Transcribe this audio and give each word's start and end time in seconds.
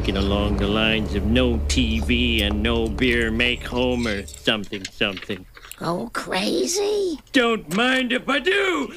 Thinking 0.00 0.16
along 0.16 0.56
the 0.56 0.66
lines 0.66 1.14
of 1.14 1.26
no 1.26 1.58
TV 1.68 2.42
and 2.42 2.62
no 2.62 2.88
beer 2.88 3.30
make 3.30 3.62
Homer 3.62 4.24
something 4.24 4.82
something. 4.84 5.44
Go 5.76 6.08
crazy? 6.14 7.18
Don't 7.32 7.74
mind 7.76 8.10
if 8.12 8.26
I 8.26 8.38
do! 8.38 8.88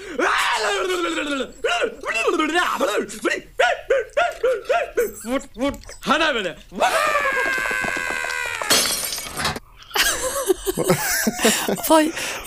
What, 5.26 5.48
what? 5.56 5.76
Han 6.02 6.22
är 6.22 6.34
det! 6.34 6.58
Vad, 6.70 6.92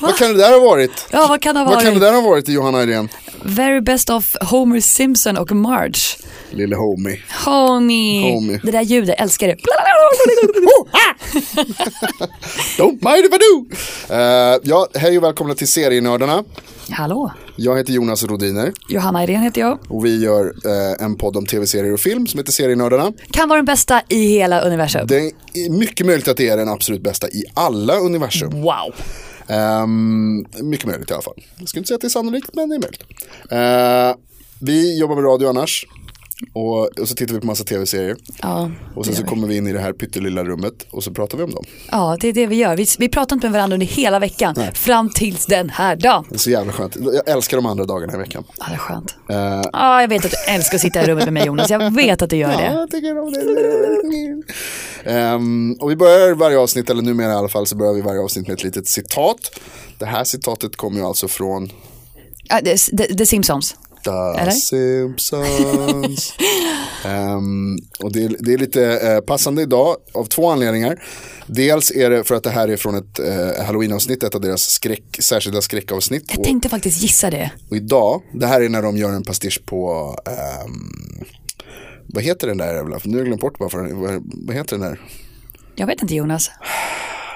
Vad 0.00 0.18
kan 0.18 0.28
det 0.32 0.38
där 0.38 0.52
ha 0.52 0.58
varit? 0.58 1.06
Ja, 1.10 1.26
vad 1.28 1.42
kan 1.42 1.54
det 1.54 1.60
ha 1.60 1.66
Vad 1.66 1.74
kan 1.74 1.84
det 1.84 1.90
varit? 1.90 2.02
där 2.02 2.12
ha 2.12 2.20
varit 2.20 2.48
i 2.48 2.52
Johanna 2.52 2.82
Irene? 2.82 3.08
Very 3.48 3.80
best 3.80 4.10
of 4.10 4.36
Homer 4.40 4.80
Simpson 4.80 5.36
och 5.36 5.52
Marge. 5.52 6.00
Lille 6.50 6.76
homie. 6.76 7.18
Homie. 7.44 8.32
Homie. 8.32 8.60
Det 8.62 8.70
där 8.70 8.82
ljudet, 8.82 9.20
älskar 9.20 9.46
det. 9.48 9.56
Don't 12.78 12.98
mind 13.12 13.24
if 13.24 13.32
I 13.34 13.38
do! 13.38 13.66
Uh, 14.14 14.60
ja, 14.62 14.86
hej 14.94 15.18
och 15.18 15.24
välkomna 15.24 15.54
till 15.54 15.68
Serienördarna. 15.68 16.44
Hallå, 16.90 17.32
Jag 17.56 17.76
heter 17.76 17.92
Jonas 17.92 18.24
Rodiner 18.24 18.72
Johanna 18.88 19.24
Irene 19.24 19.44
heter 19.44 19.60
jag. 19.60 19.78
och 19.88 20.04
vi 20.04 20.22
gör 20.24 20.44
eh, 20.46 21.04
en 21.04 21.16
podd 21.16 21.36
om 21.36 21.46
tv-serier 21.46 21.92
och 21.92 22.00
film 22.00 22.26
som 22.26 22.38
heter 22.38 22.52
Serienördarna. 22.52 23.12
Kan 23.30 23.48
vara 23.48 23.58
den 23.58 23.64
bästa 23.64 24.02
i 24.08 24.28
hela 24.28 24.60
universum. 24.60 25.06
Det 25.06 25.16
är 25.54 25.70
mycket 25.70 26.06
möjligt 26.06 26.28
att 26.28 26.36
det 26.36 26.48
är 26.48 26.56
den 26.56 26.68
absolut 26.68 27.02
bästa 27.02 27.28
i 27.28 27.44
alla 27.54 27.96
universum. 27.96 28.50
Wow. 28.62 28.94
Um, 29.48 30.46
mycket 30.62 30.86
möjligt 30.86 31.10
i 31.10 31.12
alla 31.12 31.22
fall. 31.22 31.44
Jag 31.58 31.68
skulle 31.68 31.80
inte 31.80 31.88
säga 31.88 31.94
att 31.94 32.00
det 32.00 32.06
är 32.06 32.08
sannolikt, 32.08 32.54
men 32.54 32.68
det 32.68 32.74
är 32.74 32.80
möjligt. 32.80 33.02
Uh, 33.52 34.22
vi 34.60 34.98
jobbar 34.98 35.14
med 35.14 35.24
radio 35.24 35.48
annars. 35.48 35.86
Och, 36.52 36.98
och 37.00 37.08
så 37.08 37.14
tittar 37.14 37.34
vi 37.34 37.40
på 37.40 37.46
massa 37.46 37.64
tv-serier. 37.64 38.16
Ja, 38.42 38.70
Och 38.94 39.06
sen 39.06 39.14
så 39.14 39.22
vi. 39.22 39.28
kommer 39.28 39.48
vi 39.48 39.56
in 39.56 39.66
i 39.66 39.72
det 39.72 39.80
här 39.80 39.92
pyttelilla 39.92 40.44
rummet 40.44 40.86
och 40.90 41.04
så 41.04 41.10
pratar 41.10 41.38
vi 41.38 41.44
om 41.44 41.50
dem. 41.50 41.64
ja, 41.90 42.16
det 42.20 42.28
är 42.28 42.32
det 42.32 42.46
vi 42.46 42.56
gör. 42.56 42.76
Vi, 42.76 42.86
vi 42.98 43.08
pratar 43.08 43.36
inte 43.36 43.46
med 43.46 43.52
varandra 43.52 43.74
under 43.74 43.86
hela 43.86 44.18
veckan. 44.18 44.54
Nej. 44.56 44.74
Fram 44.74 45.10
tills 45.10 45.46
den 45.46 45.70
här 45.70 45.96
dagen. 45.96 46.24
Det 46.28 46.34
är 46.34 46.38
så 46.38 46.50
jävla 46.50 46.72
skönt. 46.72 46.96
Jag 46.96 47.28
älskar 47.28 47.56
de 47.56 47.66
andra 47.66 47.84
dagarna 47.84 48.14
i 48.14 48.16
veckan. 48.16 48.44
Ja, 48.58 48.64
det 48.68 48.74
är 48.74 48.78
skönt. 48.78 49.16
Eh, 49.30 49.62
Ja, 49.72 50.00
jag 50.00 50.08
vet 50.08 50.24
att 50.24 50.30
du 50.30 50.52
älskar 50.52 50.76
att 50.76 50.82
sitta 50.82 51.02
i 51.02 51.06
rummet 51.06 51.24
med 51.24 51.32
mig 51.32 51.46
Jonas. 51.46 51.70
Jag 51.70 51.94
vet 51.94 52.22
att 52.22 52.30
du 52.30 52.36
gör 52.36 52.50
Ja, 52.52 52.58
det. 52.58 52.64
jag 52.64 52.90
tycker 52.90 53.18
om 53.18 53.32
det. 53.32 54.42
Ehm, 55.10 55.72
och 55.80 55.90
vi 55.90 55.96
börjar 55.96 56.34
varje 56.34 56.58
avsnitt, 56.58 56.90
eller 56.90 57.02
numera 57.02 57.32
i 57.32 57.34
alla 57.34 57.48
fall, 57.48 57.66
så 57.66 57.76
börjar 57.76 57.92
vi 57.94 58.00
varje 58.00 58.20
avsnitt 58.20 58.46
med 58.48 58.54
ett 58.54 58.64
litet 58.64 58.88
citat. 58.88 59.60
Det 59.98 60.06
här 60.06 60.24
citatet 60.24 60.76
kommer 60.76 61.00
ju 61.00 61.06
alltså 61.06 61.28
från 61.28 61.70
Ja, 62.48 62.60
det, 62.62 62.78
det, 62.92 63.04
The 63.18 63.26
Simpsons. 63.26 63.76
The 64.06 64.40
Eller? 64.40 64.50
Simpsons. 64.50 66.34
Ehm, 67.04 67.76
och 67.98 68.12
det, 68.12 68.24
är- 68.24 68.36
det 68.40 68.52
är 68.52 68.58
lite 68.58 68.84
eh, 69.12 69.20
passande 69.20 69.62
idag 69.62 69.96
av 70.14 70.24
två 70.24 70.50
anledningar. 70.50 71.02
Dels 71.46 71.90
är 71.90 72.10
det 72.10 72.24
för 72.24 72.34
att 72.34 72.42
det 72.42 72.50
här 72.50 72.68
är 72.68 72.76
från 72.76 72.94
ett 72.94 73.18
eh, 73.18 73.64
halloween-avsnitt, 73.64 74.22
ett 74.22 74.34
av 74.34 74.40
deras 74.40 74.62
skräck, 74.62 75.02
särskilda 75.20 75.60
skräckavsnitt. 75.62 76.24
Jag 76.28 76.38
Och, 76.38 76.44
tänkte 76.44 76.68
faktiskt 76.68 77.02
gissa 77.02 77.30
det. 77.30 77.50
och 77.70 77.76
idag, 77.76 78.22
det 78.34 78.46
här 78.46 78.60
är 78.60 78.68
när 78.68 78.82
de 78.82 78.96
gör 78.96 79.10
en 79.12 79.22
pastisch 79.22 79.62
på, 79.66 80.14
ehm, 80.26 81.24
vad 82.06 82.22
heter 82.22 82.46
den 82.48 82.58
där 82.58 82.74
jävla, 82.74 82.98
nu 83.04 83.12
har 83.12 83.18
jag 83.18 83.26
glömt 83.26 83.40
bort 83.40 83.54
varför, 83.58 83.78
vad, 83.92 84.22
vad 84.46 84.56
heter 84.56 84.78
den 84.78 84.88
där? 84.88 85.00
Jag 85.74 85.86
vet 85.86 86.02
inte 86.02 86.14
Jonas. 86.14 86.50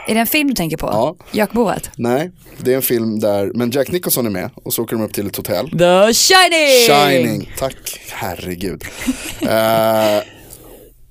Är 0.07 0.15
det 0.15 0.21
en 0.21 0.27
film 0.27 0.49
du 0.49 0.55
tänker 0.55 0.77
på? 0.77 0.87
Ja. 0.87 1.17
Jackboet? 1.33 1.91
Nej, 1.97 2.31
det 2.59 2.73
är 2.73 2.77
en 2.77 2.83
film 2.83 3.21
där, 3.21 3.53
men 3.55 3.71
Jack 3.71 3.91
Nicholson 3.93 4.27
är 4.27 4.31
med 4.31 4.51
och 4.55 4.75
så 4.75 4.83
åker 4.83 4.97
de 4.97 5.05
upp 5.05 5.13
till 5.13 5.27
ett 5.27 5.37
hotell. 5.37 5.71
The 5.71 6.15
Shining! 6.15 6.87
Shining, 6.89 7.53
tack, 7.59 8.01
herregud. 8.11 8.85
Eh, 9.41 10.23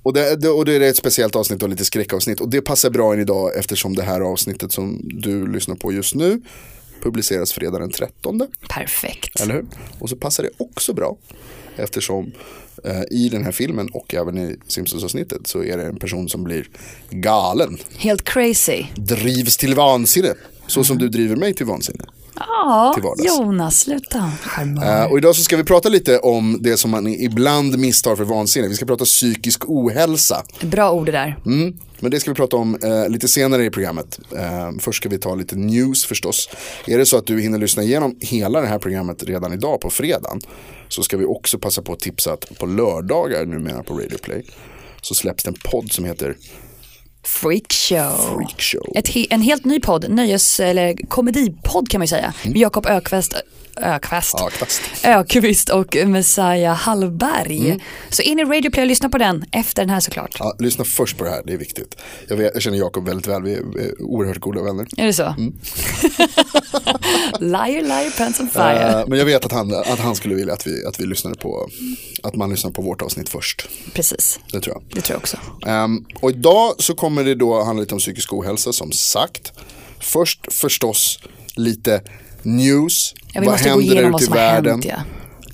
och, 0.02 0.14
det, 0.14 0.36
det, 0.36 0.48
och 0.48 0.64
det 0.64 0.76
är 0.76 0.80
ett 0.80 0.96
speciellt 0.96 1.36
avsnitt 1.36 1.62
och 1.62 1.68
lite 1.68 1.84
skräckavsnitt. 1.84 2.40
Och 2.40 2.48
det 2.48 2.60
passar 2.60 2.90
bra 2.90 3.14
in 3.14 3.20
idag 3.20 3.56
eftersom 3.58 3.96
det 3.96 4.02
här 4.02 4.20
avsnittet 4.20 4.72
som 4.72 5.00
du 5.02 5.46
lyssnar 5.46 5.76
på 5.76 5.92
just 5.92 6.14
nu 6.14 6.40
publiceras 7.02 7.52
fredag 7.52 7.78
den 7.78 7.90
13. 7.90 8.46
Perfekt. 8.68 9.40
Eller 9.40 9.54
hur? 9.54 9.66
Och 9.98 10.08
så 10.08 10.16
passar 10.16 10.42
det 10.42 10.50
också 10.56 10.92
bra 10.92 11.16
eftersom 11.76 12.32
i 13.10 13.28
den 13.28 13.44
här 13.44 13.52
filmen 13.52 13.88
och 13.92 14.14
även 14.14 14.38
i 14.38 14.56
Simpsons-avsnittet 14.68 15.46
så 15.46 15.64
är 15.64 15.76
det 15.76 15.84
en 15.86 15.96
person 15.96 16.28
som 16.28 16.44
blir 16.44 16.68
galen. 17.10 17.78
Helt 17.96 18.24
crazy. 18.24 18.84
Drivs 18.96 19.56
till 19.56 19.74
vansinne. 19.74 20.34
Så 20.66 20.84
som 20.84 20.98
du 20.98 21.08
driver 21.08 21.36
mig 21.36 21.54
till 21.54 21.66
vansinne. 21.66 22.04
Ja, 22.40 22.92
Till 22.94 23.02
vardags. 23.02 23.38
Jonas, 23.38 23.80
sluta. 23.80 24.32
Eh, 24.82 25.04
och 25.04 25.18
idag 25.18 25.36
så 25.36 25.42
ska 25.42 25.56
vi 25.56 25.64
prata 25.64 25.88
lite 25.88 26.18
om 26.18 26.58
det 26.60 26.76
som 26.76 26.90
man 26.90 27.06
ibland 27.06 27.78
misstar 27.78 28.16
för 28.16 28.24
vansinne. 28.24 28.68
Vi 28.68 28.74
ska 28.74 28.86
prata 28.86 29.04
psykisk 29.04 29.62
ohälsa. 29.66 30.44
Bra 30.60 30.92
ord 30.92 31.06
det 31.06 31.12
där. 31.12 31.36
Mm. 31.46 31.78
Men 32.00 32.10
det 32.10 32.20
ska 32.20 32.30
vi 32.30 32.34
prata 32.34 32.56
om 32.56 32.78
eh, 32.82 33.08
lite 33.08 33.28
senare 33.28 33.64
i 33.64 33.70
programmet. 33.70 34.20
Eh, 34.36 34.70
först 34.78 34.96
ska 34.96 35.08
vi 35.08 35.18
ta 35.18 35.34
lite 35.34 35.56
news 35.56 36.04
förstås. 36.04 36.48
Är 36.86 36.98
det 36.98 37.06
så 37.06 37.16
att 37.16 37.26
du 37.26 37.40
hinner 37.40 37.58
lyssna 37.58 37.82
igenom 37.82 38.16
hela 38.20 38.60
det 38.60 38.66
här 38.66 38.78
programmet 38.78 39.22
redan 39.22 39.52
idag 39.52 39.80
på 39.80 39.90
fredagen 39.90 40.40
så 40.88 41.02
ska 41.02 41.16
vi 41.16 41.24
också 41.24 41.58
passa 41.58 41.82
på 41.82 41.92
att 41.92 42.00
tipsa 42.00 42.32
att 42.32 42.58
på 42.58 42.66
lördagar 42.66 43.46
numera 43.46 43.82
på 43.82 43.94
Radio 43.94 44.18
Play 44.18 44.44
så 45.02 45.14
släpps 45.14 45.44
det 45.44 45.50
en 45.50 45.56
podd 45.64 45.92
som 45.92 46.04
heter 46.04 46.36
Freak 47.24 47.72
show. 47.72 48.36
Freak 48.36 48.60
Show. 48.60 48.92
Ett 48.94 49.08
he- 49.08 49.26
en 49.30 49.40
helt 49.42 49.64
ny 49.64 49.80
podd, 49.80 50.10
nöjes 50.10 50.60
eller 50.60 51.08
komedipodd 51.08 51.88
kan 51.90 51.98
man 51.98 52.04
ju 52.04 52.08
säga. 52.08 52.34
Med 52.44 52.56
Jakob 52.56 52.86
Ökvist, 52.86 53.34
Ökvist, 53.76 54.34
Mm. 55.02 55.18
Ökvist 55.20 55.68
och 55.68 55.96
Messiah 56.06 56.74
Hallberg. 56.76 57.66
Mm. 57.66 57.80
Så 58.08 58.22
in 58.22 58.38
i 58.38 58.44
Radio 58.44 58.70
Play 58.70 58.82
och 58.82 58.88
lyssna 58.88 59.08
på 59.08 59.18
den 59.18 59.44
efter 59.52 59.82
den 59.82 59.90
här 59.90 60.00
såklart. 60.00 60.36
Ja, 60.38 60.56
lyssna 60.58 60.84
först 60.84 61.16
på 61.18 61.24
det 61.24 61.30
här, 61.30 61.42
det 61.46 61.52
är 61.52 61.56
viktigt. 61.58 61.96
Jag, 62.28 62.36
vet, 62.36 62.50
jag 62.54 62.62
känner 62.62 62.78
Jakob 62.78 63.06
väldigt 63.06 63.26
väl, 63.26 63.42
vi 63.42 63.52
är 63.54 64.02
oerhört 64.02 64.38
goda 64.38 64.62
vänner. 64.62 64.86
Är 64.96 65.06
det 65.06 65.12
så? 65.12 65.22
Mm. 65.24 65.52
liar, 67.40 67.82
liar, 67.82 68.18
pants 68.18 68.40
on 68.40 68.48
fire. 68.48 69.00
Eh, 69.00 69.04
men 69.08 69.18
jag 69.18 69.24
vet 69.26 69.44
att 69.44 69.52
han, 69.52 69.74
att 69.74 69.98
han 69.98 70.16
skulle 70.16 70.34
vilja 70.34 70.52
att 70.54 70.66
vi, 70.66 70.84
att 70.86 71.00
vi 71.00 71.06
lyssnade 71.06 71.36
på, 71.36 71.68
att 72.22 72.34
man 72.36 72.50
lyssnar 72.50 72.70
på 72.70 72.82
vårt 72.82 73.02
avsnitt 73.02 73.28
först. 73.28 73.68
Precis, 73.94 74.40
Det 74.52 74.60
tror 74.60 74.74
jag. 74.76 74.82
det 74.96 75.00
tror 75.00 75.14
jag 75.14 75.20
också. 75.20 75.36
Ehm, 75.66 76.04
och 76.20 76.30
idag 76.30 76.74
så 76.78 76.94
kommer 76.94 77.09
det 77.16 77.34
då 77.34 77.64
handla 77.64 77.80
lite 77.80 77.94
om 77.94 77.98
psykisk 77.98 78.32
ohälsa 78.32 78.72
som 78.72 78.92
sagt. 78.92 79.52
Först 80.00 80.52
förstås 80.52 81.18
lite 81.54 82.02
news. 82.42 83.14
Ja, 83.32 83.40
vi 83.40 83.46
måste 83.46 83.70
gå 83.70 83.80
igenom 83.80 84.12
vad 84.12 84.22
som 84.22 84.32
har 84.32 84.40
hänt. 84.40 84.84
Ja. 84.84 84.94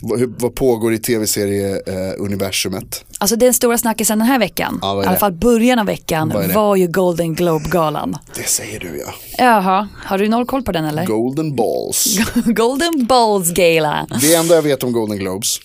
Vad, 0.00 0.41
vad 0.41 0.55
pågår 0.55 0.95
i 0.95 0.99
tv-serieuniversumet? 0.99 3.05
Alltså 3.19 3.37
den 3.37 3.55
stora 3.55 3.78
snackisen 3.78 4.19
den 4.19 4.28
här 4.28 4.39
veckan, 4.39 4.78
Ja, 4.83 4.95
vad 4.95 5.05
i 5.05 5.09
alla 5.09 5.19
fall 5.19 5.33
början 5.33 5.78
av 5.78 5.87
veckan, 5.87 6.31
Vad 6.34 6.53
var 6.53 6.77
ju 6.77 6.87
Golden 6.87 7.34
Globe-galan. 7.34 8.16
det 8.34 8.49
säger 8.49 8.81
du 8.81 9.03
ja. 9.06 9.15
Jaha, 9.39 9.89
har 10.04 10.19
du 10.19 10.28
noll 10.28 10.47
koll 10.47 10.63
på 10.63 10.72
den 10.72 10.84
eller? 10.84 11.07
Golden 11.07 11.57
balls. 11.57 12.19
Golden 12.45 13.07
Balls 13.07 13.51
Gala. 13.51 14.07
det 14.21 14.34
enda 14.34 14.54
jag 14.54 14.63
vet 14.63 14.83
om 14.83 14.92
Golden 14.92 15.19
Globes 15.19 15.59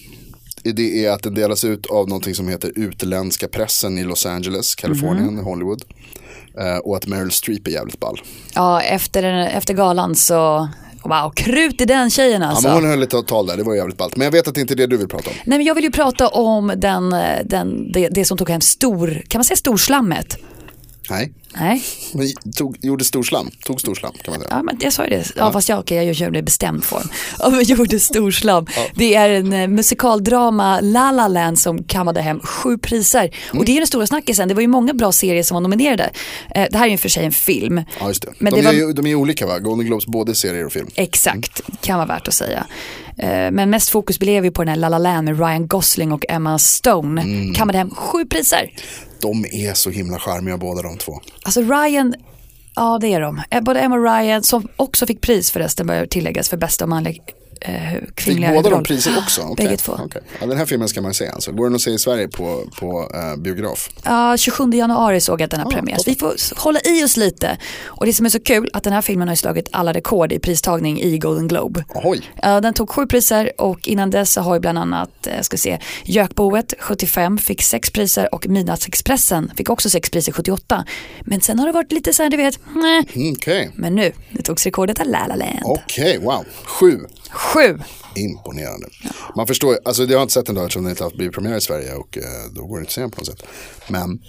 det 0.64 1.06
är 1.06 1.12
att 1.12 1.24
den 1.24 1.34
delas 1.34 1.64
ut 1.64 1.86
av 1.86 2.08
någonting 2.10 2.36
som 2.36 2.48
heter 2.48 2.72
utländska 2.76 3.48
pressen 3.48 3.98
i 3.98 4.04
Los 4.04 4.26
Angeles, 4.26 4.76
Kalifornien, 4.76 5.34
Mhm. 5.34 5.46
Hollywood. 5.46 5.84
Eh, 6.60 6.78
och 6.78 6.96
att 6.98 7.08
Meryl 7.08 7.32
Streep 7.32 7.68
är 7.68 7.72
jävligt 7.72 8.00
ball. 8.00 8.22
Ja, 8.56 8.82
efter, 8.82 9.24
efter 9.48 9.74
galan 9.74 10.16
så, 10.16 10.70
wow, 11.04 11.32
krut 11.36 11.82
i 11.82 11.86
den 11.86 12.10
tjejen 12.10 12.42
Ja, 12.42 12.48
alltså. 12.48 12.68
men 12.68 12.74
hon 12.76 12.86
höll 12.86 13.04
ett 13.04 13.28
tal 13.28 13.48
där, 13.48 13.58
det 13.58 13.64
var 13.64 13.76
jävligt 13.76 13.98
ballt. 13.98 14.16
Men 14.16 14.26
jag 14.26 14.32
vet 14.32 14.48
att 14.48 14.56
det 14.56 14.62
inte 14.62 14.74
är 14.74 14.76
det 14.76 14.88
du 14.88 14.98
vill 14.98 15.08
prata 15.08 15.30
om. 15.30 15.36
Nej 15.46 15.58
men 15.58 15.66
jag 15.68 15.76
vill 15.76 15.84
ju 15.84 15.92
prata 15.92 16.28
om 16.28 16.74
den, 16.78 17.16
den, 17.46 17.92
det, 17.92 18.10
det 18.10 18.26
som 18.26 18.38
tog 18.38 18.50
hem 18.50 18.62
stor, 18.62 19.24
kan 19.28 19.40
man 19.40 19.44
säga 19.46 19.58
storslammet? 19.58 20.38
Nej. 21.10 21.34
Nej, 21.56 21.84
Men 22.14 22.28
tog, 22.56 22.78
gjorde 22.82 23.04
storslam, 23.06 23.52
tog 23.66 23.82
storslam 23.82 24.12
kan 24.24 24.32
man 24.34 24.42
säga. 24.42 24.54
ja, 24.56 24.64
men 24.64 24.78
jag 24.82 24.94
sa 24.94 25.04
ju 25.04 25.10
det. 25.10 25.26
Ja, 25.36 25.52
fast 25.52 25.70
jag, 25.70 25.80
okej, 25.80 26.08
jag 26.08 26.16
kör 26.16 26.32
det 26.32 26.40
i 26.40 26.44
bestämd 26.44 26.84
form. 26.84 27.08
Ja, 27.40 27.50
men 27.50 27.64
gjorde 27.64 28.00
storslam. 28.00 28.68
Det 28.96 29.16
är 29.16 29.30
en 29.30 29.54
eh, 29.54 29.68
musikaldrama, 29.68 30.80
La 30.82 31.12
La 31.12 31.28
Land, 31.28 31.60
som 31.60 31.84
kammade 31.84 32.22
hem 32.22 32.40
sju 32.40 32.78
priser. 32.78 33.24
Mm. 33.24 33.60
Och 33.60 33.66
det 33.66 33.72
är 33.72 33.78
den 33.78 33.88
stora 33.88 34.08
snackisen. 34.08 34.48
Det 34.48 34.54
var 34.54 34.62
ju 34.62 34.68
många 34.68 34.94
bra 34.94 35.12
serier 35.12 35.44
som 35.44 35.56
var 35.56 35.62
nominerade. 35.62 36.10
Eh, 36.56 36.68
det 36.72 36.78
här 36.78 36.86
är 36.86 36.92
ju 36.92 36.98
för 36.98 37.10
sig 37.10 37.26
en 37.26 37.32
film. 37.32 37.82
Ja, 38.00 38.08
just 38.08 38.22
det. 38.22 38.34
Men 38.40 38.54
de, 38.54 38.62
det 38.62 38.68
är 38.68 38.72
var- 38.72 38.88
ju, 38.88 38.94
de 38.94 39.06
är 39.08 39.16
olika 39.16 39.46
va? 39.48 39.60
Golden 39.60 39.86
Globes 39.86 40.06
både 40.06 40.36
serier 40.36 40.66
och 40.66 40.74
film. 40.74 40.88
Exakt, 40.96 41.62
kan 41.82 41.98
vara 41.98 42.08
värt 42.08 42.28
att 42.28 42.34
säga. 42.34 42.66
Eh, 43.18 43.52
Men 43.52 43.70
mest 43.70 43.90
fokus 43.90 44.20
blev 44.20 44.46
ju 44.46 44.52
på 44.52 44.62
den 44.62 44.70
här 44.70 44.76
La 44.76 44.90
La 44.90 44.98
Land 44.98 45.26
med 45.26 45.40
Ryan 45.40 45.68
Gosling 45.68 46.12
och 46.12 46.26
Emma 46.30 46.60
Stone. 46.60 47.22
Mm. 47.22 47.54
Kammade 47.54 47.78
hem 47.78 47.90
sju 47.90 48.26
priser. 48.26 48.72
De 49.22 49.46
är 49.52 49.74
så 49.74 49.90
himla 49.90 50.20
charmiga 50.20 50.58
båda 50.58 50.82
de 50.82 50.98
två. 50.98 51.20
Alltså 51.44 51.62
Ryan, 51.62 52.16
ja 52.76 52.98
det 53.02 53.14
är 53.14 53.22
de. 53.22 53.42
Eh, 53.50 53.62
både 53.62 53.80
Emma 53.80 53.96
och 53.96 54.04
Ryan, 54.04 54.44
som 54.44 54.68
också 54.76 55.06
fick 55.06 55.22
pris 55.22 55.52
förresten, 55.52 55.88
bör 55.88 56.06
tilläggas, 56.06 56.50
för 56.50 56.58
bästa 56.58 56.88
manliga 56.88 57.24
eh, 57.62 57.94
Fick 58.00 58.16
kvinnliga 58.16 58.54
båda 58.54 58.70
de 58.70 58.84
priser 58.84 59.18
också? 59.18 59.42
Okej. 59.42 59.66
Bägge 59.66 59.78
två. 59.78 60.00
Okej. 60.06 60.22
Ja, 60.40 60.48
den 60.48 60.58
här 60.58 60.66
filmen 60.66 60.88
ska 60.90 61.02
man 61.02 61.14
se 61.14 61.28
alltså. 61.28 61.52
Går 61.52 61.66
den 61.66 61.76
att 61.76 61.82
se 61.82 61.92
i 61.92 62.00
Sverige 62.00 62.28
på, 62.28 62.64
på 62.80 63.12
eh, 63.14 63.42
biograf? 63.42 63.90
Ja, 64.04 64.38
27 64.38 64.70
januari 64.74 65.22
såg 65.22 65.42
jag 65.42 65.46
att 65.46 65.52
den 65.52 65.60
har 65.60 65.72
Ja, 65.72 65.76
premiär. 65.76 65.98
Vi 66.06 66.16
får 66.16 66.60
hålla 66.64 66.80
i 66.80 67.04
oss 67.04 67.18
lite. 67.18 67.58
Och 67.86 68.06
det 68.06 68.14
som 68.14 68.26
är 68.26 68.30
så 68.30 68.40
kul 68.40 68.70
att 68.74 68.84
den 68.84 68.94
här 68.94 69.02
filmen 69.02 69.28
har 69.28 69.36
slagit 69.36 69.68
alla 69.72 69.94
rekord 69.94 70.32
i 70.32 70.40
pristagning 70.40 71.02
i 71.02 71.18
Golden 71.18 71.48
Globe. 71.48 71.86
Ohoj. 71.90 72.22
Ja, 72.42 72.62
den 72.62 72.74
tog 72.74 72.90
sju 72.90 73.08
priser 73.08 73.52
och 73.58 73.88
innan 73.88 74.10
dess 74.10 74.38
har 74.38 74.54
ju 74.54 74.60
bland 74.60 74.78
annat, 74.78 75.28
eh, 75.28 75.42
ska 75.42 75.58
se, 75.58 75.80
Jökboet 76.04 76.74
75 76.80 77.38
fick 77.38 77.62
sex 77.62 77.90
priser 77.90 78.36
och 78.36 78.48
Midnattsexpressen 78.48 79.52
fick 79.58 79.70
också 79.70 79.90
sex 79.90 80.10
priser 80.10 80.32
78. 80.32 80.86
Men 81.22 81.42
sen 81.42 81.60
har 81.60 81.66
det 81.66 81.72
varit 81.74 81.92
lite 81.92 82.14
så 82.14 82.24
här, 82.24 82.30
du 82.30 82.38
vet, 82.38 82.60
nej. 82.76 83.04
Mm, 83.14 83.34
Okej, 83.38 83.72
Men 83.76 83.96
nu, 83.96 84.12
det 84.32 84.44
togs 84.44 84.66
rekordet 84.66 85.00
av 85.00 85.08
La 85.08 85.28
La 85.28 85.36
Land. 85.36 85.60
Okej, 85.64 86.18
wow. 86.20 86.46
Sju. 86.64 87.00
Sju! 87.54 87.80
Imponerande. 88.16 88.88
Man 89.36 89.48
förstår, 89.48 89.78
alltså 89.86 90.04
jag 90.04 90.18
har 90.18 90.22
inte 90.22 90.34
sett 90.34 90.46
den 90.46 90.56
då 90.56 90.62
eftersom 90.62 90.84
den 90.84 90.90
inte 90.90 91.04
har 91.04 91.12
blivit 91.12 91.34
premiär 91.36 91.58
i 91.58 91.62
Sverige 91.62 91.94
och 91.94 92.18
eh, 92.18 92.24
då 92.56 92.66
går 92.66 92.78
det 92.78 92.82
inte 92.82 92.90
att 92.90 92.94
se 92.94 93.02
den 93.02 93.12
på 93.12 93.18
något 93.22 93.28
sätt. 93.28 93.44
Men 93.88 94.20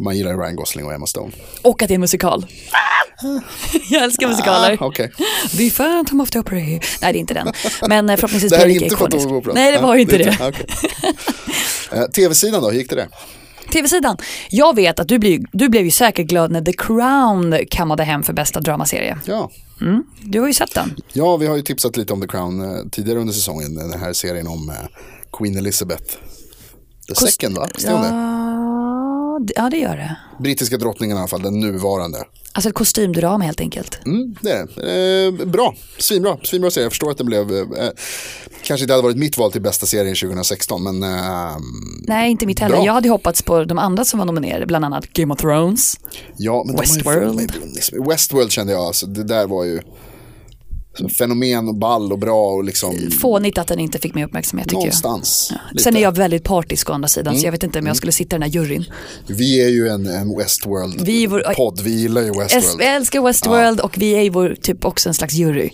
man 0.00 0.16
gillar 0.16 0.36
Ryan 0.38 0.56
Gosling 0.56 0.86
och 0.86 0.92
Emma 0.92 1.06
Stone. 1.06 1.32
Och 1.62 1.82
att 1.82 1.88
det 1.88 1.92
är 1.92 1.96
en 1.96 2.00
musikal. 2.00 2.46
Jag 3.90 4.02
älskar 4.04 4.28
musikaler. 4.28 4.78
Ah, 4.80 4.86
Okej. 4.86 5.12
The 5.56 5.70
Phantom 5.70 6.20
of 6.20 6.30
the 6.30 6.38
Opera. 6.38 6.56
Nej, 6.58 6.80
det 7.00 7.06
är 7.06 7.14
inte 7.14 7.34
den. 7.34 7.52
Men 7.88 8.10
eh, 8.10 8.16
förhoppningsvis 8.16 8.50
Det 8.50 8.56
här 8.56 8.64
är 8.64 8.66
blir 8.66 8.80
det 8.80 8.84
inte 8.84 8.94
lika 8.94 8.96
Phantom 8.96 9.20
ikoniskt. 9.20 9.32
of 9.32 9.46
Opera. 9.46 9.54
Nej, 9.54 9.72
det 9.72 9.78
var 9.78 9.94
Ah, 9.94 9.98
inte 9.98 10.18
det. 10.18 10.24
inte- 10.30 10.48
okej. 10.48 10.66
Eh, 11.92 12.04
Tv-sidan 12.04 12.62
då, 12.62 12.70
hur 12.70 12.78
gick 12.78 12.90
det 12.90 12.96
där? 12.96 13.08
Tv-sidan. 13.72 14.16
Jag 14.50 14.76
vet 14.76 15.00
att 15.00 15.08
du, 15.08 15.18
blir, 15.18 15.40
du 15.52 15.68
blev 15.68 15.84
ju 15.84 15.90
säkert 15.90 16.26
glad 16.26 16.50
när 16.50 16.62
The 16.62 16.72
Crown 16.72 17.54
kammade 17.70 18.02
hem 18.04 18.22
för 18.22 18.32
bästa 18.32 18.60
dramaserie. 18.60 19.18
Ja. 19.24 19.50
Du 20.22 20.40
har 20.40 20.46
ju 20.46 20.52
sett 20.54 20.74
den. 20.74 20.94
ja, 21.12 21.36
vi 21.36 21.46
har 21.46 21.56
ju 21.56 21.62
tipsat 21.62 21.96
lite 21.96 22.12
om 22.12 22.20
The 22.20 22.28
Crown 22.28 22.60
eh, 22.62 22.82
tidigare 22.92 23.18
under 23.20 23.32
säsongen. 23.34 23.74
Den 23.74 24.00
här 24.00 24.12
serien 24.12 24.46
om 24.46 24.68
eh, 24.68 24.74
Queen 25.32 25.56
Elizabeth. 25.56 26.04
The 27.08 27.14
Kost- 27.14 27.32
second 27.32 27.56
va? 27.56 27.68
Det- 29.40 29.52
ja, 29.56 29.70
det 29.70 29.76
gör 29.76 29.96
det. 29.96 30.16
Brittiska 30.40 30.76
drottningen 30.76 31.16
i 31.16 31.20
alla 31.20 31.28
fall, 31.28 31.42
den 31.42 31.60
nuvarande. 31.60 32.18
Alltså 32.58 32.68
ett 32.68 32.74
kostymdram 32.74 33.40
helt 33.40 33.60
enkelt. 33.60 33.98
Mm, 34.06 34.34
det 34.42 34.50
är 34.50 34.66
det. 34.76 35.40
Eh, 35.42 35.46
bra, 35.46 35.74
svinbra, 35.98 36.36
svinbra 36.42 36.70
serie. 36.70 36.84
Jag 36.84 36.92
förstår 36.92 37.10
att 37.10 37.18
den 37.18 37.26
blev, 37.26 37.52
eh, 37.52 37.90
kanske 38.62 38.84
inte 38.84 38.92
hade 38.92 39.02
varit 39.02 39.16
mitt 39.16 39.38
val 39.38 39.52
till 39.52 39.62
bästa 39.62 39.86
serien 39.86 40.14
2016, 40.14 40.82
men 40.82 41.02
eh, 41.02 41.56
Nej, 42.02 42.30
inte 42.30 42.46
mitt 42.46 42.58
heller. 42.58 42.76
Bra. 42.76 42.86
Jag 42.86 42.92
hade 42.92 43.08
hoppats 43.08 43.42
på 43.42 43.64
de 43.64 43.78
andra 43.78 44.04
som 44.04 44.18
var 44.18 44.26
nominerade, 44.26 44.66
bland 44.66 44.84
annat 44.84 45.12
Game 45.12 45.34
of 45.34 45.40
Thrones. 45.40 46.00
ja. 46.36 46.64
Westworld. 46.78 47.52
Westworld 48.08 48.52
kände 48.52 48.72
jag, 48.72 48.82
alltså, 48.82 49.06
det 49.06 49.24
där 49.24 49.46
var 49.46 49.64
ju 49.64 49.80
fenomen 51.18 51.68
och 51.68 51.74
ball 51.74 52.12
och 52.12 52.18
bra 52.18 52.48
och 52.50 52.64
liksom 52.64 52.96
Fånigt 53.20 53.58
att 53.58 53.66
den 53.66 53.78
inte 53.78 53.98
fick 53.98 54.14
mer 54.14 54.24
uppmärksamhet 54.24 54.68
tycker 54.68 54.76
någonstans. 54.76 55.48
jag. 55.50 55.58
lite. 55.72 55.84
Sen 55.84 55.96
är 55.96 56.00
jag 56.00 56.16
väldigt 56.16 56.44
partisk 56.44 56.90
å 56.90 56.92
andra 56.92 57.08
sidan 57.08 57.32
Mm. 57.32 57.40
så 57.40 57.46
jag 57.46 57.52
vet 57.52 57.62
inte 57.62 57.78
om 57.78 57.86
jag 57.86 57.96
skulle 57.96 58.12
sitta 58.12 58.36
i 58.36 58.38
den 58.38 58.42
här 58.42 58.50
juryn. 58.50 58.84
Vi 59.26 59.64
är 59.64 59.68
ju 59.68 59.88
en, 59.88 60.06
en 60.06 60.38
Westworld-podd, 60.38 61.06
Vi 61.06 61.26
vår- 61.26 61.82
vi 61.84 61.90
gillar 61.90 62.20
ju 62.20 62.26
Jag 62.26 62.38
Westworld. 62.38 62.82
älskar 62.82 63.20
Westworld 63.22 63.80
och 63.80 63.98
vi 63.98 64.10
är 64.14 64.22
ju 64.22 64.30
vår, 64.30 64.56
typ 64.62 64.84
också 64.84 65.08
en 65.08 65.14
slags 65.14 65.34
jury. 65.34 65.70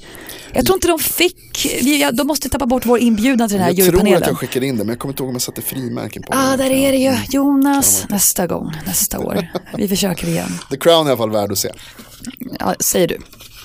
Jag 0.56 0.66
tror 0.66 0.76
inte 0.76 0.88
de 0.88 0.98
fick, 0.98 1.66
vi, 1.82 2.00
ja, 2.00 2.12
de 2.12 2.26
måste 2.26 2.48
tappa 2.48 2.66
bort 2.66 2.86
vår 2.86 2.98
inbjudan 2.98 3.48
till 3.48 3.54
den 3.56 3.64
här 3.64 3.70
Jag 3.70 3.76
tror 3.76 3.86
att 3.88 3.92
jurypanelen. 3.94 4.28
jag 4.28 4.38
skickade 4.38 4.66
in 4.66 4.76
det, 4.76 4.84
men 4.84 4.88
jag 4.88 4.98
kommer 4.98 5.12
inte 5.12 5.22
ihåg 5.22 5.28
om 5.28 5.34
jag 5.34 5.42
satte 5.42 5.62
frimärken 5.62 6.22
på 6.22 6.28
ah, 6.32 6.50
det. 6.50 6.56
där 6.56 6.70
är 6.70 6.92
det 6.92 6.98
ju. 6.98 7.16
Jonas, 7.30 8.04
nästa 8.08 8.46
gång, 8.46 8.72
nästa 8.86 9.18
år. 9.18 9.48
Vi 9.78 9.88
försöker 9.88 10.28
igen. 10.28 10.58
The 10.70 10.76
Crown 10.76 11.06
är 11.06 11.10
i 11.10 11.12
alla 11.12 11.16
fall 11.16 11.30
värd 11.30 11.52
att 11.52 11.58
se. 11.58 11.68
Ja, 12.60 12.74
säger 12.80 13.08
du. 13.08 13.18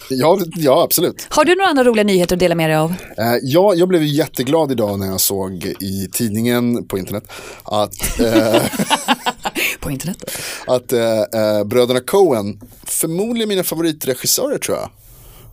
Ja, 0.09 0.39
ja 0.55 0.83
absolut. 0.83 1.27
Har 1.29 1.45
du 1.45 1.55
några 1.55 1.69
andra 1.69 1.83
roliga 1.83 2.03
nyheter 2.03 2.35
att 2.35 2.39
dela 2.39 2.55
med 2.55 2.69
dig 2.69 2.77
av? 2.77 2.93
Eh, 3.17 3.35
ja, 3.43 3.73
jag 3.75 3.87
blev 3.87 4.03
jätteglad 4.03 4.71
idag 4.71 4.99
när 4.99 5.07
jag 5.07 5.21
såg 5.21 5.65
i 5.79 6.09
tidningen 6.11 6.87
på 6.87 6.97
internet 6.97 7.31
att, 7.63 8.19
eh, 8.19 8.61
På 9.79 9.91
internet? 9.91 10.31
att 10.67 10.93
eh, 10.93 11.19
eh, 11.19 11.63
bröderna 11.63 11.99
Coen, 11.99 12.61
förmodligen 12.83 13.49
mina 13.49 13.63
favoritregissörer 13.63 14.57
tror 14.57 14.77
jag. 14.77 14.89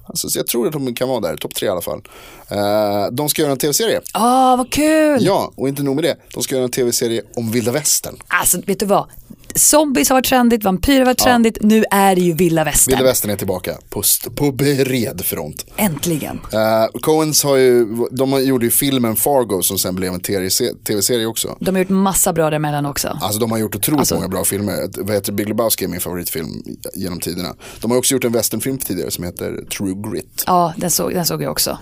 Alltså, 0.09 0.29
så 0.29 0.39
jag 0.39 0.47
tror 0.47 0.67
att 0.67 0.73
de 0.73 0.95
kan 0.95 1.09
vara 1.09 1.21
där, 1.21 1.37
topp 1.37 1.55
tre 1.55 1.67
i 1.67 1.71
alla 1.71 1.81
fall. 1.81 2.03
Eh, 2.51 3.07
de 3.13 3.29
ska 3.29 3.43
göra 3.43 3.53
en 3.53 3.59
tv-serie. 3.59 4.01
Ah, 4.13 4.57
vad 4.57 4.71
kul! 4.73 5.19
Ja, 5.21 5.53
och 5.57 5.69
inte 5.69 5.83
nog 5.83 5.95
med 5.95 6.05
det. 6.05 6.17
De 6.35 6.43
ska 6.43 6.55
göra 6.55 6.65
en 6.65 6.71
tv-serie 6.71 7.23
om 7.37 7.51
vilda 7.51 7.73
västern. 7.73 8.15
Alltså, 8.29 8.61
vet 8.67 8.81
du 8.81 8.87
vad? 8.87 9.07
Zombies 9.55 10.09
har 10.09 10.17
varit 10.17 10.27
trendigt, 10.27 10.65
vampyrer 10.65 10.99
har 10.99 11.07
varit 11.07 11.19
trendigt, 11.19 11.59
nu 11.61 11.85
är 11.91 12.15
det 12.15 12.21
ju 12.21 12.33
vilda 12.33 12.65
västern. 12.65 12.93
Vilda 12.93 13.05
västern 13.05 13.31
är 13.31 13.37
tillbaka 13.37 13.77
på, 13.91 14.03
på 14.35 14.53
bred 14.53 15.21
front. 15.25 15.67
Äntligen. 15.77 16.41
Uh, 16.55 17.01
Coens 17.01 17.45
har 17.45 17.57
ju, 17.57 17.87
de 18.11 18.45
gjorde 18.45 18.65
ju 18.65 18.71
filmen 18.71 19.17
Fargo 19.17 19.63
som 19.63 19.79
sen 19.79 19.95
blev 19.95 20.15
en 20.15 20.21
tv-se- 20.21 20.75
tv-serie 20.87 21.27
också. 21.27 21.57
De 21.61 21.75
har 21.75 21.79
gjort 21.83 21.89
massa 21.89 22.33
bra 22.33 22.51
däremellan 22.51 22.87
också. 22.87 23.19
Alltså 23.23 23.41
de 23.41 23.51
har 23.51 23.59
gjort 23.59 23.75
otroligt 23.77 24.01
Alltså- 24.01 24.15
många 24.15 24.29
bra 24.29 24.45
filmer. 24.45 24.89
Vad 25.05 25.15
heter 25.15 25.33
Big 25.33 25.49
Lebowski 25.49 25.85
är 25.85 25.89
min 25.89 26.01
favoritfilm 26.01 26.49
genom 26.95 27.21
tiderna. 27.21 27.55
De 27.81 27.91
har 27.91 27.99
också 27.99 28.15
gjort 28.15 28.25
en 28.25 28.33
westernfilm 28.33 28.79
tidigare 28.79 29.11
som 29.11 29.25
heter 29.25 29.65
True 29.79 30.11
Grit. 30.11 30.45
Ja, 30.47 30.73
den 30.77 30.91
såg, 30.91 31.15
den 31.15 31.27
såg 31.27 31.43
jag 31.43 31.51
också. 31.53 31.79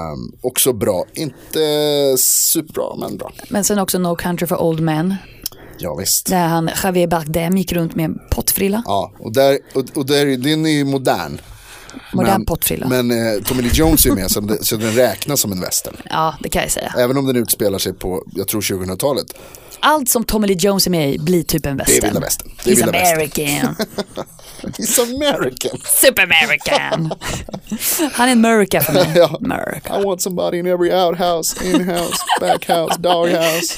Ehm, 0.00 0.32
också 0.40 0.72
bra, 0.72 1.04
inte 1.14 1.58
superbra 2.18 2.96
men 2.98 3.16
bra. 3.16 3.32
Men 3.48 3.64
sen 3.64 3.78
också 3.78 3.98
No 3.98 4.16
Country 4.16 4.46
for 4.46 4.62
Old 4.62 4.80
Men. 4.80 5.14
Ja 5.78 5.94
visst. 5.94 6.26
Där 6.26 6.46
han, 6.46 6.70
Javier 6.82 7.06
Bardem 7.06 7.56
gick 7.56 7.72
runt 7.72 7.94
med 7.94 8.04
en 8.04 8.18
pottfrilla. 8.30 8.82
Ja, 8.86 9.12
och, 9.18 9.32
där, 9.32 9.58
och, 9.74 9.84
och 9.94 10.06
där, 10.06 10.26
den 10.26 10.66
är 10.66 10.70
ju 10.70 10.84
modern. 10.84 11.40
Modern 12.12 12.32
men, 12.32 12.44
pottfrilla. 12.44 12.88
Men 12.88 13.10
eh, 13.10 13.42
Tommy 13.42 13.62
Lee 13.62 13.70
Jones 13.74 14.06
är 14.06 14.10
med 14.10 14.30
så, 14.30 14.40
det, 14.40 14.64
så 14.64 14.76
den 14.76 14.92
räknas 14.92 15.40
som 15.40 15.52
en 15.52 15.60
western. 15.60 15.96
Ja, 16.10 16.34
det 16.42 16.48
kan 16.48 16.62
jag 16.62 16.70
säga. 16.70 16.94
Även 16.98 17.16
om 17.16 17.26
den 17.26 17.36
utspelar 17.36 17.78
sig 17.78 17.92
på, 17.92 18.24
jag 18.34 18.48
tror 18.48 18.60
2000-talet. 18.60 19.26
Allt 19.82 20.08
som 20.08 20.24
Tommy 20.24 20.46
Lee 20.46 20.56
Jones 20.56 20.86
är 20.86 20.90
med 20.90 21.14
i 21.14 21.18
blir 21.18 21.42
typ 21.42 21.66
en 21.66 21.76
Det 21.76 21.82
är 21.82 21.86
western. 21.86 22.04
vilda 22.08 22.20
västern. 22.20 22.50
Det 22.64 22.70
är 22.70 22.74
He's 22.74 22.76
vilda 22.76 22.92
västern. 22.92 23.16
American. 23.16 23.76
He's 24.62 25.00
American. 25.02 25.80
Super 26.02 26.22
American. 26.22 27.12
Han 28.12 28.28
är 28.28 28.32
en 28.32 28.44
America 28.44 28.80
för 28.80 28.92
mig. 28.92 29.06
Ja. 29.16 29.38
America. 29.44 30.00
I 30.00 30.04
want 30.04 30.22
somebody 30.22 30.58
in 30.58 30.66
every 30.66 30.92
outhouse, 30.92 31.64
in-house, 31.74 32.16
backhouse, 32.40 32.98
doghouse. 33.00 33.74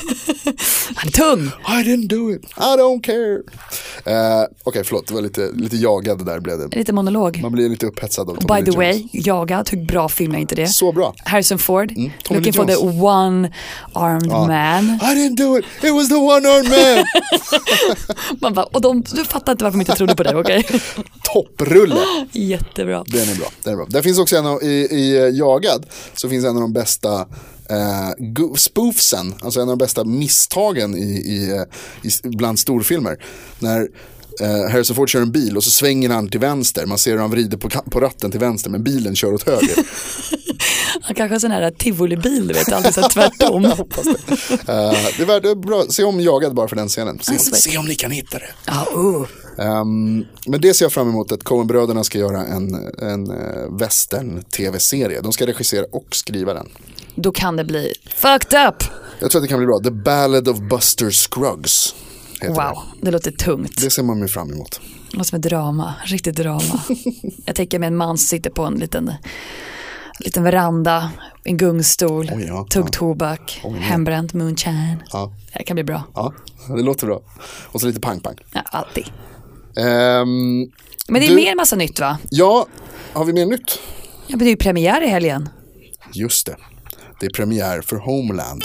Han 0.94 1.09
är 1.09 1.12
tung. 1.12 1.47
I 1.68 1.82
didn't 1.85 2.09
do 2.09 2.30
it, 2.30 2.44
I 2.56 2.76
don't 2.78 3.02
care. 3.02 3.38
Uh, 4.06 4.47
Okej, 4.64 4.85
förlåt, 4.85 5.06
det 5.06 5.14
var 5.14 5.21
lite, 5.21 5.50
lite 5.54 5.76
jagad 5.76 6.26
där 6.26 6.40
blev 6.40 6.59
det. 6.59 6.76
Lite 6.76 6.92
monolog. 6.92 7.38
Man 7.42 7.52
blir 7.52 7.68
lite 7.68 7.87
upphetsad 7.87 8.30
av 8.30 8.35
Tommy 8.37 8.61
by 8.64 8.71
the 8.73 8.78
Lee 8.78 8.87
Jones. 8.92 9.02
way, 9.12 9.23
Jagad, 9.23 9.71
hur 9.71 9.85
bra 9.87 10.09
film 10.09 10.35
är 10.35 10.38
inte 10.38 10.54
det? 10.54 10.66
Så 10.66 10.92
bra. 10.92 11.14
Harrison 11.25 11.59
Ford, 11.59 11.88
Tommy 11.88 12.11
looking 12.28 12.42
Lee 12.42 12.52
for 12.52 12.64
the 12.66 12.73
Jones. 12.73 13.02
one-armed 13.02 14.28
man. 14.49 14.85
I 15.02 15.14
didn't 15.14 15.37
do 15.37 15.59
it, 15.59 15.64
it 15.82 15.91
was 15.92 16.08
the 16.08 16.14
one-armed 16.14 16.70
man. 16.70 17.04
Man 18.40 18.54
bara, 18.54 18.64
och 18.64 18.80
de, 18.80 19.02
du 19.02 19.25
fattar 19.25 19.52
inte 19.52 19.64
varför 19.64 19.78
de 19.78 19.80
inte 19.80 19.94
trodde 19.94 20.14
på 20.14 20.22
det, 20.22 20.34
okej? 20.34 20.66
Topprulle. 21.32 22.00
Jättebra. 22.32 23.04
Den 23.06 23.28
är 23.28 23.34
bra. 23.34 23.46
Den 23.62 23.72
är 23.72 23.76
bra. 23.76 23.87
Där 23.88 24.02
finns 24.02 24.18
också 24.18 24.37
en 24.37 24.46
av, 24.46 24.62
i, 24.62 24.66
i 24.66 25.16
eh, 25.16 25.28
Jagad 25.28 25.87
så 26.14 26.28
finns 26.28 26.44
en 26.44 26.56
av 26.56 26.62
de 26.62 26.72
bästa 26.72 27.20
eh, 27.70 28.54
spoofsen, 28.56 29.34
alltså 29.42 29.61
en 29.61 29.68
av 29.68 29.76
de 29.76 29.84
bästa 29.84 30.04
misstagen 30.04 30.96
i, 30.96 31.11
i, 31.11 31.50
eh, 31.50 31.62
i, 32.02 32.28
bland 32.37 32.58
storfilmer. 32.58 33.25
När 33.58 33.88
eh, 34.40 34.70
Harrison 34.70 34.96
Ford 34.96 35.08
kör 35.08 35.20
en 35.20 35.32
bil 35.32 35.56
och 35.56 35.64
så 35.64 35.70
svänger 35.70 36.11
han 36.11 36.28
till 36.28 36.40
vänster, 36.40 36.87
man 36.87 36.99
ser 36.99 37.12
hur 37.12 37.18
han 37.18 37.30
vrider 37.30 37.56
på, 37.56 37.68
på 37.68 38.00
ratten 38.00 38.30
till 38.30 38.40
vänster 38.40 38.70
men 38.70 38.82
bilen 38.82 39.16
kör 39.16 39.34
åt 39.34 39.42
höger. 39.42 39.76
Han 41.02 41.14
kanske 41.14 41.34
har 41.34 41.38
sån 41.38 41.50
här 41.50 41.70
tivolibil, 41.70 42.49
du 42.49 42.54
vet, 42.54 42.72
alltid 42.72 42.94
så 42.94 43.08
tvärtom. 43.08 43.62
Jag 43.72 43.76
hoppas 43.76 44.04
det. 44.04 44.52
Eh, 44.52 45.26
det 45.26 45.40
det 45.40 45.50
är 45.50 45.54
bra, 45.54 45.84
se 45.88 46.04
om 46.04 46.20
Jagad 46.20 46.54
bara 46.54 46.68
för 46.68 46.76
den 46.76 46.88
scenen. 46.88 47.18
Se, 47.18 47.38
sweet. 47.38 47.56
se 47.56 47.78
om 47.78 47.87
ni 47.87 47.94
kan 47.94 48.11
hitta 48.11 48.38
det. 48.38 48.50
Ja, 48.66 48.87
uh. 48.96 49.26
Ehm, 49.58 50.25
men 50.46 50.61
det 50.61 50.75
ser 50.75 50.84
jag 50.84 50.92
fram 50.92 51.08
emot 51.08 51.32
att 51.32 51.44
Coen-bröderna 51.44 52.04
ska 52.04 52.18
göra 52.18 52.46
en, 52.46 52.75
en 52.99 53.30
uh, 53.30 53.78
western-tv-serie. 53.78 55.20
De 55.20 55.32
ska 55.32 55.46
regissera 55.46 55.84
och 55.92 56.06
skriva 56.11 56.54
den. 56.54 56.68
Då 57.14 57.32
kan 57.32 57.56
det 57.56 57.64
bli 57.64 57.92
fucked 58.16 58.68
up. 58.68 58.84
Jag 59.18 59.30
tror 59.30 59.40
att 59.40 59.44
det 59.44 59.49
kan 59.49 59.58
bli 59.58 59.66
bra. 59.66 59.78
The 59.78 59.90
Ballad 59.90 60.49
of 60.49 60.58
Buster 60.58 61.11
Scruggs. 61.11 61.94
Wow, 62.49 62.78
det 63.00 63.11
låter 63.11 63.30
tungt. 63.30 63.76
Det. 63.76 63.84
det 63.84 63.90
ser 63.90 64.02
man 64.02 64.20
ju 64.20 64.28
fram 64.28 64.52
emot. 64.52 64.80
Något 65.12 65.26
som 65.26 65.37
är 65.37 65.40
drama, 65.42 65.94
riktigt 66.04 66.37
drama. 66.37 66.80
Jag 67.44 67.56
tänker 67.56 67.78
mig 67.78 67.87
en 67.87 67.96
man 67.96 68.18
som 68.18 68.26
sitter 68.26 68.50
på 68.50 68.62
en 68.62 68.75
liten, 68.75 69.12
liten 70.19 70.42
veranda, 70.42 71.11
en 71.45 71.57
gungstol, 71.57 72.31
Oj, 72.35 72.45
ja. 72.49 72.66
tugg 72.71 72.92
tobak, 72.92 73.61
Oj, 73.64 73.73
ja. 73.76 73.81
hembränt 73.83 74.33
moonshine. 74.35 74.97
Ja. 75.12 75.33
Det 75.59 75.64
kan 75.64 75.75
bli 75.75 75.85
bra. 75.85 76.02
ja, 76.14 76.33
det 76.76 76.83
låter 76.83 77.07
bra. 77.07 77.21
Och 77.73 77.81
så 77.81 77.87
lite 77.87 78.00
pang-pang. 78.00 78.37
Ja, 78.54 78.61
alltid. 78.64 79.04
Ehm, 79.76 80.71
Men 81.09 81.21
det 81.21 81.26
är 81.26 81.28
Du- 81.28 81.35
mer 81.37 81.57
massa 81.57 81.76
nytt 81.76 82.00
va? 82.00 82.19
ja, 82.31 82.66
har 83.12 83.25
vi 83.25 83.33
mer 83.33 83.47
nytt? 83.47 83.78
Ja, 84.26 84.37
men 84.37 84.38
det 84.38 84.45
är 84.45 84.50
ju 84.50 84.57
premiär 84.57 85.02
i 85.02 85.07
helgen. 85.09 85.49
Just 86.14 86.47
det. 86.47 86.57
Det 87.21 87.26
är 87.26 87.31
premiär 87.31 87.81
för 87.81 87.97
Homeland. 87.97 88.62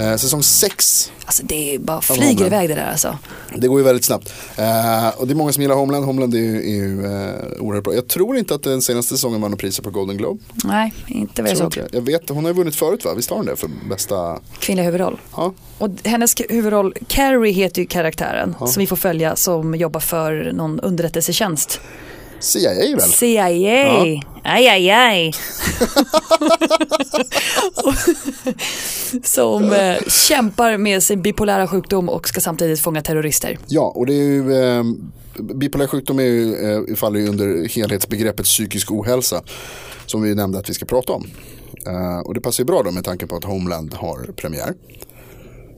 Eh, 0.00 0.16
säsong 0.16 0.42
6. 0.42 1.12
Alltså 1.24 1.42
det 1.46 1.74
är 1.74 1.78
bara 1.78 2.00
flyger 2.00 2.46
iväg 2.46 2.68
det 2.68 2.74
där 2.74 2.90
alltså. 2.90 3.18
Det 3.56 3.68
går 3.68 3.78
ju 3.80 3.84
väldigt 3.84 4.04
snabbt. 4.04 4.32
Eh, 4.56 5.08
och 5.20 5.26
det 5.26 5.32
är 5.32 5.34
många 5.34 5.52
som 5.52 5.62
gillar 5.62 5.74
Homeland. 5.76 6.04
Homeland 6.04 6.34
är 6.34 6.38
ju, 6.38 6.56
är 6.56 6.74
ju 6.74 7.04
eh, 7.04 7.62
oerhört 7.62 7.84
bra. 7.84 7.94
Jag 7.94 8.08
tror 8.08 8.36
inte 8.36 8.54
att 8.54 8.62
den 8.62 8.82
senaste 8.82 9.14
säsongen 9.14 9.40
vann 9.40 9.56
priser 9.56 9.82
på 9.82 9.90
Golden 9.90 10.16
Globe. 10.16 10.42
Nej, 10.64 10.94
inte 11.06 11.42
vad 11.42 11.50
jag 11.50 11.58
Tror 11.58 11.70
såg. 11.70 11.84
jag. 11.84 11.94
jag 11.94 12.06
vet, 12.06 12.28
hon 12.28 12.44
har 12.44 12.50
ju 12.52 12.56
vunnit 12.56 12.76
förut 12.76 13.04
va? 13.04 13.14
Visst 13.16 13.30
har 13.30 13.36
hon 13.36 13.46
det 13.46 13.56
för 13.56 13.70
bästa? 13.88 14.38
Kvinnlig 14.58 14.84
huvudroll. 14.84 15.20
Ja, 15.36 15.52
Och 15.78 15.88
hennes 16.04 16.34
huvudroll, 16.48 16.94
Carrie 17.06 17.52
heter 17.52 17.80
ju 17.82 17.86
karaktären 17.86 18.54
som 18.58 18.80
vi 18.80 18.86
får 18.86 18.96
följa 18.96 19.36
som 19.36 19.74
jobbar 19.74 20.00
för 20.00 20.52
någon 20.54 20.80
underrättelsetjänst. 20.80 21.80
CIA 22.42 22.96
väl? 22.96 23.00
CIA, 23.00 24.20
aj 24.42 24.68
aj 24.68 24.90
aj. 24.90 25.32
som 29.24 29.72
eh, 29.72 29.96
kämpar 30.08 30.76
med 30.76 31.02
sin 31.02 31.22
bipolära 31.22 31.68
sjukdom 31.68 32.08
och 32.08 32.28
ska 32.28 32.40
samtidigt 32.40 32.80
fånga 32.80 33.02
terrorister. 33.02 33.58
Ja, 33.66 33.92
och 33.96 34.06
det 34.06 34.12
är 34.12 34.22
ju, 34.22 34.62
eh, 34.62 34.84
bipolär 35.54 35.86
sjukdom 35.86 36.18
är 36.18 36.22
ju, 36.22 36.54
eh, 36.54 36.94
faller 36.94 37.20
ju 37.20 37.28
under 37.28 37.68
helhetsbegreppet 37.68 38.46
psykisk 38.46 38.90
ohälsa. 38.90 39.42
Som 40.06 40.22
vi 40.22 40.34
nämnde 40.34 40.58
att 40.58 40.70
vi 40.70 40.74
ska 40.74 40.86
prata 40.86 41.12
om. 41.12 41.26
Eh, 41.86 42.18
och 42.18 42.34
det 42.34 42.40
passar 42.40 42.62
ju 42.62 42.66
bra 42.66 42.82
då 42.82 42.90
med 42.90 43.04
tanke 43.04 43.26
på 43.26 43.36
att 43.36 43.44
Homeland 43.44 43.94
har 43.94 44.32
premiär. 44.36 44.74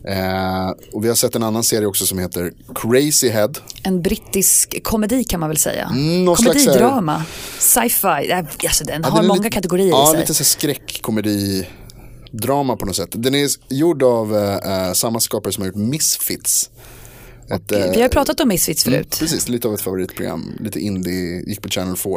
Eh, 0.08 0.68
och 0.92 1.04
vi 1.04 1.08
har 1.08 1.14
sett 1.14 1.34
en 1.36 1.42
annan 1.42 1.64
serie 1.64 1.86
också 1.86 2.06
som 2.06 2.18
heter 2.18 2.52
Crazy 2.74 3.28
Head. 3.28 3.50
En 3.82 4.02
brittisk 4.02 4.82
komedi 4.82 5.24
kan 5.24 5.40
man 5.40 5.48
väl 5.48 5.56
säga. 5.58 5.84
Mm, 5.92 6.34
Komedidrama, 6.36 7.22
sci-fi, 7.58 8.30
äh, 8.30 8.38
alltså 8.38 8.84
den 8.84 9.00
Ja, 9.04 9.08
har 9.08 9.18
den 9.18 9.26
många 9.26 9.38
lite- 9.42 9.50
kategorier 9.54 9.88
Ja, 9.88 10.08
i 10.08 10.10
sig. 10.10 10.20
lite 10.20 10.34
så 10.34 10.42
här 10.42 10.44
skräckkomedi-drama 10.44 12.76
på 12.76 12.86
något 12.86 12.96
sätt. 12.96 13.08
Den 13.12 13.34
är 13.34 13.48
gjord 13.68 14.02
av 14.02 14.36
eh, 14.36 14.92
samma 14.92 15.20
skapare 15.20 15.52
som 15.52 15.62
har 15.62 15.66
gjort 15.66 15.76
Misfits. 15.76 16.70
Ett, 17.50 17.72
eh, 17.72 17.78
Vi 17.78 17.96
har 17.96 18.02
ju 18.02 18.08
pratat 18.08 18.40
om 18.40 18.48
Misfits 18.48 18.86
mm, 18.86 18.98
förut. 18.98 19.16
precis, 19.20 19.48
lite 19.48 19.68
av 19.68 19.74
ett 19.74 19.80
favoritprogram. 19.80 20.52
Lite 20.60 20.80
indie, 20.80 21.42
gick 21.46 21.62
på 21.62 21.68
Channel 21.68 21.96
4. 21.96 22.12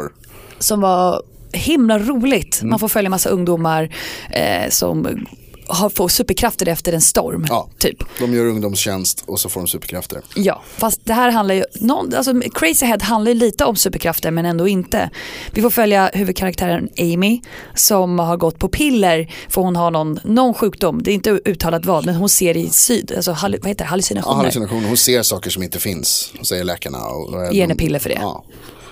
som 0.60 0.82
var 0.82 1.22
himla 1.51 2.00
roligt. 2.00 2.60
Man 2.63 2.79
får 2.79 2.88
följa 2.88 3.10
massa 3.10 3.29
ungdomar 3.29 3.96
eh, 4.29 4.70
som 4.70 5.25
har, 5.67 5.89
får 5.89 6.07
superkrafter 6.07 6.67
efter 6.67 6.93
en 6.93 7.01
storm. 7.01 7.45
Ja. 7.50 7.69
Typ. 7.77 8.03
De 8.19 8.33
gör 8.33 8.45
ungdomstjänst 8.45 9.24
och 9.27 9.39
så 9.39 9.50
får 9.50 9.59
de 9.62 9.67
superkrafter. 9.67 10.21
Ja, 10.36 10.62
fast 10.77 11.01
det 11.03 11.13
här 11.13 11.31
handlar 11.31 11.55
ju, 11.55 11.63
någon, 11.74 12.13
alltså 12.13 12.41
Crazy 12.53 12.86
Head 12.86 12.97
handlar 13.01 13.31
ju 13.31 13.38
lite 13.38 13.65
om 13.65 13.75
superkrafter 13.75 14.31
men 14.31 14.45
ändå 14.45 14.67
inte. 14.67 15.09
Vi 15.51 15.62
får 15.62 15.69
följa 15.69 16.12
huvudkaraktären 16.13 16.89
Amy 17.00 17.41
som 17.75 18.19
har 18.19 18.38
gått 18.38 18.59
på 18.59 18.69
piller 18.69 19.33
för 19.50 19.62
hon 19.62 19.75
har 19.75 19.91
någon, 19.91 20.19
någon 20.24 20.53
sjukdom, 20.53 21.03
det 21.03 21.12
är 21.12 21.15
inte 21.15 21.29
uttalat 21.29 21.86
vad, 21.86 22.05
men 22.05 22.15
hon 22.15 22.29
ser 22.29 22.57
i 22.57 22.69
syd, 22.69 23.13
alltså 23.15 23.31
vad 23.41 23.51
heter 23.51 23.74
det, 23.75 23.75
Ja, 23.79 23.86
hallucinationer. 23.86 24.36
hallucinationer. 24.36 24.88
Hon 24.88 24.97
ser 24.97 25.24
saker 25.24 25.50
som 25.50 25.63
inte 25.63 25.79
finns, 25.79 26.33
säger 26.43 26.63
läkarna. 26.63 27.05
Och, 27.05 27.33
och 27.33 27.53
Ge 27.53 27.62
henne 27.62 27.75
piller 27.75 28.00
för 28.00 28.09
det. 28.09 28.17
Ja. 28.21 28.43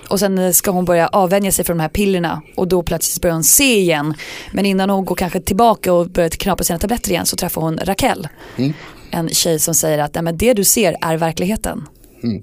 Och 0.09 0.19
sen 0.19 0.53
ska 0.53 0.71
hon 0.71 0.85
börja 0.85 1.07
avvänja 1.07 1.51
sig 1.51 1.65
från 1.65 1.77
de 1.77 1.81
här 1.81 1.89
pillerna 1.89 2.41
och 2.55 2.67
då 2.67 2.83
plötsligt 2.83 3.21
börjar 3.21 3.33
hon 3.33 3.43
se 3.43 3.79
igen. 3.79 4.13
Men 4.51 4.65
innan 4.65 4.89
hon 4.89 5.05
går 5.05 5.15
kanske 5.15 5.39
tillbaka 5.39 5.93
och 5.93 6.09
börjar 6.09 6.29
knapra 6.29 6.63
sina 6.63 6.79
tabletter 6.79 7.12
igen 7.12 7.25
så 7.25 7.35
träffar 7.35 7.62
hon 7.62 7.77
Raquel. 7.77 8.27
Mm. 8.55 8.74
En 9.12 9.29
tjej 9.29 9.59
som 9.59 9.74
säger 9.74 10.00
att 10.00 10.13
Nej, 10.13 10.24
men 10.24 10.38
det 10.38 10.53
du 10.53 10.63
ser 10.63 10.97
är 11.01 11.17
verkligheten. 11.17 11.88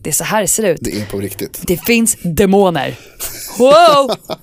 Det 0.02 0.10
är 0.10 0.14
så 0.14 0.24
här 0.24 0.42
det 0.42 0.48
ser 0.48 0.62
ut. 0.62 0.86
Mm. 0.86 0.94
Det 0.94 1.02
är 1.02 1.06
på 1.06 1.18
riktigt. 1.18 1.60
Det 1.62 1.76
finns 1.76 2.16
demoner. 2.22 2.98
Wow! 3.58 4.16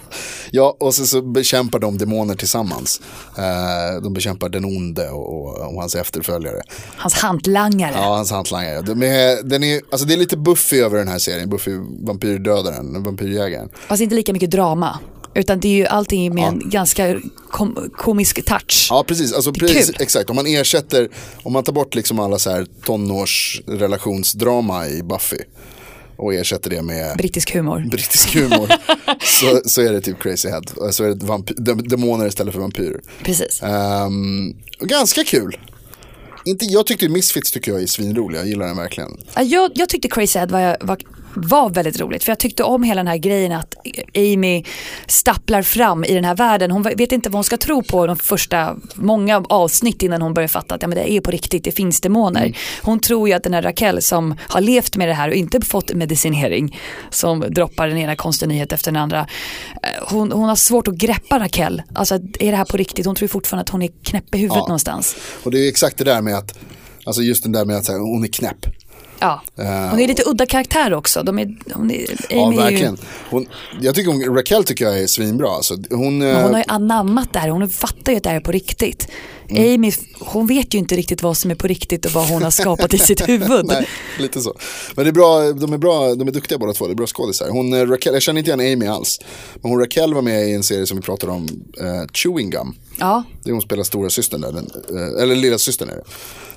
Ja, 0.52 0.78
och 0.80 0.94
så, 0.94 1.06
så 1.06 1.22
bekämpar 1.22 1.80
de 1.80 1.98
demoner 1.98 2.36
tillsammans. 2.36 3.02
Eh, 3.38 4.02
de 4.04 4.14
bekämpar 4.14 4.50
den 4.50 4.66
onde 4.66 5.10
och, 5.10 5.34
och, 5.34 5.74
och 5.74 5.82
hans 5.82 5.96
efterföljare. 5.96 6.62
Hans 6.98 7.14
hantlangare. 7.14 7.92
Ja, 7.96 8.16
hans 8.16 8.32
hantlangare. 8.32 8.82
De 8.82 9.04
är, 9.04 9.44
den 9.44 9.64
är, 9.64 9.82
alltså 9.92 10.08
det 10.08 10.14
är 10.14 10.18
lite 10.18 10.38
Buffy 10.38 10.78
över 10.82 10.98
den 10.98 11.08
här 11.08 11.20
serien. 11.20 11.50
Buffy 11.50 11.72
vampyrdödaren, 12.00 13.04
vampyrjägaren. 13.04 13.70
Fast 13.88 14.02
inte 14.02 14.16
lika 14.16 14.34
mycket 14.34 14.52
drama. 14.52 15.00
Utan 15.34 15.60
det 15.60 15.68
är 15.68 15.76
ju 15.76 15.86
allting 15.86 16.36
med 16.36 16.44
en 16.48 16.70
ganska 16.70 17.20
kom 17.52 17.90
komisk 17.98 18.46
touch. 18.46 18.88
Ja, 18.90 19.04
precis. 19.08 19.34
Alltså, 19.34 19.54
precis 19.54 19.92
exakt. 20.00 20.30
Om 20.30 20.36
man 20.36 20.48
ersätter, 20.48 21.10
om 21.44 21.54
man 21.54 21.64
tar 21.64 21.74
bort 21.74 21.96
liksom 21.96 22.20
alla 22.20 22.40
så 22.40 22.50
här 22.52 22.66
tonårsrelationsdrama 22.86 24.88
i 24.88 25.04
Buffy 25.04 25.38
och 26.18 26.34
ersätter 26.34 26.70
det 26.70 26.82
med 26.82 27.18
Brittisk 27.18 27.54
humor. 27.54 27.86
brittisk 27.92 28.34
humor 28.36 28.70
så, 29.24 29.62
så 29.70 29.82
är 29.82 29.94
det 29.94 30.02
typ 30.02 30.20
crazy 30.20 30.50
head. 30.50 30.62
Så 30.92 31.04
är 31.04 31.08
det 31.08 31.26
vampy- 31.26 31.62
dem- 31.62 31.88
demoner 31.88 32.28
istället 32.28 32.54
för 32.54 32.62
vampyrer. 32.62 33.02
Precis. 33.24 33.62
Och 34.82 34.88
ganska 34.88 35.24
kul. 35.24 35.58
Inte, 36.46 36.66
jag 36.66 36.86
tyckte 36.86 37.10
Misfits 37.10 37.52
tycker 37.52 37.72
jag 37.72 37.82
är 37.82 37.88
svinrolig, 37.88 38.40
jag 38.40 38.48
gillar 38.48 38.68
den 38.68 38.78
verkligen. 38.78 39.18
Ja, 39.36 39.42
Jag, 39.42 39.72
jag 39.76 39.90
tyckte 39.90 40.08
Crazy 40.08 40.40
Head 40.40 40.48
var, 40.48 40.78
var, 40.82 40.98
var 41.36 41.70
väldigt 41.70 42.00
roligt 42.00 42.24
för 42.24 42.32
jag 42.32 42.40
tyckte 42.40 42.64
om 42.64 42.84
hela 42.84 43.00
den 43.00 43.08
här 43.08 43.18
grejen 43.18 43.52
att 43.52 43.76
Amy 44.16 44.64
stapplar 45.08 45.62
fram 45.62 46.04
i 46.04 46.14
den 46.14 46.26
här 46.26 46.36
världen. 46.36 46.72
Hon 46.72 46.84
vet 46.84 47.12
inte 47.12 47.30
vad 47.30 47.36
hon 47.38 47.44
ska 47.44 47.58
tro 47.58 47.84
på 47.84 48.08
de 48.08 48.16
första 48.18 48.76
många 48.96 49.44
avsnitt 49.50 50.02
innan 50.04 50.22
hon 50.22 50.34
börjar 50.34 50.48
fatta 50.48 50.76
att 50.76 50.82
ja, 50.82 50.88
men 50.88 50.98
det 50.98 51.12
är 51.12 51.22
på 51.22 51.32
riktigt, 51.32 51.64
det 51.64 51.72
finns 51.72 52.02
demoner. 52.02 52.58
Hon 52.82 53.00
tror 53.00 53.30
ju 53.30 53.36
att 53.36 53.44
den 53.44 53.54
här 53.54 53.62
Raquel 53.62 54.02
som 54.02 54.36
har 54.40 54.62
levt 54.62 54.96
med 54.98 55.08
det 55.08 55.14
här 55.14 55.30
och 55.30 55.36
inte 55.36 55.62
fått 55.62 55.94
medicinering 55.94 56.78
som 57.10 57.40
droppar 57.50 57.88
den 57.88 57.98
ena 57.98 58.16
konstiga 58.16 58.50
nyhet 58.50 58.74
efter 58.74 58.92
den 58.92 59.02
andra. 59.02 59.20
eh, 59.84 59.90
Hon, 60.08 60.32
hon 60.32 60.50
har 60.50 60.56
svårt 60.56 60.88
att 60.88 60.96
greppa 60.96 61.40
Raquel. 61.40 61.82
Alltså 61.96 62.16
är 62.16 62.52
det 62.52 62.58
här 62.58 62.66
på 62.66 62.78
riktigt? 62.78 63.06
Hon 63.06 63.16
tror 63.16 63.28
fortfarande 63.28 63.62
att 63.62 63.70
hon 63.70 63.82
är 63.82 63.90
knäpp 64.04 64.36
i 64.36 64.38
huvudet 64.38 64.56
Ja. 64.58 64.62
någonstans. 64.68 65.16
Och 65.44 65.52
det 65.52 65.60
är 65.66 65.70
exakt 65.70 65.98
det 65.98 66.04
där 66.04 66.22
med 66.22 66.38
att, 66.38 66.60
alltså 67.06 67.22
just 67.22 67.44
den 67.44 67.52
där 67.52 67.66
med 67.66 67.78
att 67.78 67.86
säga, 67.86 67.98
hon 67.98 68.24
är 68.24 68.28
knäpp. 68.28 68.66
Ja. 69.20 69.42
Hon 69.92 70.00
är 70.00 70.08
lite 70.08 70.24
udda 70.26 70.46
karaktär 70.46 70.94
också. 70.94 71.24
De 71.24 71.40
är, 71.40 71.58
hon 71.74 71.92
är, 71.92 72.06
Ja, 72.30 72.46
Amy 72.48 72.56
ju- 72.56 72.62
verkligen. 72.62 72.98
Hon, 73.30 73.46
jag 73.82 73.96
tycker 73.96 74.12
hon, 74.12 74.36
Raquel 74.36 74.64
tycker 74.64 74.86
jag 74.86 75.00
är 75.00 75.08
svinbra. 75.08 75.50
Alltså, 75.50 75.76
hon, 75.90 76.18
Men 76.18 76.36
eh, 76.36 76.42
hon 76.42 76.52
har 76.52 76.58
ju 76.60 76.64
anammat 76.68 77.34
det 77.34 77.40
här, 77.40 77.50
hon 77.50 77.70
fattar 77.70 78.12
ju 78.12 78.18
att 78.18 78.24
det 78.24 78.30
här 78.30 78.36
är 78.36 78.42
på 78.42 78.52
riktigt. 78.52 79.08
Mm. 79.50 79.74
Amy, 79.76 79.92
hon 80.20 80.48
vet 80.48 80.74
ju 80.74 80.78
inte 80.78 80.96
riktigt 80.96 81.24
vad 81.24 81.38
som 81.38 81.52
är 81.52 81.56
på 81.56 81.68
riktigt 81.68 82.06
och 82.06 82.12
vad 82.12 82.28
hon 82.28 82.44
har 82.44 82.52
skapat 82.52 82.94
i 82.94 82.98
sitt 83.10 83.30
huvud. 83.30 83.66
Nej, 83.66 83.88
lite 84.20 84.42
så. 84.42 84.54
Men 84.96 85.06
det 85.06 85.10
är 85.10 85.14
bra, 85.14 85.52
de 85.54 85.74
är 85.74 85.78
bra, 85.78 86.16
de 86.16 86.28
är 86.28 86.32
duktiga 86.32 86.58
båda 86.58 86.74
två, 86.74 86.86
det 86.88 86.94
är 86.94 86.96
bra 86.96 87.08
skådisar. 87.08 87.50
Hon, 87.50 87.74
eh, 87.74 87.86
Raquel, 87.88 88.14
jag 88.14 88.22
känner 88.22 88.40
inte 88.40 88.52
igen 88.52 88.74
Amy 88.74 88.88
alls. 88.88 89.20
Men 89.62 89.72
hon 89.72 89.80
Raquel 89.80 90.14
var 90.14 90.22
med 90.22 90.48
i 90.50 90.54
en 90.54 90.64
serie 90.64 90.86
som 90.86 90.98
vi 90.98 91.04
pratade 91.04 91.32
om, 91.34 91.48
eh, 91.82 92.08
Chewing 92.14 92.50
Gum. 92.50 92.76
Ja, 93.00 93.24
Det 93.44 93.50
är 93.50 93.54
hon 93.54 93.62
spelar 93.62 93.84
stora 93.84 94.10
systern 94.10 94.42
där, 94.42 94.52
den, 94.52 94.70
eh, 94.90 95.24
eller 95.24 95.36
lilla 95.36 95.58
systern 95.58 95.90
är 95.90 95.96
det. 95.96 96.04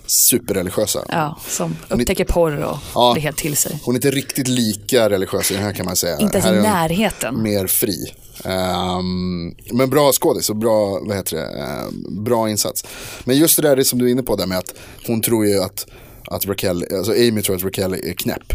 Superreligiösa. 0.06 1.04
ja, 1.08 1.38
som 1.48 1.76
upptäcker 1.88 2.24
porr 2.24 2.56
och 2.64 2.78
Ja. 2.94 3.12
blir 3.12 3.22
helt 3.22 3.36
till 3.36 3.56
sig. 3.56 3.80
Hon 3.84 3.94
är 3.94 3.96
inte 3.96 4.10
riktigt 4.10 4.48
lika 4.48 5.10
religiös 5.10 5.50
i 5.50 5.54
den 5.54 5.62
här 5.62 5.72
kan 5.72 5.86
man 5.86 5.96
säga. 5.96 6.18
Inte 6.18 6.38
ens 6.38 6.50
i 6.50 6.62
närheten. 6.62 7.42
Mer 7.42 7.66
fri. 7.66 8.14
Ehm, 8.44 9.54
men 9.72 9.90
bra 9.90 10.12
skådis 10.12 10.50
och 10.50 10.56
bra, 10.56 11.00
vad 11.02 11.16
heter 11.16 11.36
det, 11.36 11.46
Ehm, 11.46 12.24
bra 12.24 12.50
insats. 12.50 12.84
Men 13.24 13.36
just 13.36 13.56
det 13.56 13.62
där 13.62 13.76
det 13.76 13.84
som 13.84 13.98
du 13.98 14.06
är 14.06 14.10
inne 14.10 14.22
på 14.22 14.36
där 14.36 14.46
med 14.46 14.58
att 14.58 14.74
hon 15.06 15.22
tror 15.22 15.46
ju 15.46 15.62
att, 15.62 15.86
att 16.30 16.46
Raquel, 16.46 16.84
alltså 16.96 17.12
Amy 17.12 17.42
tror 17.42 17.56
att 17.56 17.64
Raquel 17.64 17.92
är 17.94 18.12
knäpp. 18.12 18.52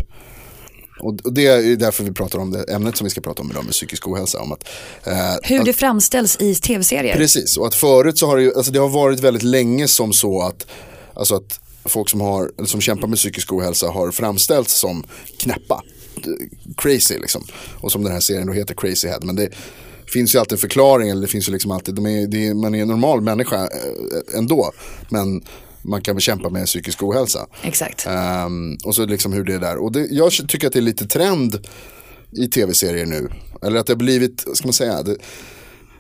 Och 1.00 1.34
det 1.34 1.48
är 1.48 1.76
därför 1.76 2.04
vi 2.04 2.12
pratar 2.12 2.40
om 2.40 2.52
det 2.52 2.64
ämnet 2.74 2.98
som 2.98 3.06
vi 3.06 3.10
ska 3.12 3.22
prata 3.22 3.42
om 3.42 3.52
idag 3.52 3.64
med 3.64 3.74
psykisk 3.74 4.08
ohälsa. 4.08 4.40
Om 4.42 4.52
att, 4.52 4.64
eh, 5.04 5.14
Hur 5.44 5.60
att, 5.60 5.66
det 5.66 5.74
framställs 5.74 6.38
i 6.42 6.56
tv-serier. 6.56 7.16
Precis, 7.16 7.58
och 7.58 7.68
att 7.68 7.76
förut 7.76 8.18
så 8.18 8.28
har 8.28 8.38
det 8.38 8.44
ju, 8.44 8.54
alltså 8.56 8.72
det 8.72 8.80
har 8.80 8.90
varit 8.90 9.20
väldigt 9.20 9.44
länge 9.44 9.88
som 9.88 10.14
så 10.14 10.42
att, 10.42 10.68
alltså 11.18 11.36
att 11.36 11.60
folk 11.86 12.10
som, 12.10 12.22
har, 12.22 12.52
som 12.66 12.82
kämpar 12.82 13.08
med 13.08 13.18
psykisk 13.18 13.54
ohälsa 13.54 13.88
har 13.88 14.12
framställts 14.12 14.80
som 14.80 15.04
knäppa. 15.40 15.84
Crazy 16.78 17.18
liksom. 17.20 17.44
Och 17.82 17.92
som 17.92 18.04
den 18.04 18.14
här 18.14 18.20
serien 18.20 18.48
då 18.48 18.54
heter 18.54 18.76
Crazy 18.76 19.08
Head. 19.08 19.20
Men 19.24 19.36
det 19.36 19.50
finns 20.14 20.36
ju 20.36 20.40
alltid 20.40 20.54
en 20.54 20.60
förklaring, 20.60 21.10
eller 21.10 21.22
det 21.22 21.28
finns 21.28 21.48
ju 21.50 21.52
liksom 21.52 21.72
alltid, 21.72 21.96
de 21.96 22.06
är, 22.06 22.28
det 22.28 22.48
är, 22.48 22.54
man 22.54 22.76
är 22.76 22.82
en 22.82 22.88
normal 22.88 23.22
människa 23.22 23.64
eh, 23.64 24.38
ändå. 24.38 24.72
Men 25.10 25.44
man 25.82 26.02
kan 26.02 26.16
bekämpa 26.16 26.50
med 26.50 26.66
psykisk 26.66 27.04
ohälsa. 27.04 27.48
Exakt. 27.64 28.06
Ehm, 28.08 28.78
och 28.84 28.96
så 28.96 29.06
liksom 29.06 29.34
hur 29.34 29.44
det 29.44 29.54
är 29.54 29.60
där. 29.60 29.78
Och 29.78 29.92
det, 29.92 30.08
jag 30.12 30.32
tycker 30.32 30.68
att 30.68 30.74
det 30.74 30.80
är 30.80 30.82
lite 30.82 31.08
trend 31.08 31.68
i 32.32 32.48
tv-serier 32.48 33.06
nu. 33.06 33.30
Eller 33.62 33.80
att 33.80 33.86
det 33.86 33.94
har 33.94 33.98
blivit, 33.98 34.46
ska 34.54 34.68
man 34.68 34.74
säga, 34.74 35.04
det, 35.04 35.18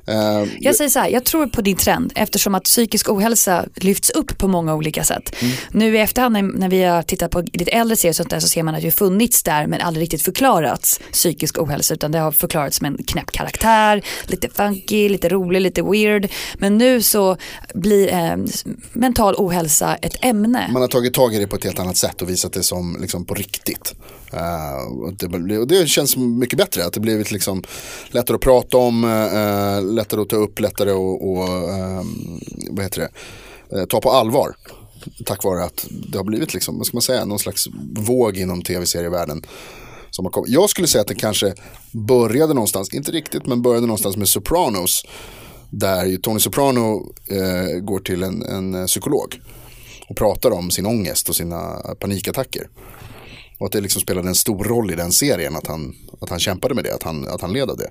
Eh, 0.07 0.43
Jag 0.59 0.75
säger 0.75 0.89
så 0.89 0.99
här, 0.99 1.09
jag 1.09 1.23
tror 1.23 1.47
på 1.47 1.61
din 1.61 1.77
trend 1.77 2.11
eftersom 2.15 2.55
att 2.55 2.63
psykisk 2.63 3.09
ohälsa 3.09 3.65
lyfts 3.75 4.09
upp 4.09 4.37
på 4.37 4.47
många 4.47 4.75
olika 4.75 5.03
sätt. 5.03 5.35
Mm. 5.41 5.53
Nu 5.71 5.95
i 5.95 5.99
efterhand 5.99 6.33
när, 6.33 6.41
när 6.41 6.69
vi 6.69 6.83
har 6.83 7.01
tittat 7.03 7.31
på 7.31 7.41
lite 7.53 7.71
äldre 7.71 7.95
serier 7.95 8.13
sånt 8.13 8.29
där 8.29 8.39
så 8.39 8.47
ser 8.47 8.63
man 8.63 8.75
att 8.75 8.81
det 8.81 8.87
har 8.87 8.91
funnits 8.91 9.43
där 9.43 9.67
men 9.67 9.81
aldrig 9.81 10.03
riktigt 10.03 10.21
förklarats 10.21 10.99
psykisk 11.11 11.57
ohälsa 11.57 11.93
utan 11.93 12.11
det 12.11 12.19
har 12.19 12.31
förklarats 12.31 12.81
med 12.81 12.91
en 12.91 13.03
knäpp 13.03 13.31
karaktär, 13.31 14.01
lite 14.23 14.49
funky, 14.49 15.09
lite 15.09 15.29
rolig, 15.29 15.61
lite 15.61 15.81
weird. 15.81 16.31
Men 16.57 16.77
nu 16.77 17.01
så 17.01 17.37
blir 17.73 18.13
eh, 18.13 18.35
mental 18.93 19.35
ohälsa 19.37 19.95
ett 19.95 20.25
ämne. 20.25 20.69
man 20.71 20.81
har 20.81 20.89
tagit 20.89 21.13
tag 21.13 21.35
i 21.35 21.39
det 21.39 21.47
på 21.47 21.55
ett 21.55 21.63
helt 21.63 21.79
annat 21.79 21.97
sätt 21.97 22.21
och 22.21 22.29
visat 22.29 22.53
det 22.53 22.63
som 22.63 22.97
liksom, 23.01 23.25
på 23.25 23.33
riktigt. 23.33 23.95
Uh, 24.33 25.11
det, 25.11 25.65
det 25.65 25.87
känns 25.87 26.17
mycket 26.17 26.57
bättre, 26.57 26.85
att 26.85 26.93
det 26.93 26.99
blivit 26.99 27.31
liksom 27.31 27.63
lättare 28.11 28.35
att 28.35 28.41
prata 28.41 28.77
om, 28.77 29.03
uh, 29.03 29.93
lättare 29.93 30.21
att 30.21 30.29
ta 30.29 30.35
upp, 30.35 30.59
lättare 30.59 30.91
att 30.91 31.21
och, 31.21 31.47
ehm, 31.69 32.39
vad 32.69 32.83
heter 32.83 33.01
det? 33.01 33.09
Eh, 33.77 33.85
ta 33.85 34.01
på 34.01 34.11
allvar. 34.11 34.55
Tack 35.25 35.43
vare 35.43 35.63
att 35.63 35.87
det 35.89 36.17
har 36.17 36.25
blivit 36.25 36.53
liksom, 36.53 36.77
vad 36.77 36.87
ska 36.87 36.95
man 36.95 37.01
säga, 37.01 37.25
någon 37.25 37.39
slags 37.39 37.67
våg 37.95 38.37
inom 38.37 38.61
tv-serievärlden. 38.61 39.45
Som 40.09 40.25
har 40.25 40.31
kommit. 40.31 40.49
Jag 40.49 40.69
skulle 40.69 40.87
säga 40.87 41.01
att 41.01 41.07
det 41.07 41.15
kanske 41.15 41.53
började 41.91 42.53
någonstans, 42.53 42.93
inte 42.93 43.11
riktigt, 43.11 43.45
men 43.45 43.61
började 43.61 43.87
någonstans 43.87 44.17
med 44.17 44.27
Sopranos. 44.27 45.03
Där 45.69 46.05
ju 46.05 46.17
Tony 46.17 46.39
Soprano 46.39 47.11
går 47.81 47.99
till 47.99 48.23
en, 48.23 48.41
en 48.41 48.87
psykolog 48.87 49.41
och 50.09 50.15
pratar 50.15 50.51
om 50.51 50.71
sin 50.71 50.85
ångest 50.85 51.29
och 51.29 51.35
sina 51.35 51.73
panikattacker. 51.99 52.69
Och 53.57 53.65
att 53.65 53.71
det 53.71 53.81
liksom 53.81 54.01
spelade 54.01 54.27
en 54.27 54.35
stor 54.35 54.63
roll 54.63 54.91
i 54.91 54.95
den 54.95 55.11
serien 55.11 55.55
att 55.55 55.67
han, 55.67 55.95
att 56.21 56.29
han 56.29 56.39
kämpade 56.39 56.75
med 56.75 56.83
det, 56.83 56.95
att 56.95 57.03
han, 57.03 57.27
att 57.27 57.41
han 57.41 57.53
led 57.53 57.69
av 57.69 57.77
det. 57.77 57.89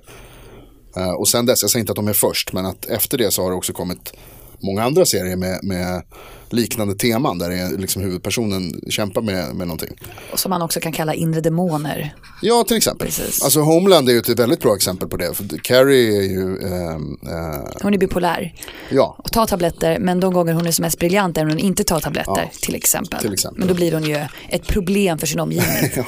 Uh, 0.97 1.11
och 1.11 1.27
sen 1.27 1.45
dess, 1.45 1.61
jag 1.61 1.71
säger 1.71 1.81
inte 1.81 1.91
att 1.91 1.95
de 1.95 2.07
är 2.07 2.13
först, 2.13 2.53
men 2.53 2.65
att 2.65 2.85
efter 2.85 3.17
det 3.17 3.31
så 3.31 3.43
har 3.43 3.49
det 3.49 3.55
också 3.55 3.73
kommit 3.73 4.13
många 4.59 4.83
andra 4.83 5.05
serier 5.05 5.35
med, 5.35 5.59
med 5.63 6.03
liknande 6.49 6.95
teman 6.95 7.37
där 7.37 7.49
det 7.49 7.55
är 7.55 7.77
liksom 7.77 8.01
huvudpersonen 8.01 8.81
kämpar 8.89 9.21
med, 9.21 9.55
med 9.55 9.67
någonting. 9.67 9.89
Som 10.35 10.49
man 10.49 10.61
också 10.61 10.79
kan 10.79 10.91
kalla 10.91 11.13
inre 11.13 11.41
demoner. 11.41 12.15
Ja, 12.41 12.63
till 12.67 12.77
exempel. 12.77 13.07
Precis. 13.07 13.43
Alltså 13.43 13.59
Homeland 13.59 14.09
är 14.09 14.13
ju 14.13 14.19
ett 14.19 14.29
väldigt 14.29 14.59
bra 14.61 14.75
exempel 14.75 15.09
på 15.09 15.17
det. 15.17 15.33
För 15.33 15.57
Carrie 15.63 16.17
är 16.17 16.23
ju, 16.23 16.57
ehm, 16.57 17.17
eh, 17.27 17.81
Hon 17.81 17.93
är 17.93 17.97
bipolär 17.97 18.53
ja, 18.89 19.15
och 19.19 19.31
tar 19.31 19.45
tabletter 19.45 19.99
men 19.99 20.19
de 20.19 20.33
gånger 20.33 20.53
hon 20.53 20.67
är 20.67 20.71
som 20.71 20.83
mest 20.83 20.99
briljant 20.99 21.37
är 21.37 21.43
när 21.43 21.51
hon 21.51 21.59
inte 21.59 21.83
tar 21.83 21.99
tabletter 21.99 22.51
till, 22.61 22.75
exempel. 22.75 23.19
till 23.19 23.33
exempel. 23.33 23.59
Men 23.59 23.67
då 23.67 23.73
blir 23.73 23.91
hon 23.91 24.03
ju 24.03 24.19
ett 24.49 24.67
problem 24.67 25.17
för 25.17 25.27
sin 25.27 25.39
omgivning. 25.39 25.91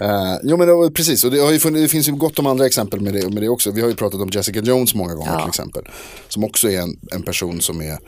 Eh, 0.00 0.34
jo 0.42 0.56
men 0.56 0.68
det, 0.68 0.90
precis, 0.90 1.24
och 1.24 1.30
det, 1.30 1.58
funnits, 1.58 1.82
det 1.82 1.88
finns 1.88 2.08
ju 2.08 2.12
gott 2.12 2.38
om 2.38 2.46
andra 2.46 2.66
exempel 2.66 3.00
med 3.00 3.14
det, 3.14 3.28
med 3.28 3.42
det 3.42 3.48
också. 3.48 3.70
Vi 3.70 3.80
har 3.80 3.88
ju 3.88 3.94
pratat 3.94 4.20
om 4.20 4.28
Jessica 4.32 4.60
Jones 4.60 4.94
många 4.94 5.14
gånger 5.14 5.32
Ja. 5.32 5.40
till 5.40 5.48
exempel. 5.48 5.82
Som 6.28 6.44
också 6.44 6.70
är 6.70 6.80
en, 6.80 6.98
en 7.12 7.22
person 7.22 7.60
som 7.60 7.80
är 7.82 7.98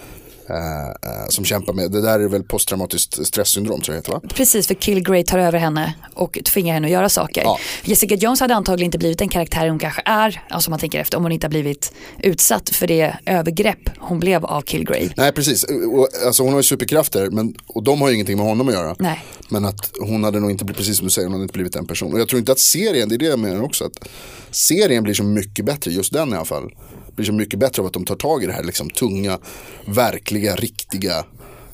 eh, 0.50 0.86
eh, 0.88 1.28
som 1.28 1.44
kämpar 1.44 1.72
med, 1.72 1.90
det 1.90 2.00
där 2.00 2.20
är 2.20 2.28
väl 2.28 2.42
posttraumatiskt 2.42 3.26
stresssyndrom 3.26 3.80
tror 3.80 3.94
jag 3.94 4.00
heter 4.00 4.12
va? 4.12 4.20
Precis, 4.34 4.66
för 4.66 4.74
Kilgrave 4.74 5.24
tar 5.24 5.38
över 5.38 5.58
henne 5.58 5.94
och 6.14 6.38
tvingar 6.44 6.74
henne 6.74 6.86
att 6.86 6.92
göra 6.92 7.08
saker. 7.08 7.42
Ja. 7.42 7.58
Jessica 7.84 8.14
Jones 8.14 8.40
hade 8.40 8.54
antagligen 8.54 8.86
inte 8.86 8.98
blivit 8.98 9.18
den 9.18 9.28
karaktär 9.28 9.68
hon 9.68 9.78
kanske 9.78 10.02
är, 10.04 10.42
alltså 10.48 10.70
man 10.70 10.78
tänker 10.78 11.00
efter, 11.00 11.16
om 11.16 11.22
hon 11.22 11.32
inte 11.32 11.46
har 11.46 11.50
blivit 11.50 11.92
utsatt 12.22 12.70
för 12.70 12.86
det 12.86 13.16
övergrepp 13.26 13.90
hon 13.98 14.20
blev 14.20 14.44
av 14.44 14.62
Kilgrave. 14.62 15.10
Nej 15.16 15.32
precis, 15.32 15.64
och, 15.64 16.08
alltså, 16.26 16.42
hon 16.42 16.52
har 16.52 16.58
ju 16.58 16.62
superkrafter 16.62 17.30
men, 17.30 17.54
och 17.66 17.82
de 17.82 18.00
har 18.00 18.08
ju 18.08 18.14
ingenting 18.14 18.36
med 18.36 18.46
honom 18.46 18.68
att 18.68 18.74
göra. 18.74 18.96
Nej. 18.98 19.24
Men 19.48 19.64
att 19.64 19.90
hon 20.00 20.24
hade 20.24 20.40
nog 20.40 20.50
inte 20.50 20.64
blivit, 20.64 20.78
precis 20.78 20.96
som 20.96 21.06
du 21.06 21.10
säger, 21.10 21.26
hon 21.26 21.32
hade 21.32 21.42
inte 21.42 21.52
blivit 21.52 21.76
en 21.76 21.86
person. 21.86 22.12
Och 22.12 22.20
jag 22.20 22.28
tror 22.28 22.38
inte 22.38 22.52
att 22.52 22.58
serien, 22.58 23.08
det 23.08 23.14
är 23.14 23.18
det 23.18 23.26
jag 23.26 23.38
menar 23.38 23.62
också, 23.62 23.84
att 23.84 24.08
serien 24.50 25.02
blir 25.02 25.14
så 25.14 25.24
mycket 25.24 25.64
bättre, 25.64 25.90
just 25.90 26.12
den 26.12 26.32
i 26.32 26.36
alla 26.36 26.44
fall, 26.44 26.70
blir 27.16 27.26
så 27.26 27.32
mycket 27.32 27.58
bättre 27.58 27.82
av 27.82 27.86
att 27.86 27.92
de 27.92 28.04
tar 28.04 28.16
tag 28.16 28.42
i 28.42 28.46
det 28.46 28.52
här 28.52 28.62
liksom 28.64 28.90
tunga, 28.90 29.38
verkliga, 29.84 30.56
riktiga 30.56 31.18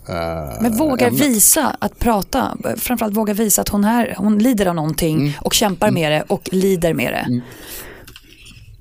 eh, 0.08 0.60
Men 0.60 0.76
vågar 0.76 1.08
ämnet. 1.08 1.22
visa 1.22 1.76
att 1.80 1.98
prata, 1.98 2.56
framförallt 2.76 3.16
vågar 3.16 3.34
visa 3.34 3.60
att 3.62 3.68
hon, 3.68 3.84
här, 3.84 4.14
hon 4.18 4.38
lider 4.38 4.66
av 4.66 4.74
någonting 4.74 5.16
Mm. 5.20 5.32
och 5.40 5.54
kämpar 5.54 5.90
med 5.90 6.12
det 6.12 6.22
och 6.28 6.48
lider 6.52 6.94
med 6.94 7.12
det. 7.12 7.40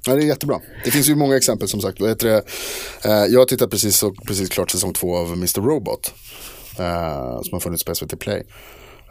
Ja, 0.08 0.16
det 0.16 0.22
är 0.24 0.26
jättebra. 0.28 0.60
Det 0.86 0.92
finns 0.92 1.10
ju 1.10 1.16
många 1.16 1.38
exempel 1.38 1.68
som 1.68 1.82
sagt. 1.82 2.00
Vad 2.00 2.20
det? 2.20 2.44
Eh, 3.06 3.12
jag 3.12 3.40
har 3.40 3.46
tittat 3.46 3.72
precis, 3.72 4.04
precis 4.28 4.50
klart 4.50 4.72
säsong 4.72 4.94
två 4.94 5.18
av 5.18 5.34
Mr. 5.34 5.62
Robot. 5.62 6.14
eh, 6.80 7.42
som 7.42 7.50
har 7.52 7.60
funnits 7.60 7.84
på 7.84 7.96
SVT 7.96 8.16
Play. 8.20 8.44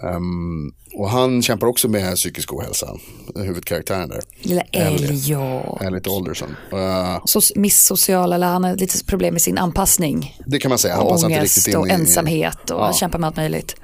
Ehm, 0.02 0.72
och 0.94 1.10
han 1.10 1.42
kämpar 1.42 1.66
också 1.66 1.88
med 1.88 2.16
psykisk 2.16 2.52
ohälsa. 2.52 2.96
Huvudkaraktären 3.34 4.08
där. 4.08 4.20
Lilla 4.42 4.62
Elliot. 4.62 5.82
Elliot. 5.82 6.06
Alderson. 6.08 6.56
Eh, 6.72 7.20
Så 7.24 7.40
misssocial 7.54 8.32
eller 8.32 8.46
han 8.46 8.64
har 8.64 8.76
lite 8.76 9.04
problem 9.04 9.34
med 9.34 9.42
sin 9.42 9.58
anpassning. 9.58 10.38
det 10.46 10.58
kan 10.58 10.68
man 10.68 10.78
säga. 10.78 10.94
Han 10.94 11.04
Och 11.04 11.10
passar 11.12 11.28
inte 11.30 11.42
riktigt 11.42 11.66
ångest 11.66 11.68
in 11.68 11.76
och 11.76 11.88
ensamhet 12.00 12.70
och 12.70 12.80
Ja. 12.80 12.84
han 12.84 12.94
kämpar 12.94 13.18
med 13.18 13.26
allt 13.28 13.36
möjligt. 13.36 13.76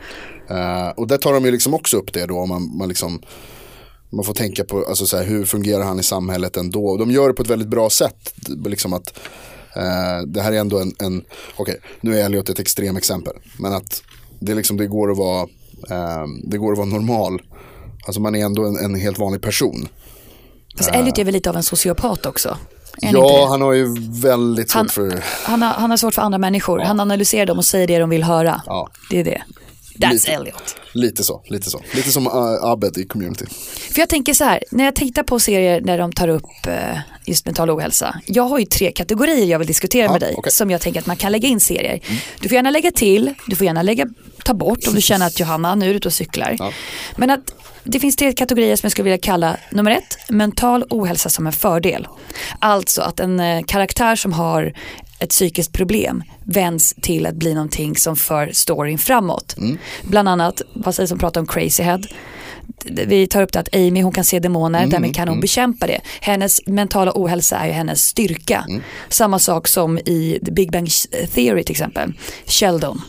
Eh, 0.51 0.89
och 0.89 1.07
där 1.07 1.17
tar 1.19 1.33
de 1.33 1.45
ju 1.45 1.51
liksom 1.51 1.75
också 1.75 1.97
upp 1.97 2.13
det 2.13 2.27
då. 2.27 2.47
Man, 2.47 2.77
man, 2.79 2.89
liksom, 2.89 3.23
man 4.13 4.25
får 4.25 4.35
tänka 4.35 4.65
på 4.65 4.85
alltså 4.89 5.07
så 5.07 5.17
här, 5.17 5.25
hur 5.25 5.45
fungerar 5.45 5.85
han 5.85 6.01
i 6.01 6.03
samhället 6.03 6.57
ändå. 6.57 6.97
De 6.97 7.11
gör 7.11 7.29
det 7.29 7.35
på 7.35 7.43
ett 7.43 7.51
väldigt 7.51 7.69
bra 7.69 7.91
sätt. 7.91 8.35
Liksom 8.67 8.93
att, 8.93 9.19
eh, 9.77 10.27
det 10.27 10.43
här 10.43 10.53
är 10.53 10.57
ändå 10.59 10.79
en, 10.79 10.93
en 10.99 11.25
okej 11.57 11.77
nu 12.01 12.19
är 12.21 12.25
Elliot 12.25 12.49
ett 12.49 12.59
extremexempel. 12.59 13.33
Men 13.59 13.73
att 13.73 14.03
det, 14.41 14.55
liksom, 14.55 14.77
det, 14.77 14.87
går 14.87 15.11
att 15.11 15.19
vara, 15.19 15.49
det 16.45 16.59
går 16.59 16.73
att 16.73 16.79
vara 16.79 16.89
normal. 16.89 17.43
Alltså 18.07 18.21
man 18.21 18.35
är 18.35 18.45
ändå 18.45 18.65
en, 18.65 18.77
en 18.77 18.95
helt 18.95 19.19
vanlig 19.19 19.43
person. 19.43 19.89
Fast 20.79 20.91
Elliot 20.91 21.19
är 21.19 21.25
väl 21.25 21.35
lite 21.35 21.51
av 21.51 21.57
en 21.57 21.63
sociopat 21.63 22.27
också? 22.27 22.57
Ja, 23.01 23.47
han 23.51 23.63
har 23.63 23.73
ju 23.73 23.95
väldigt 24.11 24.71
svårt 24.71 24.77
han, 24.77 24.89
för... 24.89 25.25
han, 25.45 25.63
har, 25.63 25.73
han 25.73 25.91
har 25.91 25.97
svårt 25.97 26.15
för 26.15 26.23
andra 26.23 26.39
människor. 26.39 26.79
Han 26.79 27.01
analyserar 27.01 27.47
dem 27.47 27.59
och 27.59 27.65
säger 27.65 27.87
det 27.87 27.99
de 27.99 28.11
vill 28.11 28.23
höra. 28.23 28.63
Ja. 28.67 28.89
Det 29.11 29.21
är 29.21 29.25
det. 29.25 29.43
That's 29.99 30.13
Lite. 30.13 30.33
Elliot. 30.33 30.77
Lite 30.93 31.25
så, 31.25 31.43
lite 31.47 31.71
så. 31.71 31.81
Lite 31.95 32.11
som 32.13 32.27
uh, 32.27 32.65
Abed 32.65 32.99
i 32.99 33.07
community. 33.07 33.47
För 33.93 34.01
jag 34.01 34.09
tänker 34.09 34.35
så 34.35 34.45
här, 34.45 34.65
när 34.71 34.85
jag 34.85 34.95
tittar 34.95 35.23
på 35.23 35.41
serier 35.41 35.81
där 35.81 35.99
de 35.99 36.13
tar 36.13 36.29
upp 36.29 36.67
eh, 36.67 36.99
just 37.27 37.47
mental 37.47 37.71
ohälsa. 37.71 38.21
Jag 38.27 38.43
har 38.43 38.59
ju 38.59 38.65
tre 38.65 38.93
kategorier 38.93 39.47
jag 39.47 39.59
vill 39.59 39.69
diskutera 39.69 40.05
Ja, 40.05 40.13
med 40.13 40.21
dig 40.21 40.35
okej. 40.37 40.53
som 40.53 40.71
jag 40.71 40.81
tänker 40.81 41.01
att 41.01 41.07
man 41.07 41.17
kan 41.17 41.33
lägga 41.33 41.49
in 41.49 41.61
serier. 41.61 42.01
Du 42.41 42.49
får 42.49 42.57
gärna 42.57 42.71
lägga 42.71 42.91
till, 42.91 43.35
du 43.47 43.57
får 43.57 43.65
gärna 43.65 43.83
lägga, 43.83 44.07
ta 44.45 44.55
bort 44.55 44.87
om 44.89 44.95
du 44.95 45.01
känner 45.01 45.27
att 45.27 45.41
Johanna, 45.41 45.75
nu 45.75 45.87
är 45.87 45.91
du 45.91 45.97
ute 45.97 46.09
och 46.09 46.15
cyklar. 46.15 46.57
Men 47.17 47.31
att 47.31 47.41
det 47.85 48.01
finns 48.01 48.17
tre 48.17 48.33
kategorier 48.33 48.77
som 48.77 48.87
jag 48.87 48.93
skulle 48.93 49.05
vilja 49.05 49.19
kalla 49.19 49.57
nummer 49.71 49.91
ett, 49.91 50.19
mental 50.29 50.85
ohälsa 50.91 51.29
som 51.29 51.47
en 51.47 51.53
fördel. 51.53 52.09
Alltså 52.59 53.03
att 53.03 53.21
en 53.21 53.41
eh, 53.41 53.63
karaktär 53.63 54.17
som 54.17 54.33
har 54.33 54.73
ett 55.19 55.31
psykiskt 55.31 55.73
problem 55.73 56.23
vänds 56.45 56.95
till 57.03 57.27
att 57.27 57.35
bli 57.35 57.55
någonting 57.55 57.97
som 57.97 58.17
för 58.17 58.51
storyn 58.53 58.99
framåt. 58.99 59.57
Bland 60.03 60.29
annat, 60.29 60.63
vad 60.73 60.95
sägs 60.95 61.13
om 61.13 61.19
pratar 61.19 61.41
om 61.41 61.47
Crazy 61.47 61.83
Head. 61.83 62.01
Vi 62.85 63.27
tar 63.27 63.43
upp 63.43 63.53
det 63.53 63.61
att 63.61 63.75
Amy 63.75 64.03
hon 64.03 64.13
kan 64.13 64.25
se 64.25 64.39
demoner, 64.39 64.87
därmed 64.87 65.15
kan 65.15 65.29
hon 65.29 65.41
bekämpa 65.41 65.87
det. 65.87 66.01
Hennes 66.21 66.67
mentala 66.67 67.13
ohälsa 67.15 67.57
är 67.57 67.67
ju 67.67 67.73
hennes 67.73 68.07
styrka. 68.07 68.67
Samma 69.09 69.39
sak 69.39 69.69
som 69.69 69.99
i 69.99 70.41
The 70.47 70.53
Big 70.53 70.73
Bang 70.73 70.89
Theory 71.35 71.65
till 71.65 71.73
exempel. 71.73 72.13
Sheldon. 72.47 73.03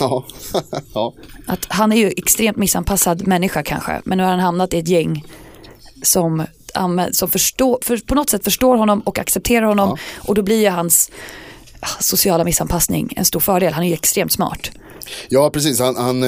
Ja. 0.00 0.24
ja. 0.94 1.14
Att 1.46 1.66
han 1.68 1.92
är 1.92 1.96
ju 1.96 2.12
extremt 2.16 2.56
missanpassad 2.56 3.26
människa 3.26 3.62
kanske, 3.62 4.00
men 4.04 4.18
nu 4.18 4.24
har 4.24 4.30
han 4.30 4.40
hamnat 4.40 4.74
i 4.74 4.78
ett 4.78 4.88
gäng 4.88 5.24
som, 6.02 6.46
som 7.12 7.28
förstår, 7.28 7.78
för, 7.82 7.96
på 7.96 8.14
något 8.14 8.30
sätt 8.30 8.44
förstår 8.44 8.76
honom 8.76 9.00
och 9.00 9.18
accepterar 9.18 9.66
honom 9.66 9.98
och 10.18 10.34
då 10.34 10.42
blir 10.42 10.60
ju 10.60 10.68
hans 10.68 11.10
ah, 11.80 12.00
sociala 12.00 12.44
missanpassning 12.44 13.12
en 13.16 13.24
stor 13.24 13.40
fördel. 13.40 13.72
Han 13.72 13.84
är 13.84 13.88
ju 13.88 13.94
extremt 13.94 14.32
smart. 14.32 14.70
Ja, 15.28 15.50
precis. 15.50 15.80
Han, 15.80 15.96
han, 15.96 16.20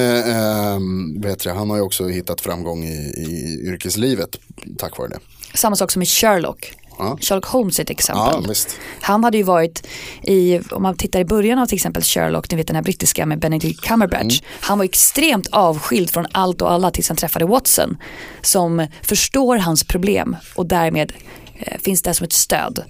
vad 1.21 1.31
heter 1.31 1.49
det? 1.49 1.55
han 1.55 1.69
har 1.69 1.77
ju 1.77 1.83
också 1.83 2.07
hittat 2.07 2.41
framgång 2.41 2.83
i, 2.83 2.95
i 3.17 3.59
yrkeslivet 3.67 4.37
tack 4.77 4.97
vare 4.97 5.09
det. 5.09 5.19
Samma 5.53 5.75
sak 5.75 5.91
som 5.91 6.01
i 6.01 6.05
Sherlock. 6.05 6.73
Ja. 6.97 7.17
Sherlock 7.21 7.45
Holmes 7.45 7.79
är 7.79 7.83
ett 7.83 7.89
exempel. 7.89 8.43
Ja. 8.47 8.55
Han 9.01 9.23
hade 9.23 9.37
ju 9.37 9.43
varit 9.43 9.87
i, 10.23 10.59
om 10.71 10.83
man 10.83 10.97
tittar 10.97 11.19
i 11.19 11.25
början 11.25 11.59
av 11.59 11.65
till 11.65 11.75
exempel 11.75 12.03
Sherlock, 12.03 12.51
ni 12.51 12.57
vet 12.57 12.67
den 12.67 12.75
här 12.75 12.83
brittiska 12.83 13.25
med 13.25 13.39
Benedict 13.39 13.81
Cumberbatch. 13.81 14.41
Han 14.59 14.77
var 14.77 14.85
extremt 14.85 15.47
avskild 15.51 16.09
från 16.09 16.25
allt 16.31 16.61
och 16.61 16.71
alla 16.71 16.91
tills 16.91 17.07
han 17.07 17.17
träffade 17.17 17.45
Watson. 17.45 17.97
Som 18.41 18.87
förstår 19.01 19.57
hans 19.57 19.83
problem 19.83 20.35
och 20.55 20.65
därmed 20.65 21.13
eh, 21.59 21.77
finns 21.77 22.01
där 22.01 22.13
som 22.13 22.25
ett 22.25 22.33
stöd. 22.33 22.83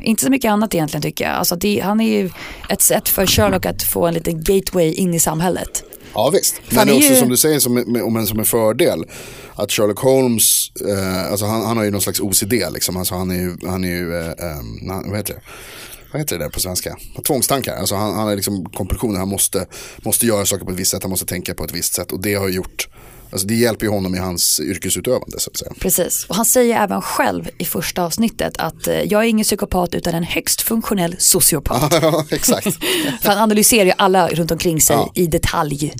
Inte 0.00 0.24
så 0.24 0.30
mycket 0.30 0.50
annat 0.50 0.74
egentligen 0.74 1.02
tycker 1.02 1.24
jag. 1.24 1.34
Alltså 1.34 1.56
det, 1.56 1.80
han 1.80 2.00
är 2.00 2.18
ju 2.18 2.30
ett 2.68 2.82
sätt 2.82 3.08
för 3.08 3.26
Sherlock 3.26 3.66
att 3.66 3.82
få 3.82 4.06
en 4.06 4.14
liten 4.14 4.42
gateway 4.42 4.92
in 4.92 5.14
i 5.14 5.20
samhället. 5.20 5.84
Ja 6.16 6.30
visst, 6.30 6.60
men 6.70 6.92
också 6.92 7.14
som 7.14 7.28
du 7.28 7.36
säger 7.36 7.58
som, 7.58 7.74
med, 7.74 8.02
om 8.02 8.16
en, 8.16 8.26
som 8.26 8.38
en 8.38 8.44
fördel. 8.44 9.04
Att 9.54 9.72
Sherlock 9.72 9.98
Holmes, 9.98 10.70
eh, 10.88 11.30
alltså 11.30 11.46
han, 11.46 11.66
han 11.66 11.76
har 11.76 11.84
ju 11.84 11.90
någon 11.90 12.00
slags 12.00 12.20
OCD 12.20 12.52
liksom. 12.52 12.96
Alltså 12.96 13.14
han 13.14 13.30
är 13.30 13.34
ju, 13.34 13.56
han 13.66 13.84
är 13.84 13.88
ju 13.88 14.14
eh, 14.14 14.26
eh, 14.26 14.56
han, 14.88 15.04
vad 15.10 15.16
heter 15.16 15.34
det? 15.34 15.40
Vad 16.12 16.20
heter 16.20 16.38
det 16.38 16.44
där 16.44 16.50
på 16.50 16.60
svenska? 16.60 16.96
Tvångstankar. 17.26 17.76
Alltså 17.76 17.94
han, 17.94 18.14
han 18.14 18.26
har 18.26 18.36
liksom 18.36 18.64
kompulsioner, 18.64 19.18
han 19.18 19.28
måste, 19.28 19.66
måste 19.96 20.26
göra 20.26 20.46
saker 20.46 20.64
på 20.64 20.70
ett 20.70 20.78
visst 20.78 20.90
sätt, 20.90 21.02
han 21.02 21.10
måste 21.10 21.26
tänka 21.26 21.54
på 21.54 21.64
ett 21.64 21.74
visst 21.74 21.94
sätt. 21.94 22.12
Och 22.12 22.20
det 22.20 22.34
har 22.34 22.48
gjort 22.48 22.88
Alltså 23.30 23.46
det 23.46 23.54
hjälper 23.54 23.86
ju 23.86 23.92
honom 23.92 24.14
i 24.14 24.18
hans 24.18 24.60
yrkesutövande 24.60 25.40
så 25.40 25.50
att 25.50 25.56
säga. 25.56 25.72
Precis, 25.80 26.24
och 26.28 26.36
han 26.36 26.44
säger 26.44 26.82
även 26.82 27.02
själv 27.02 27.48
i 27.58 27.64
första 27.64 28.02
avsnittet 28.02 28.56
att 28.58 28.86
eh, 28.86 29.00
jag 29.02 29.24
är 29.24 29.28
ingen 29.28 29.44
psykopat 29.44 29.94
utan 29.94 30.14
en 30.14 30.22
högst 30.24 30.60
funktionell 30.62 31.16
sociopat. 31.18 31.92
ja, 32.02 32.24
exakt. 32.30 32.64
För 33.22 33.28
han 33.28 33.38
analyserar 33.38 33.84
ju 33.84 33.92
alla 33.98 34.28
runt 34.28 34.50
omkring 34.50 34.80
sig 34.80 34.96
Ja. 34.96 35.12
i 35.14 35.26
detalj. 35.26 35.94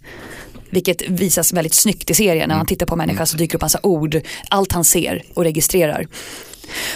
Vilket 0.70 1.02
visas 1.08 1.52
väldigt 1.52 1.74
snyggt 1.74 2.10
i 2.10 2.14
serien. 2.14 2.48
När 2.48 2.56
han 2.56 2.66
tittar 2.66 2.86
på 2.86 2.96
människan 2.96 3.26
så 3.26 3.36
dyker 3.36 3.54
upp 3.58 3.62
massa 3.62 3.78
ord. 3.82 4.20
Allt 4.50 4.72
han 4.72 4.84
ser 4.84 5.22
och 5.34 5.44
registrerar. 5.44 6.06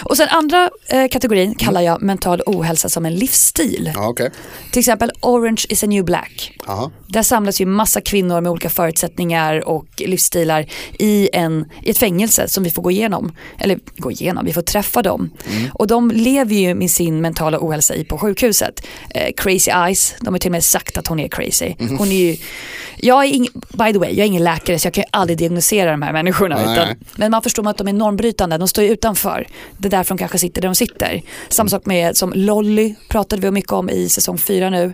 Och 0.03 0.17
sen 0.17 0.27
andra 0.29 0.69
eh, 0.87 1.07
kategorin 1.07 1.55
kallar 1.55 1.81
jag 1.81 2.01
mental 2.01 2.41
ohälsa 2.45 2.89
som 2.89 3.05
en 3.05 3.15
livsstil. 3.15 3.91
Ja, 3.95 4.07
okej. 4.09 4.31
Till 4.71 4.79
exempel 4.79 5.11
Orange 5.21 5.65
is 5.69 5.83
a 5.83 5.87
new 5.87 6.05
black. 6.05 6.57
Aha. 6.67 6.91
Där 7.07 7.23
samlas 7.23 7.61
ju 7.61 7.65
massa 7.65 8.01
kvinnor 8.01 8.41
med 8.41 8.51
olika 8.51 8.69
förutsättningar 8.69 9.67
och 9.67 9.85
livsstilar 9.97 10.65
i, 10.99 11.29
en, 11.33 11.65
i 11.83 11.89
ett 11.89 11.97
fängelse 11.97 12.47
som 12.47 12.63
vi 12.63 12.69
får 12.69 12.81
gå 12.81 12.91
igenom. 12.91 13.35
Eller 13.59 13.79
gå 13.97 14.11
igenom, 14.11 14.45
vi 14.45 14.53
får 14.53 14.61
träffa 14.61 15.01
dem. 15.01 15.29
Och 15.73 15.87
de 15.87 16.11
lever 16.11 16.55
ju 16.55 16.75
med 16.75 16.91
sin 16.91 17.21
mentala 17.21 17.57
ohälsa 17.61 17.95
i 17.95 18.03
på 18.03 18.17
sjukhuset. 18.17 18.87
Eh, 19.09 19.33
crazy 19.37 19.71
Eyes, 19.71 20.15
de 20.21 20.33
har 20.33 20.39
till 20.39 20.49
och 20.49 20.51
med 20.51 20.63
sagt 20.63 20.97
att 20.97 21.07
hon 21.07 21.19
är 21.19 21.27
crazy. 21.27 21.73
Hon 21.97 22.07
är 22.07 22.15
ju, 22.15 22.37
jag 22.97 23.25
är 23.25 23.29
ing, 23.33 23.47
by 23.53 23.93
the 23.93 23.99
way, 23.99 24.09
jag 24.09 24.19
är 24.19 24.25
ingen 24.25 24.43
läkare 24.43 24.79
så 24.79 24.87
jag 24.87 24.93
kan 24.93 25.01
ju 25.01 25.07
aldrig 25.11 25.37
diagnosera 25.37 25.91
de 25.91 26.01
här 26.01 26.13
människorna. 26.13 26.61
Utan, 26.73 26.87
men 27.15 27.31
man 27.31 27.41
förstår 27.41 27.69
att 27.69 27.77
de 27.77 27.87
är 27.87 27.93
normbrytande, 27.93 28.57
de 28.57 28.67
står 28.67 28.83
ju 28.83 28.89
utanför. 28.89 29.47
Det 29.77 29.87
är 29.87 29.89
därför 29.89 30.09
de 30.09 30.17
kanske 30.17 30.37
sitter 30.37 30.61
där 30.61 30.69
de 30.69 30.75
sitter. 30.75 31.21
Samma 31.49 31.69
sak 31.69 31.85
med 31.85 32.17
som 32.17 32.33
Lolly 32.35 32.95
pratade 33.09 33.41
vi 33.41 33.51
mycket 33.51 33.71
om 33.71 33.89
i 33.89 34.09
säsong 34.09 34.37
fyra 34.37 34.69
nu. 34.69 34.93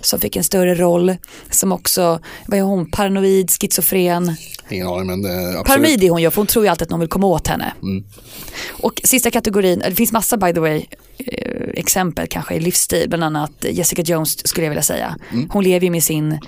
Som 0.00 0.20
fick 0.20 0.36
en 0.36 0.44
större 0.44 0.74
roll. 0.74 1.16
Som 1.50 1.72
också, 1.72 2.20
vad 2.46 2.58
är 2.58 2.62
hon, 2.62 2.90
paranoid, 2.90 3.50
schizofren. 3.50 4.36
Ingen 4.70 4.86
aning 4.86 5.06
men 5.06 5.24
eh, 5.24 5.48
absolut. 5.48 5.64
Paranoid 5.66 6.04
är 6.04 6.10
hon 6.10 6.22
ju 6.22 6.30
för 6.30 6.36
hon 6.36 6.46
tror 6.46 6.64
ju 6.64 6.70
alltid 6.70 6.82
att 6.82 6.90
någon 6.90 7.00
vill 7.00 7.08
komma 7.08 7.26
åt 7.26 7.46
henne. 7.46 7.72
Och 8.70 9.00
sista 9.04 9.30
kategorin, 9.30 9.82
det 9.88 9.94
finns 9.94 10.12
massa 10.12 10.36
by 10.36 10.52
the 10.52 10.60
way 10.60 10.84
eh, 11.18 11.68
exempel 11.74 12.26
kanske 12.26 12.54
i 12.54 12.60
livsstil, 12.60 13.08
bland 13.08 13.24
annat 13.24 13.52
Jessica 13.70 14.02
Jones 14.02 14.48
skulle 14.48 14.66
jag 14.66 14.70
vilja 14.70 14.82
säga. 14.82 15.16
Hon 15.48 15.64
lever 15.64 15.84
ju 15.84 15.90
med 15.90 16.02
sin 16.02 16.38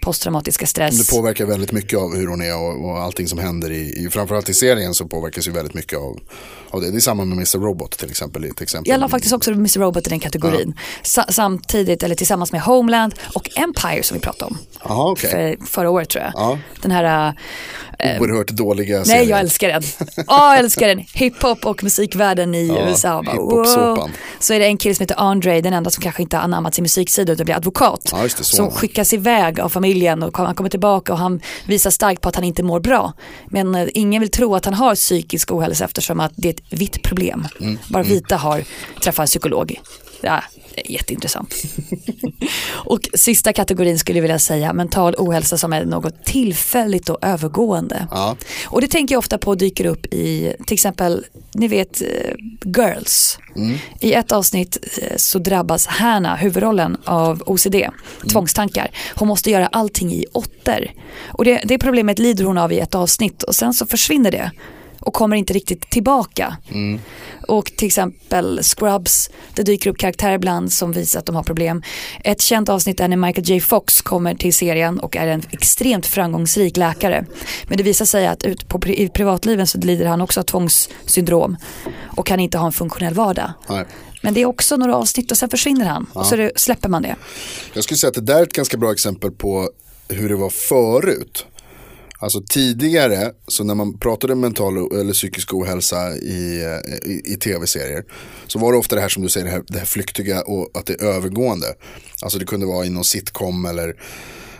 posttraumatiska 0.00 0.66
stress. 0.66 0.98
Det 1.08 1.16
påverkar 1.16 1.44
väldigt 1.44 1.72
mycket 1.72 1.98
av 1.98 2.16
hur 2.16 2.26
hon 2.26 2.42
är 2.42 2.56
och, 2.56 2.84
och 2.84 2.98
allting 3.02 3.28
som 3.28 3.38
händer 3.38 3.70
i, 3.70 4.04
i, 4.04 4.08
framförallt 4.10 4.48
i 4.48 4.54
serien 4.54 4.94
så 4.94 5.06
påverkas 5.06 5.48
ju 5.48 5.52
väldigt 5.52 5.74
mycket 5.74 5.98
av, 5.98 6.20
av 6.70 6.80
det. 6.80 6.90
Det 6.90 6.96
är 6.98 7.00
samma 7.00 7.24
med 7.24 7.36
Mr. 7.36 7.58
Robot 7.58 7.98
till 7.98 8.10
exempel. 8.10 8.44
Ett 8.44 8.60
exempel. 8.60 8.90
Jag 8.90 9.00
la 9.00 9.08
faktiskt 9.08 9.34
också 9.34 9.50
Mr. 9.50 9.78
Robot 9.78 10.06
i 10.06 10.10
den 10.10 10.20
kategorin. 10.20 10.74
Sa- 11.02 11.26
samtidigt, 11.28 12.02
eller 12.02 12.14
tillsammans 12.14 12.52
med 12.52 12.60
Homeland 12.60 13.14
och 13.34 13.48
Empire 13.58 14.02
som 14.02 14.14
vi 14.14 14.20
pratade 14.20 14.50
om. 14.50 14.58
Jaha, 14.84 15.10
okej. 15.10 15.30
För, 15.30 15.66
förra 15.66 15.90
året 15.90 16.08
tror 16.08 16.24
jag. 16.24 16.32
Ja. 16.34 16.58
Den 16.82 16.90
här, 16.90 17.34
Oerhört 18.20 18.48
dåliga 18.48 18.96
nej 18.96 19.04
serier. 19.06 19.24
jag 19.30 19.40
älskar 19.40 19.68
den. 19.68 19.82
Ja, 20.26 20.54
jag 20.54 20.58
älskar 20.58 20.88
den. 20.88 20.98
Hiphop 21.14 21.66
och 21.66 21.84
musikvärlden 21.84 22.54
i 22.54 22.66
Ja, 22.66 22.88
USA. 22.88 23.22
Bara, 23.22 23.32
hiphop-såpan. 23.32 23.96
wow. 23.96 24.10
Så 24.40 24.54
är 24.54 24.58
det 24.58 24.66
en 24.66 24.76
kille 24.76 24.94
som 24.94 25.02
heter 25.02 25.16
Andre, 25.20 25.60
den 25.60 25.72
enda 25.72 25.90
som 25.90 26.02
kanske 26.02 26.22
inte 26.22 26.36
har 26.36 26.44
anammat 26.44 26.74
sin 26.74 26.82
musiksida 26.82 27.32
utan 27.32 27.44
blir 27.44 27.54
advokat. 27.56 28.08
Ja, 28.12 28.22
det, 28.22 28.28
så. 28.30 28.44
som 28.44 28.70
skickas 28.70 29.12
iväg 29.12 29.60
av 29.60 29.68
familjen 29.68 30.22
och 30.22 30.36
han 30.38 30.54
kommer 30.54 30.70
tillbaka 30.70 31.12
och 31.12 31.18
han 31.18 31.40
visar 31.66 31.90
starkt 31.90 32.20
på 32.20 32.28
att 32.28 32.34
han 32.34 32.44
inte 32.44 32.62
mår 32.62 32.80
bra. 32.80 33.12
Men 33.46 33.74
eh, 33.74 33.88
ingen 33.94 34.20
vill 34.20 34.30
tro 34.30 34.54
att 34.54 34.64
han 34.64 34.74
har 34.74 34.94
psykisk 34.94 35.52
ohälsa 35.52 35.84
eftersom 35.84 36.20
att 36.20 36.32
det 36.36 36.48
är 36.48 36.52
ett 36.52 36.62
vitt 36.70 37.02
problem. 37.02 37.48
Mm. 37.60 37.78
Bara 37.88 38.02
vita 38.02 38.36
har 38.36 38.64
träffat 39.02 39.22
en 39.22 39.26
psykolog. 39.26 39.80
Ja, 40.20 40.42
jätteintressant. 40.84 41.54
och 42.84 43.00
sista 43.14 43.52
kategorin 43.52 43.98
skulle 43.98 44.18
jag 44.18 44.22
vilja 44.22 44.38
säga 44.38 44.72
mental 44.72 45.14
ohälsa 45.18 45.58
som 45.58 45.72
är 45.72 45.84
något 45.84 46.24
tillfälligt 46.24 47.08
och 47.08 47.18
övergående. 47.22 48.06
Ja. 48.10 48.36
Och 48.66 48.80
det 48.80 48.88
tänker 48.88 49.14
jag 49.14 49.18
ofta 49.18 49.38
på 49.38 49.54
dyker 49.54 49.86
upp 49.86 50.06
i 50.14 50.54
till 50.66 50.74
exempel, 50.74 51.24
ni 51.54 51.68
vet, 51.68 52.02
eh, 52.02 52.34
Girls. 52.76 53.38
I 54.00 54.12
ett 54.12 54.32
avsnitt 54.32 54.78
eh, 55.02 55.16
så 55.16 55.38
drabbas 55.38 55.86
Hanna, 55.86 56.36
huvudrollen, 56.36 56.96
av 57.04 57.42
OCD, 57.46 57.76
tvångstankar. 58.32 58.90
Hon 59.14 59.28
måste 59.28 59.50
göra 59.50 59.66
allting 59.66 60.12
i 60.12 60.26
åttor. 60.32 60.90
Och 61.28 61.44
det, 61.44 61.62
det 61.64 61.78
problemet 61.78 62.18
lider 62.18 62.44
hon 62.44 62.58
av 62.58 62.72
i 62.72 62.78
ett 62.78 62.94
avsnitt 62.94 63.42
och 63.42 63.54
sen 63.54 63.74
så 63.74 63.86
försvinner 63.86 64.30
det 64.30 64.50
och 65.02 65.14
kommer 65.14 65.36
inte 65.36 65.52
riktigt 65.52 65.90
tillbaka. 65.90 66.56
Och 67.48 67.64
till 67.64 67.86
exempel 67.86 68.60
Scrubs, 68.62 69.30
det 69.54 69.62
dyker 69.62 69.90
upp 69.90 69.98
karaktärer 69.98 70.34
ibland 70.34 70.72
som 70.72 70.92
visar 70.92 71.20
att 71.20 71.26
de 71.26 71.36
har 71.36 71.42
problem. 71.42 71.82
Ett 72.24 72.40
känt 72.40 72.68
avsnitt 72.68 73.00
är 73.00 73.08
när 73.08 73.16
Michael 73.16 73.48
J 73.48 73.60
Fox 73.60 74.02
kommer 74.02 74.34
till 74.34 74.54
serien 74.54 75.00
och 75.00 75.16
är 75.16 75.26
en 75.26 75.42
extremt 75.50 76.06
framgångsrik 76.06 76.76
läkare. 76.76 77.26
Men 77.64 77.76
det 77.76 77.82
visar 77.82 78.04
sig 78.04 78.26
att 78.26 78.44
ut 78.44 78.68
på, 78.68 78.80
i 78.86 79.08
privatliven 79.08 79.66
så 79.66 79.78
lider 79.78 80.06
han 80.06 80.20
också 80.20 80.40
av 80.40 80.44
tvångssyndrom 80.44 81.56
och 82.16 82.26
kan 82.26 82.40
inte 82.40 82.58
ha 82.58 82.66
en 82.66 82.72
funktionell 82.72 83.14
vardag. 83.14 83.52
Nej. 83.68 83.86
Men 84.22 84.34
det 84.34 84.40
är 84.42 84.46
också 84.46 84.76
några 84.76 84.96
avsnitt 84.96 85.30
och 85.30 85.38
sen 85.38 85.48
försvinner 85.48 85.86
han 85.86 86.06
och 86.12 86.26
så 86.26 86.36
det, 86.36 86.52
släpper 86.56 86.88
man 86.88 87.02
det. 87.02 87.16
Jag 87.72 87.84
skulle 87.84 87.98
säga 87.98 88.08
att 88.08 88.14
det 88.14 88.20
där 88.20 88.38
är 88.38 88.42
ett 88.42 88.52
ganska 88.52 88.76
bra 88.76 88.92
exempel 88.92 89.30
på 89.30 89.70
hur 90.08 90.28
det 90.28 90.36
var 90.36 90.50
förut. 90.50 91.46
Alltså 92.22 92.42
tidigare, 92.48 93.32
så 93.48 93.64
när 93.64 93.74
man 93.74 93.98
pratade 93.98 94.34
mental 94.34 94.76
eller 95.00 95.12
psykisk 95.12 95.54
ohälsa 95.54 96.16
i, 96.16 96.62
eh, 96.64 97.10
i, 97.10 97.22
i 97.24 97.36
tv-serier 97.36 98.04
så 98.46 98.58
var 98.58 98.72
det 98.72 98.78
ofta 98.78 98.94
det 98.94 99.00
här 99.02 99.08
som 99.08 99.22
du 99.22 99.28
säger, 99.28 99.46
det 99.46 99.52
här, 99.52 99.62
det 99.68 99.78
här 99.78 99.86
flyktiga 99.86 100.42
och 100.42 100.70
att 100.74 100.86
det 100.86 100.92
är 100.92 101.04
övergående. 101.04 101.66
Alltså 102.22 102.38
det 102.38 102.44
kunde 102.44 102.66
vara 102.66 102.86
i 102.86 102.90
någon 102.90 103.04
sitcom 103.04 103.66
eller 103.66 103.88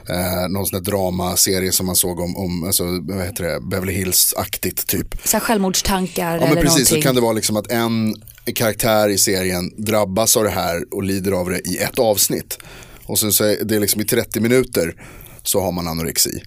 eh, 0.09 0.49
någon 0.49 0.67
sån 0.67 0.83
där 0.83 0.91
dramaserie 0.91 1.73
som 1.73 1.87
man 1.87 1.97
såg 1.97 2.21
om, 2.21 2.37
om 2.37 2.65
alltså, 2.65 2.85
vad 3.03 3.25
heter 3.25 3.45
det, 3.45 3.61
Beverly 3.61 3.93
Hills-aktigt 3.93 4.87
typ. 4.87 5.15
Så 5.25 5.41
självmordstankar 5.41 6.35
Ja 6.35 6.41
men 6.41 6.53
eller 6.53 6.63
precis, 6.63 6.79
någonting. 6.79 7.03
så 7.03 7.07
kan 7.09 7.15
det 7.15 7.21
vara 7.21 7.33
liksom 7.33 7.57
att 7.57 7.71
en 7.71 8.15
karaktär 8.55 9.09
i 9.09 9.19
serien 9.19 9.73
drabbas 9.77 10.37
av 10.37 10.45
det 10.45 10.51
här 10.51 10.85
och 10.91 11.03
lider 11.03 11.33
av 11.33 11.51
det 11.51 11.69
i 11.69 11.77
ett 11.77 11.99
avsnitt. 11.99 12.59
Och 13.05 13.19
sen 13.19 13.33
så 13.33 13.45
är 13.45 13.65
det 13.65 13.79
liksom 13.79 14.01
i 14.01 14.05
30 14.05 14.41
minuter 14.41 14.95
så 15.43 15.61
har 15.61 15.73
man 15.73 15.89
anorexi. 15.89 16.43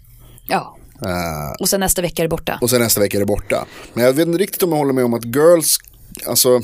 Ja. 0.48 0.78
Eh, 1.06 1.52
Och 1.60 1.70
sen 1.70 1.80
nästa 1.80 2.02
vecka 2.02 2.22
är 2.22 2.26
det 2.26 2.30
borta. 2.30 2.58
och 2.62 2.70
sen 2.70 2.82
nästa 2.82 3.02
vecka 3.02 3.18
är 3.18 3.20
det 3.20 3.26
borta. 3.26 3.66
Men 3.94 4.04
jag 4.06 4.14
vet 4.14 4.28
inte 4.28 4.40
riktigt 4.40 4.64
om 4.64 4.70
jag 4.70 4.78
håller 4.78 4.94
med 4.94 5.06
om 5.06 5.14
att 5.14 5.26
Girls, 5.26 5.78
alltså, 6.28 6.62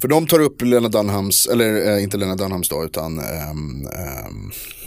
för 0.00 0.08
de 0.08 0.26
tar 0.26 0.40
upp 0.40 0.62
Lena 0.62 0.88
Dunhams, 0.88 1.46
eller 1.46 1.90
eh, 1.96 2.02
inte 2.02 2.16
Lena 2.16 2.36
Dunhams 2.36 2.68
då, 2.68 2.84
utan, 2.84 3.18
ehm, 3.18 3.86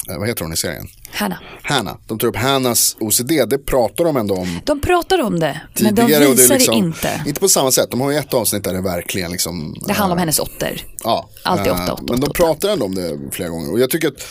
eh, 0.10 0.18
vad 0.20 0.28
heter 0.28 0.44
hon 0.44 0.54
i 0.54 0.58
serien? 0.58 0.88
Hanna. 1.12 1.40
Hanna. 1.62 1.98
De 2.08 2.20
tar 2.20 2.28
upp 2.28 2.36
Hannas 2.36 2.96
OCD, 3.00 3.32
det 3.48 3.58
pratar 3.58 4.04
de 4.06 4.18
ändå 4.18 4.36
om 4.36 4.60
De 4.66 4.82
pratar 4.82 5.22
om 5.22 5.40
det, 5.40 5.62
men 5.82 5.96
de 5.96 6.06
visar 6.06 6.22
är 6.22 6.58
liksom, 6.58 6.82
det 6.82 6.88
inte. 6.88 7.24
Inte 7.28 7.40
på 7.40 7.48
samma 7.48 7.72
sätt, 7.72 7.92
de 7.92 8.02
har 8.02 8.12
ju 8.12 8.18
ett 8.18 8.34
avsnitt 8.34 8.64
där 8.64 8.74
det 8.74 8.82
verkligen 8.82 9.32
liksom 9.32 9.76
Det 9.88 9.94
handlar 9.94 10.14
om 10.16 10.18
eh, 10.18 10.20
hennes 10.20 10.40
åttor. 10.40 10.70
Ja, 11.04 11.30
Alltid 11.44 11.72
åtta, 11.72 11.94
åtta, 11.94 12.04
Men 12.10 12.20
de 12.20 12.24
åtta, 12.24 12.34
pratar 12.34 12.70
ändå 12.70 12.86
om 12.86 12.96
det 12.96 13.20
flera 13.32 13.50
gånger. 13.50 13.72
Och 13.72 13.80
jag 13.80 13.90
tycker 13.90 14.08
att 14.08 14.26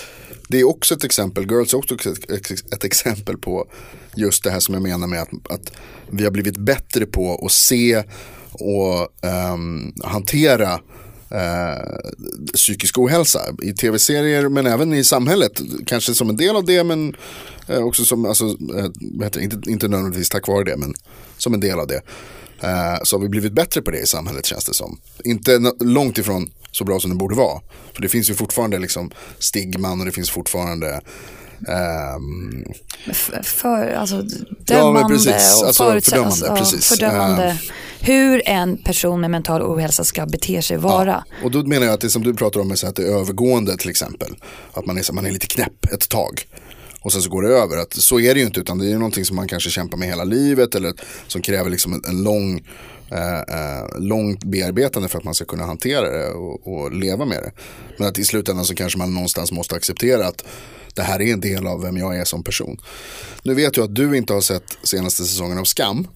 det 0.52 0.60
är 0.60 0.68
också 0.68 0.94
ett 0.94 1.04
exempel, 1.04 1.50
Girls 1.50 1.74
är 1.74 1.78
också 1.78 1.94
ett, 1.94 2.50
ett, 2.72 2.84
exempel 2.84 3.38
på 3.38 3.66
just 4.16 4.44
det 4.44 4.50
här 4.50 4.60
som 4.60 4.74
jag 4.74 4.82
menar 4.82 5.06
med 5.06 5.22
att, 5.22 5.50
att 5.50 5.72
vi 6.10 6.24
har 6.24 6.30
blivit 6.30 6.56
bättre 6.56 7.06
på 7.06 7.44
att 7.46 7.52
se 7.52 8.02
och 8.52 9.08
um, 9.52 9.94
hantera 10.04 10.72
eh, 11.30 12.10
psykisk 12.54 12.98
ohälsa 12.98 13.40
i 13.62 13.72
tv-serier 13.72 14.48
men 14.48 14.66
även 14.66 14.92
i 14.92 15.04
samhället. 15.04 15.60
Kanske 15.86 16.14
som 16.14 16.30
en 16.30 16.36
del 16.36 16.56
av 16.56 16.64
det 16.64 16.84
men 16.84 17.16
eh, 17.68 17.78
också 17.78 18.04
som, 18.04 18.24
alltså, 18.24 18.44
eh. 18.44 19.44
Inte, 19.44 19.70
inte 19.70 19.88
nödvändigtvis 19.88 20.28
tack 20.28 20.48
vare 20.48 20.64
det 20.64 20.76
men 20.76 20.94
som 21.38 21.54
en 21.54 21.60
del 21.60 21.80
av 21.80 21.86
det. 21.86 22.00
Eh, 22.62 22.98
så 23.02 23.16
har 23.16 23.22
vi 23.22 23.28
blivit 23.28 23.52
bättre 23.52 23.82
på 23.82 23.90
det 23.90 23.98
i 23.98 24.06
samhället 24.06 24.46
känns 24.46 24.64
det 24.64 24.74
som. 24.74 25.00
Inte 25.24 25.58
långt 25.80 26.18
ifrån 26.18 26.50
så 26.70 26.84
bra 26.84 27.00
som 27.00 27.10
det 27.10 27.16
borde 27.16 27.34
vara. 27.34 27.60
För 27.94 28.02
det 28.02 28.08
finns 28.08 28.30
ju 28.30 28.34
fortfarande 28.34 28.78
liksom 28.78 29.10
stigman 29.38 30.00
och 30.00 30.06
det 30.06 30.12
finns 30.12 30.30
fortfarande 30.30 31.00
ehm, 31.68 32.64
F- 33.10 33.30
för, 33.42 33.90
alltså, 33.92 34.16
Ja, 34.16 34.76
dömande 34.76 35.00
men 35.00 35.08
precis. 35.10 35.60
och 35.60 35.66
Alltså, 35.66 35.84
förutsätt- 35.84 36.10
fördömande, 36.10 36.46
ja, 36.46 36.56
precis. 36.56 36.88
fördömande. 36.88 37.44
Eh. 37.48 37.54
Hur 38.00 38.42
en 38.48 38.76
person 38.76 39.20
med 39.20 39.30
mental 39.30 39.62
ohälsa 39.62 40.04
ska 40.04 40.26
bete 40.26 40.62
sig 40.62 40.76
vara. 40.76 41.24
Och 41.44 41.50
då 41.50 41.62
menar 41.62 41.86
jag 41.86 41.94
att 41.94 42.00
det 42.00 42.10
som 42.10 42.22
du 42.22 42.34
pratar 42.34 42.60
om 42.60 42.70
är 42.70 42.74
så 42.74 42.86
att 42.86 42.96
det 42.96 43.02
är 43.02 43.06
övergående 43.20 43.76
till 43.76 43.90
exempel. 43.90 44.28
Att 44.72 44.86
man 44.86 44.98
är, 44.98 45.02
så, 45.02 45.12
man 45.14 45.26
är 45.26 45.30
lite 45.30 45.46
knäpp 45.46 45.84
ett 45.92 46.08
tag. 46.08 46.46
Och 47.02 47.12
sen 47.12 47.22
så 47.22 47.30
går 47.30 47.42
det 47.42 47.48
över. 47.48 47.76
Att 47.76 47.94
så 47.94 48.20
är 48.20 48.34
det 48.34 48.40
ju 48.40 48.46
inte 48.46 48.60
utan 48.60 48.78
det 48.78 48.86
är 48.86 48.88
ju 48.90 48.98
någonting 48.98 49.24
som 49.24 49.36
man 49.36 49.48
kanske 49.48 49.70
kämpar 49.70 49.98
med 49.98 50.08
hela 50.08 50.24
livet. 50.24 50.74
Eller 50.74 50.94
som 51.26 51.42
kräver 51.42 51.70
liksom 51.70 51.92
en, 51.92 52.04
en 52.04 52.22
lång, 52.22 52.66
eh, 53.10 53.40
eh, 53.40 53.98
långt 53.98 54.44
bearbetande 54.44 55.08
för 55.08 55.18
att 55.18 55.24
man 55.24 55.34
ska 55.34 55.44
kunna 55.44 55.64
hantera 55.64 56.10
det 56.10 56.28
och, 56.30 56.72
och 56.72 56.92
leva 56.92 57.24
med 57.24 57.42
det. 57.42 57.52
Men 57.98 58.08
att 58.08 58.18
i 58.18 58.24
slutändan 58.24 58.64
så 58.64 58.74
kanske 58.74 58.98
man 58.98 59.14
någonstans 59.14 59.52
måste 59.52 59.74
acceptera 59.74 60.26
att 60.26 60.44
det 60.94 61.02
här 61.02 61.22
är 61.22 61.32
en 61.32 61.40
del 61.40 61.66
av 61.66 61.82
vem 61.82 61.96
jag 61.96 62.18
är 62.18 62.24
som 62.24 62.44
person. 62.44 62.80
Nu 63.42 63.54
vet 63.54 63.76
jag 63.76 63.84
att 63.84 63.94
du 63.94 64.16
inte 64.16 64.32
har 64.32 64.40
sett 64.40 64.78
senaste 64.82 65.24
säsongen 65.24 65.58
av 65.58 65.64
Skam. 65.64 66.08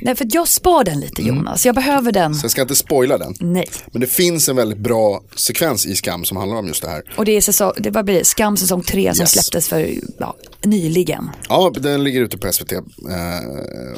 Nej 0.00 0.16
för 0.16 0.26
jag 0.30 0.48
spar 0.48 0.84
den 0.84 1.00
lite 1.00 1.22
Jonas, 1.22 1.66
jag 1.66 1.74
behöver 1.74 2.12
den. 2.12 2.34
Så 2.34 2.44
jag 2.44 2.50
ska 2.50 2.62
inte 2.62 2.76
spoila 2.76 3.18
den. 3.18 3.34
Nej. 3.40 3.66
Men 3.92 4.00
det 4.00 4.06
finns 4.06 4.48
en 4.48 4.56
väldigt 4.56 4.78
bra 4.78 5.22
sekvens 5.36 5.86
i 5.86 5.96
Skam 5.96 6.24
som 6.24 6.36
handlar 6.36 6.56
om 6.58 6.66
just 6.66 6.82
det 6.82 6.88
här. 6.90 7.02
Och 7.16 7.24
det 7.24 7.32
är 7.36 7.40
säsong, 7.40 7.72
det 7.78 7.90
var 7.90 8.02
blir? 8.02 8.24
Skam 8.24 8.56
säsong 8.56 8.82
tre 8.82 9.14
som 9.14 9.22
Yes. 9.22 9.30
släpptes 9.32 9.68
för 9.68 9.90
ja, 10.18 10.36
nyligen. 10.64 11.30
Ja, 11.48 11.72
den 11.80 12.04
ligger 12.04 12.20
ute 12.20 12.38
på 12.38 12.52
SVT 12.52 12.72
eh, 12.72 12.80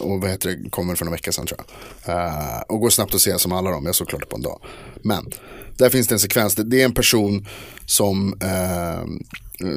och 0.00 0.20
vad 0.20 0.30
heter 0.30 0.48
det, 0.48 0.70
kommer 0.70 0.94
för 0.94 1.04
några 1.04 1.16
veckor 1.16 1.32
sedan 1.32 1.46
tror 1.46 1.60
jag. 2.04 2.16
Eh, 2.16 2.60
och 2.68 2.80
går 2.80 2.90
snabbt 2.90 3.14
att 3.14 3.20
se 3.20 3.38
som 3.38 3.52
alla 3.52 3.70
de, 3.70 3.86
jag 3.86 3.94
såg 3.94 4.08
klart 4.08 4.20
det 4.20 4.26
på 4.26 4.36
en 4.36 4.42
dag. 4.42 4.60
Men 5.02 5.30
där 5.76 5.90
finns 5.90 6.08
det 6.08 6.14
en 6.14 6.18
sekvens, 6.18 6.54
det, 6.54 6.64
det 6.64 6.80
är 6.80 6.84
en 6.84 6.94
person 6.94 7.46
som, 7.86 8.34
eh, 8.42 9.04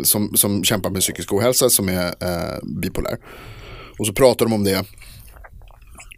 som, 0.03 0.35
som 0.35 0.63
kämpar 0.63 0.89
med 0.89 1.01
psykisk 1.01 1.33
ohälsa 1.33 1.69
som 1.69 1.89
är 1.89 2.05
eh, 2.05 2.59
bipolär. 2.81 3.17
Och 3.99 4.07
så 4.07 4.13
pratar 4.13 4.45
de 4.45 4.53
om 4.53 4.63
det 4.63 4.83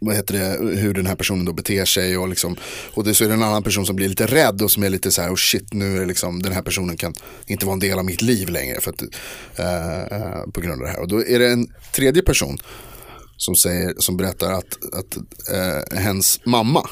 vad 0.00 0.16
heter 0.16 0.34
det, 0.34 0.76
hur 0.80 0.94
den 0.94 1.06
här 1.06 1.16
personen 1.16 1.44
då 1.44 1.52
beter 1.52 1.84
sig 1.84 2.18
och, 2.18 2.28
liksom, 2.28 2.56
och 2.94 3.04
det, 3.04 3.14
så 3.14 3.24
är 3.24 3.28
det 3.28 3.34
en 3.34 3.42
annan 3.42 3.62
person 3.62 3.86
som 3.86 3.96
blir 3.96 4.08
lite 4.08 4.26
rädd 4.26 4.62
och 4.62 4.70
som 4.70 4.82
är 4.82 4.90
lite 4.90 5.10
så 5.10 5.22
här, 5.22 5.30
oh 5.30 5.36
shit 5.36 5.72
nu 5.72 5.96
är 5.96 6.00
det 6.00 6.06
liksom, 6.06 6.42
den 6.42 6.52
här 6.52 6.62
personen 6.62 6.96
kan 6.96 7.14
inte 7.46 7.66
vara 7.66 7.74
en 7.74 7.80
del 7.80 7.98
av 7.98 8.04
mitt 8.04 8.22
liv 8.22 8.48
längre 8.48 8.80
för 8.80 8.90
att, 8.90 9.02
eh, 9.58 10.02
eh 10.02 10.42
på 10.54 10.60
grund 10.60 10.72
av 10.72 10.86
det 10.86 10.92
här. 10.92 11.00
Och 11.00 11.08
då 11.08 11.26
är 11.26 11.38
det 11.38 11.52
en 11.52 11.66
tredje 11.94 12.22
person 12.22 12.58
som, 13.36 13.56
säger, 13.56 13.94
som 13.98 14.16
berättar 14.16 14.52
att, 14.52 14.94
att 14.94 15.16
eh, 15.52 15.98
hens 15.98 16.40
mamma 16.44 16.88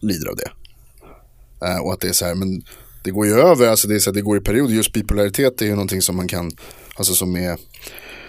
lider 0.00 0.28
av 0.28 0.36
det. 0.36 0.50
Eh, 1.66 1.78
och 1.78 1.92
att 1.92 2.00
det 2.00 2.08
är 2.08 2.12
så 2.12 2.24
här, 2.24 2.34
men 2.34 2.62
det 3.04 3.10
går 3.10 3.26
ju 3.26 3.32
över, 3.32 3.66
alltså 3.66 3.88
det, 3.88 3.94
är 3.94 3.98
så 3.98 4.10
här, 4.10 4.14
det 4.14 4.22
går 4.22 4.38
i 4.38 4.40
perioder, 4.40 4.74
just 4.74 4.92
bipolaritet 4.92 5.62
är 5.62 5.66
ju 5.66 5.72
någonting 5.72 6.02
som 6.02 6.16
man 6.16 6.28
kan, 6.28 6.50
alltså 6.94 7.14
som 7.14 7.36
är, 7.36 7.58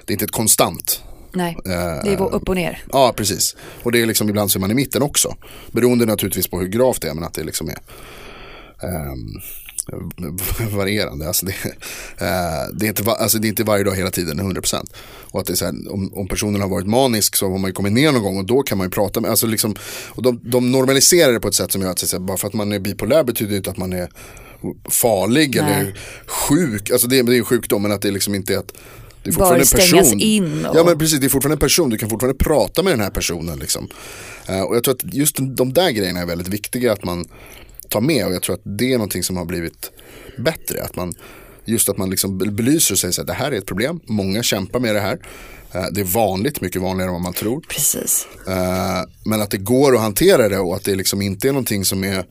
det 0.05 0.11
är 0.11 0.11
inte 0.11 0.25
ett 0.25 0.31
konstant 0.31 1.03
Nej, 1.31 1.57
det 1.63 2.13
är 2.13 2.33
upp 2.33 2.49
och 2.49 2.55
ner. 2.55 2.83
Ja, 2.91 3.13
precis. 3.15 3.55
Och 3.83 3.91
det 3.91 4.01
är 4.01 4.05
liksom 4.05 4.29
ibland 4.29 4.51
så 4.51 4.59
är 4.59 4.61
man 4.61 4.71
i 4.71 4.73
mitten 4.73 5.01
också. 5.01 5.35
Beroende 5.71 6.05
naturligtvis 6.05 6.47
på 6.47 6.59
hur 6.59 6.67
gravt 6.67 7.01
det 7.01 7.09
är, 7.09 7.13
men 7.13 7.23
att 7.23 7.33
det 7.33 7.43
liksom 7.43 7.69
är 7.69 7.77
ehm, 8.87 9.41
varierande. 10.75 11.27
Alltså 11.27 11.45
det, 11.45 11.51
eh, 12.17 12.73
det, 12.73 12.85
är 12.85 12.89
inte, 12.89 13.11
alltså 13.11 13.37
det 13.37 13.47
är 13.47 13.49
inte 13.49 13.63
varje 13.63 13.83
dag 13.83 13.95
hela 13.95 14.11
tiden, 14.11 14.39
100%. 14.39 14.93
Och 15.31 15.39
att 15.39 15.45
det 15.45 15.53
är 15.53 15.55
så 15.55 15.65
här, 15.65 15.93
om, 15.93 16.13
om 16.13 16.27
personen 16.27 16.61
har 16.61 16.67
varit 16.67 16.87
manisk 16.87 17.35
så 17.35 17.51
har 17.51 17.57
man 17.57 17.69
ju 17.69 17.73
kommit 17.73 17.93
ner 17.93 18.11
någon 18.11 18.23
gång 18.23 18.37
och 18.37 18.45
då 18.45 18.61
kan 18.61 18.77
man 18.77 18.87
ju 18.87 18.91
prata 18.91 19.21
med, 19.21 19.29
alltså 19.31 19.47
liksom, 19.47 19.75
och 20.07 20.23
de, 20.23 20.39
de 20.43 20.71
normaliserar 20.71 21.33
det 21.33 21.39
på 21.39 21.47
ett 21.47 21.55
sätt 21.55 21.71
som 21.71 21.81
gör 21.81 21.91
att 21.91 21.99
så 21.99 22.17
här, 22.17 22.23
bara 22.23 22.37
för 22.37 22.47
att 22.47 22.53
man 22.53 22.71
är 22.71 22.79
bipolär 22.79 23.23
betyder 23.23 23.51
det 23.51 23.57
inte 23.57 23.69
att 23.69 23.77
man 23.77 23.93
är 23.93 24.09
farlig 24.89 25.55
Nej. 25.61 25.73
eller 25.73 25.99
sjuk. 26.25 26.91
Alltså 26.91 27.07
det, 27.07 27.21
det 27.21 27.35
är 27.35 27.37
en 27.37 27.45
sjukdom 27.45 27.81
men 27.81 27.91
att 27.91 28.01
det 28.01 28.11
liksom 28.11 28.35
inte 28.35 28.53
är 28.53 28.57
att 28.57 28.73
det 29.23 29.29
är 29.29 29.31
Bör 29.33 29.39
fortfarande 29.39 29.59
en 29.61 29.65
stängas 29.65 29.91
person. 29.91 30.19
in 30.19 30.65
och- 30.65 30.75
Ja 30.77 30.83
men 30.83 30.97
precis, 30.97 31.19
det 31.19 31.25
är 31.27 31.29
fortfarande 31.29 31.55
en 31.55 31.59
person, 31.59 31.89
du 31.89 31.97
kan 31.97 32.09
fortfarande 32.09 32.43
prata 32.43 32.83
med 32.83 32.93
den 32.93 32.99
här 33.01 33.09
personen. 33.09 33.59
Liksom. 33.59 33.87
Eh, 34.47 34.61
och 34.61 34.75
jag 34.75 34.83
tror 34.83 34.93
att 34.95 35.13
just 35.13 35.35
de 35.39 35.73
där 35.73 35.91
grejerna 35.91 36.19
är 36.19 36.25
väldigt 36.25 36.47
viktiga 36.47 36.91
att 36.93 37.03
man 37.03 37.25
tar 37.89 38.01
med 38.01 38.25
och 38.25 38.33
jag 38.33 38.41
tror 38.41 38.55
att 38.55 38.61
det 38.63 38.93
är 38.93 38.97
någonting 38.97 39.23
som 39.23 39.37
har 39.37 39.45
blivit 39.45 39.91
bättre. 40.37 40.83
Att 40.83 40.95
man, 40.95 41.13
just 41.65 41.89
att 41.89 41.97
man 41.97 42.09
liksom 42.09 42.37
belyser 42.37 42.93
och 42.95 42.99
säger 42.99 43.21
att 43.21 43.27
det 43.27 43.33
här 43.33 43.51
är 43.51 43.57
ett 43.57 43.65
problem, 43.65 43.99
många 44.05 44.43
kämpar 44.43 44.79
med 44.79 44.95
det 44.95 45.01
här. 45.01 45.19
Eh, 45.73 45.85
det 45.91 46.01
är 46.01 46.05
vanligt, 46.05 46.61
mycket 46.61 46.81
vanligare 46.81 47.09
än 47.09 47.13
vad 47.13 47.21
man 47.21 47.33
tror. 47.33 47.61
Precis. 47.69 48.27
Eh, 48.47 49.01
men 49.23 49.41
att 49.41 49.51
det 49.51 49.57
går 49.57 49.95
att 49.95 50.01
hantera 50.01 50.49
det 50.49 50.59
och 50.59 50.75
att 50.75 50.83
det 50.83 50.95
liksom 50.95 51.21
inte 51.21 51.47
är 51.47 51.51
någonting 51.51 51.85
som 51.85 52.03
är 52.03 52.25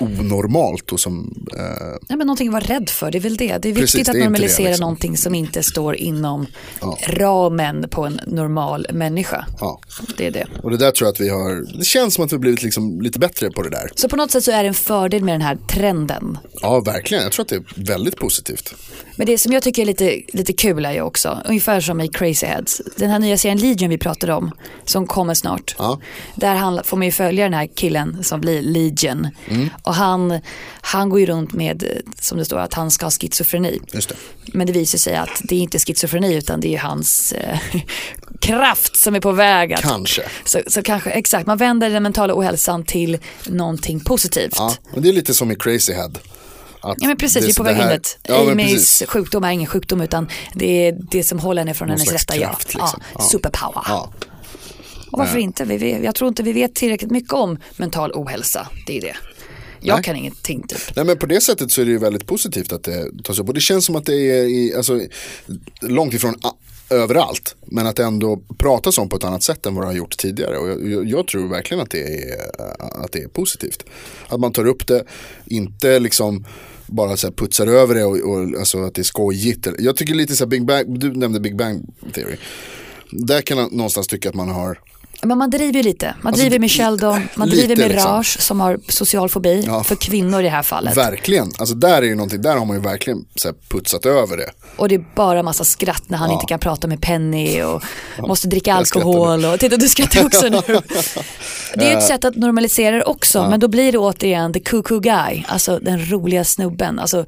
onormalt 0.00 0.92
och 0.92 1.00
som 1.00 1.46
eh, 1.58 1.64
Nej, 2.08 2.18
men 2.18 2.18
någonting 2.18 2.48
att 2.48 2.52
vara 2.52 2.64
rädd 2.64 2.88
för, 2.90 3.10
det 3.10 3.18
är 3.18 3.20
väl 3.20 3.36
det. 3.36 3.58
Det 3.58 3.68
är 3.68 3.72
viktigt 3.72 3.80
Precis, 3.80 4.08
att 4.08 4.14
är 4.14 4.20
normalisera 4.20 4.64
det, 4.64 4.68
liksom. 4.70 4.82
någonting 4.84 5.16
som 5.16 5.34
inte 5.34 5.62
står 5.62 5.96
inom 5.96 6.46
Ja. 6.80 6.98
ramen 7.08 7.86
på 7.90 8.04
en 8.04 8.20
normal 8.26 8.86
människa. 8.92 9.46
ja. 9.60 9.80
Det 10.16 10.26
är 10.26 10.30
det. 10.30 10.46
Och 10.62 10.70
det 10.70 10.76
där 10.76 10.90
tror 10.90 11.06
jag 11.06 11.12
att 11.12 11.20
vi 11.20 11.28
har, 11.28 11.78
det 11.78 11.84
känns 11.84 12.14
som 12.14 12.24
att 12.24 12.32
vi 12.32 12.36
har 12.36 12.40
blivit 12.40 12.62
liksom 12.62 13.00
lite 13.00 13.18
bättre 13.18 13.50
på 13.50 13.62
det 13.62 13.70
där. 13.70 13.90
Så 13.94 14.08
på 14.08 14.16
något 14.16 14.30
sätt 14.30 14.44
så 14.44 14.50
är 14.50 14.62
det 14.62 14.68
en 14.68 14.74
fördel 14.74 15.24
med 15.24 15.34
den 15.34 15.42
här 15.42 15.58
trenden. 15.68 16.38
Ja, 16.62 16.80
verkligen. 16.80 17.22
Jag 17.22 17.32
tror 17.32 17.42
att 17.42 17.48
det 17.48 17.56
är 17.56 17.64
väldigt 17.76 18.16
positivt. 18.16 18.74
Men 19.16 19.26
det 19.26 19.38
som 19.38 19.52
jag 19.52 19.62
tycker 19.62 19.82
är 19.82 19.86
lite, 19.86 20.22
lite 20.28 20.52
kul 20.52 20.84
är 20.84 20.92
ju 20.92 21.00
också, 21.00 21.38
ungefär 21.48 21.80
som 21.80 22.00
i 22.00 22.08
Crazy 22.08 22.46
Heads, 22.46 22.77
den 22.96 23.10
här 23.10 23.18
nya 23.18 23.38
serien 23.38 23.58
Legion 23.58 23.90
vi 23.90 23.98
pratade 23.98 24.34
om, 24.34 24.52
som 24.84 25.06
kommer 25.06 25.34
snart. 25.34 25.74
Ja. 25.78 26.00
Där 26.34 26.54
han, 26.54 26.84
får 26.84 26.96
man 26.96 27.06
ju 27.06 27.12
följa 27.12 27.44
den 27.44 27.54
här 27.54 27.66
killen 27.66 28.24
som 28.24 28.40
blir 28.40 28.62
Legion. 28.62 29.28
Och 29.82 29.94
han, 29.94 30.40
han 30.80 31.08
går 31.08 31.20
ju 31.20 31.26
runt 31.26 31.52
med, 31.52 31.84
som 32.20 32.38
det 32.38 32.44
står, 32.44 32.58
att 32.58 32.74
han 32.74 32.90
ska 32.90 33.06
ha 33.06 33.10
schizofreni. 33.10 33.80
Det. 33.92 34.12
Men 34.46 34.66
det 34.66 34.72
visar 34.72 34.98
sig 34.98 35.16
att 35.16 35.40
det 35.44 35.54
är 35.54 35.60
inte 35.60 35.78
schizofreni 35.78 36.34
utan 36.34 36.60
det 36.60 36.74
är 36.74 36.78
hans 36.78 37.32
eh, 37.32 37.58
kraft 38.40 38.96
som 38.96 39.14
är 39.14 39.20
på 39.20 39.32
väg 39.32 39.72
att 39.72 39.82
Kanske. 39.82 40.22
Så, 40.44 40.60
så 40.66 40.82
kanske, 40.82 41.10
exakt, 41.10 41.46
man 41.46 41.58
vänder 41.58 41.90
den 41.90 42.02
mentala 42.02 42.34
ohälsan 42.34 42.84
till 42.84 43.18
någonting 43.46 44.00
positivt. 44.00 44.54
Ja, 44.56 44.74
men 44.92 45.02
det 45.02 45.08
är 45.08 45.12
lite 45.12 45.34
som 45.34 45.50
i 45.50 45.56
Crazy 45.56 45.92
Head. 45.92 46.10
Att 46.80 46.96
Ja 47.00 47.08
men 47.08 47.16
precis, 47.16 47.44
vi 47.44 47.50
är 47.50 47.54
på 47.54 47.62
väg 47.62 47.78
in 47.78 47.88
dit. 47.88 48.18
Ja, 48.22 48.50
Amys 48.52 49.02
sjukdom 49.08 49.44
är 49.44 49.50
ingen 49.50 49.66
sjukdom 49.66 50.00
utan 50.00 50.28
det 50.54 50.86
är 50.88 50.96
det 51.10 51.22
som 51.22 51.38
håller 51.38 51.60
henne 51.62 51.74
från 51.74 51.88
Någon 51.88 51.98
hennes 51.98 52.12
rätta 52.12 52.36
jag. 52.36 52.56
liksom. 52.58 52.80
Ja, 52.80 53.00
Ja. 53.14 53.20
superpower. 53.32 53.82
Ja. 53.88 54.12
Och 55.12 55.18
varför 55.18 55.38
inte? 55.38 55.64
Vi 55.64 55.76
vet, 55.78 56.04
jag 56.04 56.14
tror 56.14 56.28
inte 56.28 56.42
vi 56.42 56.52
vet 56.52 56.74
tillräckligt 56.74 57.10
mycket 57.10 57.32
om 57.32 57.58
mental 57.76 58.12
ohälsa. 58.14 58.68
Det 58.86 58.96
är 58.96 59.00
det. 59.00 59.16
Jag 59.80 59.94
Nej. 59.94 60.04
kan 60.04 60.16
ingenting 60.16 60.66
typ. 60.68 60.96
Nej 60.96 61.04
men 61.04 61.18
på 61.18 61.26
det 61.26 61.40
sättet 61.40 61.70
så 61.70 61.80
är 61.80 61.84
det 61.84 61.90
ju 61.90 61.98
väldigt 61.98 62.26
positivt 62.26 62.72
att 62.72 62.82
det 62.84 63.22
tas 63.24 63.38
upp. 63.38 63.48
Och 63.48 63.54
det 63.54 63.60
känns 63.60 63.84
som 63.84 63.96
att 63.96 64.06
det 64.06 64.14
är 64.14 64.44
i, 64.44 64.74
alltså, 64.76 65.00
långt 65.80 66.14
ifrån 66.14 66.34
överallt. 66.90 67.56
Men 67.66 67.86
att 67.86 67.98
ändå 67.98 68.40
pratas 68.58 68.98
om 68.98 69.08
på 69.08 69.16
ett 69.16 69.24
annat 69.24 69.42
sätt 69.42 69.66
än 69.66 69.74
vad 69.74 69.84
det 69.84 69.88
har 69.88 69.94
gjort 69.94 70.16
tidigare. 70.16 70.58
Och 70.58 70.68
jag, 70.68 70.90
jag, 70.90 71.06
jag 71.06 71.26
tror 71.26 71.48
verkligen 71.48 71.82
att 71.82 71.90
det, 71.90 72.02
är, 72.02 72.38
eh, 72.58 73.02
att 73.04 73.12
det 73.12 73.22
är 73.22 73.28
positivt. 73.28 73.84
Att 74.28 74.40
man 74.40 74.52
tar 74.52 74.66
upp 74.66 74.86
det, 74.86 75.04
inte 75.46 75.98
liksom 75.98 76.44
bara 76.86 77.16
så 77.16 77.26
här 77.26 77.34
putsar 77.34 77.66
över 77.66 77.94
det 77.94 78.04
och, 78.04 78.16
och 78.16 78.58
alltså 78.58 78.82
att 78.82 78.94
det 78.94 79.00
är 79.00 79.04
skojigt. 79.04 79.68
Jag 79.78 79.96
tycker 79.96 80.14
lite 80.14 80.36
så 80.36 80.44
här 80.44 80.48
Big 80.48 80.64
Bang, 80.64 81.00
du 81.00 81.12
nämnde 81.12 81.40
Big 81.40 81.56
Bang 81.56 81.86
Theory. 82.14 82.36
Där 83.10 83.40
kan 83.40 83.58
jag 83.58 83.72
någonstans 83.72 84.06
tycka 84.06 84.28
att 84.28 84.34
man 84.34 84.48
har 84.48 84.78
men 85.22 85.38
man 85.38 85.50
driver 85.50 85.72
ju 85.72 85.82
lite. 85.82 86.14
Man 86.22 86.26
Alltså, 86.26 86.40
driver 86.42 86.58
med 86.58 86.70
Sheldon, 86.70 87.28
man 87.34 87.48
lite 87.48 87.66
driver 87.66 87.82
med 87.82 87.90
liksom. 87.90 88.12
Raj 88.12 88.24
som 88.24 88.60
har 88.60 88.78
social 88.88 89.28
fobi. 89.28 89.62
Ja. 89.66 89.84
För 89.84 89.94
kvinnor 89.96 90.40
i 90.40 90.42
det 90.42 90.48
här 90.50 90.62
fallet. 90.62 90.96
Verkligen, 90.96 91.52
alltså 91.58 91.74
där 91.74 91.96
är 92.02 92.06
ju 92.06 92.14
någonting, 92.14 92.42
där 92.42 92.56
har 92.56 92.64
man 92.66 92.76
ju 92.76 92.82
verkligen 92.82 93.24
så 93.34 93.52
putsat 93.68 94.06
över 94.06 94.36
det. 94.36 94.50
Och 94.76 94.88
det 94.88 94.94
är 94.94 95.04
bara 95.14 95.42
massa 95.42 95.64
skratt 95.64 96.02
när 96.06 96.18
han 96.18 96.28
Ja. 96.28 96.34
inte 96.34 96.46
kan 96.46 96.58
prata 96.58 96.86
med 96.88 97.00
Penny 97.02 97.62
och 97.62 97.82
måste 98.18 98.48
dricka 98.48 98.74
alkohol. 98.74 99.44
Och, 99.44 99.60
titta 99.60 99.76
du 99.76 99.88
skrattar 99.88 100.24
också 100.26 100.48
nu. 100.48 100.60
Det 101.74 101.84
är 101.84 101.90
ju 101.90 101.96
ett 101.98 102.06
sätt 102.06 102.24
att 102.24 102.36
normalisera 102.36 102.96
det 102.96 103.04
också 103.04 103.46
men 103.50 103.60
då 103.60 103.68
blir 103.68 103.92
det 103.92 103.98
återigen 103.98 104.52
the 104.52 104.60
cuckoo 104.60 105.00
guy, 105.00 105.44
alltså 105.48 105.78
den 105.78 106.10
roliga 106.10 106.44
snubben. 106.44 106.98
Alltså, 106.98 107.26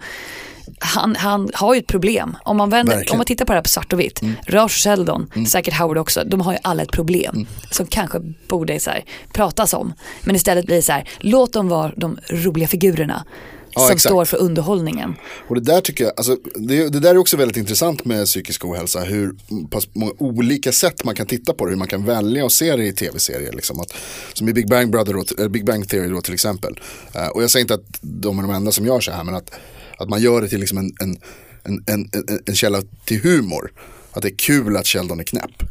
han, 0.79 1.17
han 1.17 1.51
har 1.55 1.75
ju 1.75 1.81
ett 1.81 1.87
problem. 1.87 2.37
Om 2.45 2.57
man, 2.57 2.71
vänder, 2.71 2.93
Verkligen. 2.93 3.13
om 3.13 3.19
man 3.19 3.27
tittar 3.27 3.45
på 3.45 3.53
det 3.53 3.57
här 3.57 3.63
på 3.63 3.69
svart 3.69 3.93
och 3.93 4.01
vitt, 4.01 4.21
Raj 4.47 4.63
och 4.63 4.73
Sheldon, 4.73 5.31
säkert 5.49 5.75
Howard 5.75 5.99
också, 5.99 6.25
de 6.25 6.41
har 6.41 6.53
ju 6.53 6.59
alla 6.63 6.83
ett 6.83 6.93
problem 6.93 7.47
som 7.71 7.87
kanske 7.87 8.21
borde 8.49 8.81
så 8.81 8.91
här, 8.91 9.05
pratas 9.33 9.75
om. 9.75 9.93
Men 10.23 10.37
istället 10.37 10.67
blir 10.67 10.77
det 10.77 10.83
så 10.83 10.93
här, 10.93 11.09
låt 11.21 11.53
dem 11.53 11.69
vara 11.69 11.93
de 11.97 12.19
roliga 12.31 12.69
figurerna 12.69 13.25
Ja, 13.73 13.81
som 13.81 13.93
exakt. 13.93 14.01
står 14.01 14.25
för 14.25 14.37
underhållningen. 14.37 15.15
Och 15.49 15.55
det 15.55 15.61
där 15.61 15.81
tycker 15.81 16.05
jag, 16.05 16.13
alltså, 16.17 16.37
det, 16.55 16.89
det 16.89 17.01
där 17.01 17.11
är 17.11 17.19
också 17.19 17.37
väldigt 17.37 17.57
intressant 17.57 18.05
med 18.05 18.27
psykisk 18.27 18.65
ohälsa. 18.65 19.01
Hur 19.01 19.35
pass 19.71 19.89
många 19.93 20.13
olika 20.19 20.73
sätt 20.73 21.05
man 21.05 21.15
kan 21.15 21.27
titta 21.27 21.53
på 21.55 21.65
det. 21.65 21.71
Hur 21.71 21.79
man 21.79 21.89
kan 21.89 22.05
välja 22.05 22.45
och 22.45 22.53
se 22.53 22.77
det 22.77 22.87
i 22.87 22.93
tv-serier. 22.93 23.53
Liksom. 23.53 23.81
Att, 23.81 23.95
som 24.33 24.49
i 24.49 24.53
Big 24.53 24.69
Bang, 24.69 24.91
Brother 24.91 25.15
eller 25.39 25.49
Big 25.49 25.65
Bang 25.65 25.89
Theory 25.89 26.09
då 26.09 26.21
till 26.21 26.35
exempel. 26.35 26.81
Eh, 27.15 27.29
och 27.29 27.43
jag 27.43 27.51
säger 27.51 27.65
inte 27.65 27.75
att 27.75 27.99
de 28.01 28.39
är 28.39 28.43
de 28.43 28.51
enda 28.51 28.73
som 28.73 28.87
gör 28.87 29.01
så 29.01 29.13
här. 29.13 29.25
Men 29.25 29.35
att, 29.35 29.51
att 30.01 30.09
man 30.09 30.21
gör 30.23 30.43
det 30.43 30.49
till 30.49 30.61
liksom 30.61 30.79
en, 30.79 30.93
en, 31.01 31.19
en, 31.65 31.83
en, 31.87 32.11
en, 32.47 32.55
källa 32.55 32.83
till 33.05 33.21
humor. 33.23 33.73
Att 34.13 34.23
det 34.23 34.29
är 34.29 34.37
kul 34.37 34.77
att 34.77 34.87
Sheldon 34.87 35.21
är 35.21 35.25
knäpp. 35.25 35.63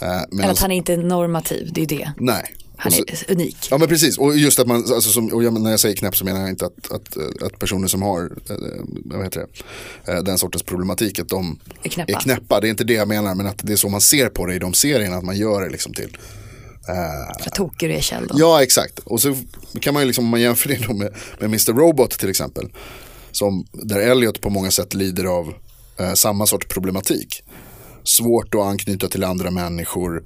Eh, 0.00 0.08
medans- 0.30 0.50
att 0.50 0.58
han 0.58 0.72
är 0.72 0.76
inte 0.76 0.96
normativ, 0.96 1.70
det 1.72 1.82
är 1.82 1.86
det. 1.86 2.12
Nej. 2.16 2.54
Han 2.80 2.92
så- 2.92 3.04
är 3.08 3.32
unik. 3.32 3.56
Ja 3.70 3.78
men 3.78 3.88
precis, 3.88 4.18
och 4.18 4.36
just 4.36 4.58
att 4.58 4.66
man, 4.66 4.76
alltså 4.76 5.10
som, 5.10 5.28
och 5.32 5.44
jag, 5.44 5.60
när 5.60 5.70
jag 5.70 5.80
säger 5.80 5.96
knäpp 5.96 6.16
så 6.16 6.24
menar 6.24 6.40
jag 6.40 6.48
inte 6.48 6.66
att, 6.66 6.92
att, 6.92 7.16
att 7.42 7.58
personer 7.58 7.88
som 7.88 8.02
har 8.02 8.22
eh, 8.50 8.56
vad 9.04 9.24
heter 9.24 9.46
det, 10.04 10.12
eh, 10.12 10.22
den 10.22 10.38
sortens 10.38 10.62
problematik 10.62 11.18
att 11.18 11.28
de 11.28 11.58
Är 11.82 11.88
knäppa. 11.88 12.12
är 12.12 12.20
knäppa. 12.20 12.60
Det 12.60 12.68
är 12.68 12.70
inte 12.70 12.84
det 12.84 12.92
jag 12.94 13.08
menar 13.08 13.34
men 13.34 13.46
att 13.46 13.58
det 13.62 13.72
är 13.72 13.76
så 13.76 13.88
man 13.88 14.00
ser 14.00 14.28
på 14.28 14.46
det 14.46 14.54
i 14.54 14.58
de 14.58 14.74
serierna, 14.74 15.16
att 15.16 15.24
man 15.24 15.36
gör 15.36 15.62
det 15.62 15.70
liksom 15.70 15.94
till. 15.94 16.16
För 17.42 17.50
tokig 17.50 17.88
du 17.90 17.94
är 17.94 18.00
Sheldon. 18.02 18.36
Ja 18.40 18.62
exakt, 18.62 18.98
och 18.98 19.20
så 19.20 19.36
kan 19.80 19.94
man 19.94 20.02
ju 20.02 20.06
liksom, 20.06 20.24
om 20.24 20.30
man 20.30 20.40
jämför 20.40 20.68
det 20.68 20.88
med, 20.94 21.14
med 21.38 21.44
Mr. 21.44 21.72
Robot 21.72 22.10
till 22.18 22.30
exempel. 22.30 22.68
Som, 23.38 23.66
där 23.72 24.00
Elliot 24.00 24.40
på 24.40 24.50
många 24.50 24.70
sätt 24.70 24.94
lider 24.94 25.24
av 25.24 25.54
eh, 25.98 26.12
samma 26.12 26.46
sorts 26.46 26.66
problematik. 26.68 27.42
Svårt 28.04 28.54
att 28.54 28.60
anknyta 28.60 29.08
till 29.08 29.24
andra 29.24 29.50
människor. 29.50 30.22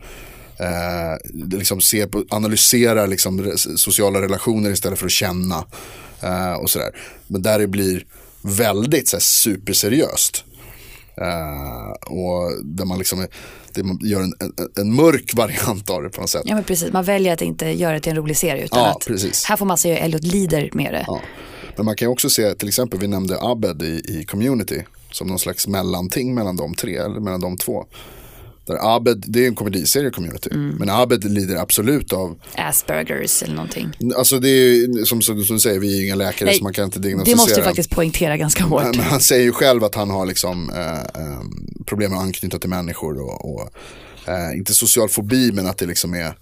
Eh, 0.58 1.30
liksom 1.58 1.80
se 1.80 2.06
på, 2.06 2.24
analyserar 2.30 3.06
liksom 3.06 3.42
re- 3.42 3.76
sociala 3.76 4.20
relationer 4.20 4.70
istället 4.70 4.98
för 4.98 5.06
att 5.06 5.12
känna. 5.12 5.64
Eh, 6.20 6.52
och 6.52 6.70
sådär. 6.70 6.90
Men 7.26 7.42
där 7.42 7.58
det 7.58 7.66
blir 7.66 8.04
väldigt 8.42 9.08
så 9.08 9.16
här, 9.16 9.22
superseriöst. 9.22 10.44
Eh, 11.16 11.90
och 12.12 12.64
där 12.64 12.84
man 12.84 12.98
liksom 12.98 13.26
det 13.74 13.82
man 13.82 13.98
gör 14.02 14.20
en, 14.20 14.34
en, 14.40 14.52
en 14.76 14.94
mörk 14.94 15.34
variant 15.36 15.90
av 15.90 16.02
det 16.02 16.08
på 16.10 16.20
något 16.20 16.30
sätt. 16.30 16.42
Ja 16.44 16.54
men 16.54 16.64
precis, 16.64 16.92
man 16.92 17.04
väljer 17.04 17.32
att 17.32 17.42
inte 17.42 17.66
göra 17.66 17.92
det 17.92 18.00
till 18.00 18.10
en 18.10 18.16
rolig 18.16 18.36
serie 18.36 18.64
utan 18.64 18.78
Ja, 18.78 18.90
att 18.90 19.06
precis. 19.06 19.44
här 19.44 19.56
får 19.56 19.66
man 19.66 19.78
se 19.78 19.90
Elliot 19.98 20.22
lider 20.24 20.70
med 20.72 20.92
det. 20.92 21.04
Ja. 21.06 21.20
Men 21.76 21.84
man 21.84 21.96
kan 21.96 22.08
också 22.08 22.30
se, 22.30 22.54
till 22.54 22.68
exempel 22.68 23.00
vi 23.00 23.06
nämnde 23.06 23.38
Abed 23.40 23.82
i, 23.82 24.02
i 24.08 24.24
Community 24.24 24.82
som 25.10 25.26
någon 25.26 25.38
slags 25.38 25.66
mellanting 25.66 26.34
mellan 26.34 26.56
de 26.56 26.74
tre, 26.74 26.96
eller 26.96 27.20
mellan 27.20 27.40
de 27.40 27.56
två. 27.56 27.86
Där 28.66 28.96
Abed, 28.96 29.24
det 29.26 29.44
är 29.44 29.48
en 29.48 29.54
komediserie 29.54 30.10
Community, 30.10 30.50
Mm. 30.52 30.76
men 30.78 30.90
Abed 30.90 31.24
lider 31.24 31.56
absolut 31.56 32.12
av, 32.12 32.38
Aspergers 32.56 33.42
eller 33.42 33.54
någonting. 33.54 33.92
alltså 34.16 34.38
det 34.38 34.48
är 34.48 34.74
ju 34.74 35.04
som, 35.04 35.22
som, 35.22 35.44
som 35.44 35.56
du 35.56 35.60
säger, 35.60 35.80
vi 35.80 35.92
är 35.92 36.00
ju 36.00 36.06
inga 36.06 36.14
läkare 36.14 36.48
Nej, 36.48 36.58
så 36.58 36.62
man 36.64 36.72
kan 36.72 36.84
inte 36.84 36.98
Det 36.98 37.08
diagnostisera. 37.08 37.36
måste 37.36 37.60
du 37.60 37.64
faktiskt 37.64 37.90
poängtera 37.90 38.36
ganska 38.36 38.64
hårt. 38.64 38.82
Men 38.96 39.00
han 39.04 39.20
säger 39.20 39.42
ju 39.44 39.52
själv 39.52 39.84
att 39.84 39.94
han 39.94 40.10
har 40.10 40.26
liksom 40.26 40.70
eh, 40.70 40.92
eh, 40.98 41.40
problem 41.86 42.10
med 42.10 42.18
att 42.20 42.24
anknyta 42.24 42.58
till 42.58 42.70
människor 42.70 43.20
och, 43.20 43.54
och 43.54 43.70
eh, 44.28 44.56
inte 44.56 44.74
social 44.74 45.08
fobi 45.08 45.52
men 45.52 45.66
att 45.66 45.78
det 45.78 45.86
liksom 45.86 46.14
är, 46.14 46.34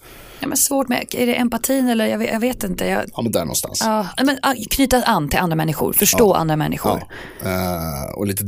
Ja, 0.42 0.46
men 0.48 0.56
svårt 0.56 0.88
med, 0.88 1.06
är 1.14 1.26
det 1.26 1.34
empatin 1.34 1.88
eller 1.88 2.06
jag 2.06 2.18
vet, 2.18 2.32
jag 2.32 2.40
vet 2.40 2.64
inte. 2.64 2.86
Jag, 2.86 3.04
ja 3.16 3.22
men 3.22 3.32
där 3.32 3.40
någonstans. 3.40 3.80
ja, 3.84 4.06
men, 4.24 4.38
knyta 4.70 5.02
an 5.02 5.28
till 5.28 5.38
andra 5.38 5.56
människor, 5.56 5.92
förstå 5.92 6.32
andra 6.32 6.56
människor. 6.56 7.02
Ja. 7.42 7.48
Eh, 7.50 8.10
och 8.14 8.26
lite 8.26 8.44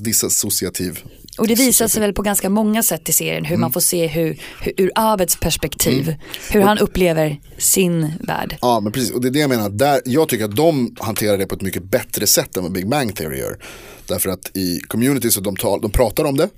disassociativ. 0.00 0.98
Och 1.38 1.46
det 1.48 1.54
visar 1.54 1.88
sig 1.88 2.00
väl 2.00 2.12
på 2.12 2.22
ganska 2.22 2.48
många 2.50 2.82
sätt 2.82 3.08
i 3.08 3.12
serien 3.12 3.44
hur 3.44 3.52
Mm. 3.54 3.60
man 3.60 3.72
får 3.72 3.80
se 3.80 4.06
hur, 4.06 4.40
hur 4.62 4.72
ur 4.76 4.90
Abeds 4.94 5.36
perspektiv, 5.36 6.14
hur 6.50 6.60
han 6.60 6.78
upplever 6.78 7.40
sin 7.58 8.12
värld. 8.20 8.56
Ja 8.60 8.80
men 8.80 8.92
precis, 8.92 9.10
och 9.10 9.20
det 9.20 9.28
är 9.28 9.32
det 9.32 9.38
jag 9.38 9.48
menar. 9.50 9.70
Där, 9.70 10.00
jag 10.04 10.28
tycker 10.28 10.44
att 10.44 10.56
de 10.56 10.96
hanterar 11.00 11.38
det 11.38 11.46
på 11.46 11.54
ett 11.54 11.62
mycket 11.62 11.82
bättre 11.90 12.26
sätt 12.26 12.56
än 12.56 12.62
vad 12.62 12.72
Big 12.72 12.88
Bang 12.88 13.16
Theory 13.16 13.38
gör. 13.38 13.58
Därför 14.06 14.30
att 14.30 14.56
i 14.56 14.80
community 14.88 15.30
så 15.30 15.40
de, 15.40 15.56
tar, 15.56 15.80
de 15.80 15.90
pratar 15.90 16.24
om 16.24 16.36
det. 16.36 16.48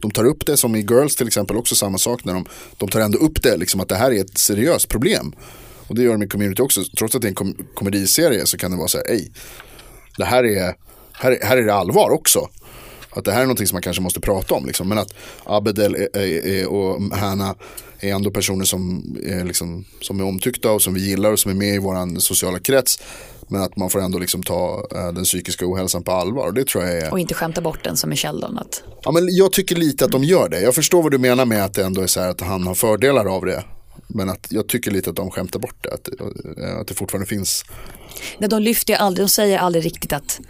De 0.00 0.10
tar 0.10 0.24
upp 0.24 0.46
det 0.46 0.56
som 0.56 0.76
i 0.76 0.80
Girls 0.80 1.16
till 1.16 1.26
exempel 1.26 1.56
också 1.56 1.74
samma 1.74 1.98
sak. 1.98 2.24
När 2.24 2.34
de, 2.34 2.46
de 2.78 2.88
tar 2.88 3.00
ändå 3.00 3.18
upp 3.18 3.42
det, 3.42 3.56
liksom 3.56 3.80
att 3.80 3.88
det 3.88 3.96
här 3.96 4.10
är 4.10 4.20
ett 4.20 4.38
seriöst 4.38 4.88
problem. 4.88 5.32
Och 5.86 5.94
det 5.94 6.02
gör 6.02 6.12
de 6.12 6.22
i 6.22 6.28
community 6.28 6.62
också. 6.62 6.80
Trots 6.98 7.14
att 7.14 7.22
det 7.22 7.26
är 7.26 7.30
en 7.30 7.34
kom 7.34 7.54
komediserie 7.74 8.46
så 8.46 8.56
kan 8.58 8.70
det 8.70 8.76
vara 8.76 8.88
så 8.88 8.98
här, 8.98 9.06
ej, 9.10 9.32
det 10.18 10.24
här 10.24 10.44
är, 10.44 10.74
här, 11.12 11.30
är- 11.32 11.46
här 11.46 11.56
är 11.56 11.62
det 11.62 11.74
allvar 11.74 12.10
också. 12.10 12.48
Att 13.18 13.24
det 13.24 13.32
här 13.32 13.40
är 13.40 13.44
någonting 13.44 13.66
som 13.66 13.74
man 13.74 13.82
kanske 13.82 14.02
måste 14.02 14.20
prata 14.20 14.54
om. 14.54 14.66
Liksom. 14.66 14.88
Men 14.88 14.98
att 14.98 15.14
Abedel 15.44 15.96
och 16.68 17.02
Hanna 17.18 17.54
är 18.00 18.14
ändå 18.14 18.30
personer 18.30 18.64
som 18.64 19.04
är, 19.24 19.44
liksom, 19.44 19.84
som 20.00 20.20
är 20.20 20.24
omtyckta 20.24 20.70
och 20.70 20.82
som 20.82 20.94
vi 20.94 21.00
gillar 21.08 21.32
och 21.32 21.38
som 21.38 21.50
är 21.50 21.54
med 21.54 21.74
i 21.74 21.78
vår 21.78 22.18
sociala 22.20 22.58
krets. 22.58 22.98
Men 23.48 23.62
att 23.62 23.76
man 23.76 23.90
får 23.90 24.00
ändå 24.00 24.18
liksom 24.18 24.42
ta 24.42 24.88
eh, 24.94 25.12
den 25.12 25.24
psykiska 25.24 25.66
ohälsan 25.66 26.02
på 26.02 26.12
allvar. 26.12 26.46
Och 26.46 26.54
det 26.54 26.66
tror 26.66 26.84
jag 26.84 26.96
är... 26.96 27.12
Och 27.12 27.18
inte 27.18 27.34
skämta 27.34 27.60
bort 27.60 27.84
den 27.84 27.96
som 27.96 28.12
i 28.12 28.16
Sheldon. 28.16 28.58
Att, 28.58 28.82
Ja, 29.02 29.10
men 29.10 29.28
jag 29.30 29.52
tycker 29.52 29.76
lite 29.76 30.04
att 30.04 30.10
de 30.10 30.24
gör 30.24 30.48
det. 30.48 30.60
Jag 30.60 30.74
förstår 30.74 31.02
vad 31.02 31.12
du 31.12 31.18
menar 31.18 31.44
med 31.44 31.64
att 31.64 31.74
det 31.74 31.84
ändå 31.84 32.00
är 32.00 32.06
så 32.06 32.20
här 32.20 32.28
att 32.28 32.40
han 32.40 32.66
har 32.66 32.74
fördelar 32.74 33.26
av 33.26 33.44
det. 33.44 33.64
Men 34.06 34.28
att 34.28 34.46
jag 34.50 34.68
tycker 34.68 34.90
lite 34.90 35.10
att 35.10 35.16
de 35.16 35.30
skämtar 35.30 35.60
bort 35.60 35.76
det. 35.80 35.92
Att, 35.94 36.08
eh, 36.58 36.78
att 36.80 36.86
det 36.86 36.94
fortfarande 36.94 37.26
finns. 37.26 37.64
nej, 38.38 38.48
de 38.48 38.62
lyfter 38.62 38.92
ju 38.92 38.98
aldrig, 38.98 39.26
de 39.26 39.28
säger 39.28 39.58
aldrig 39.58 39.84
riktigt 39.84 40.12
att, 40.12 40.40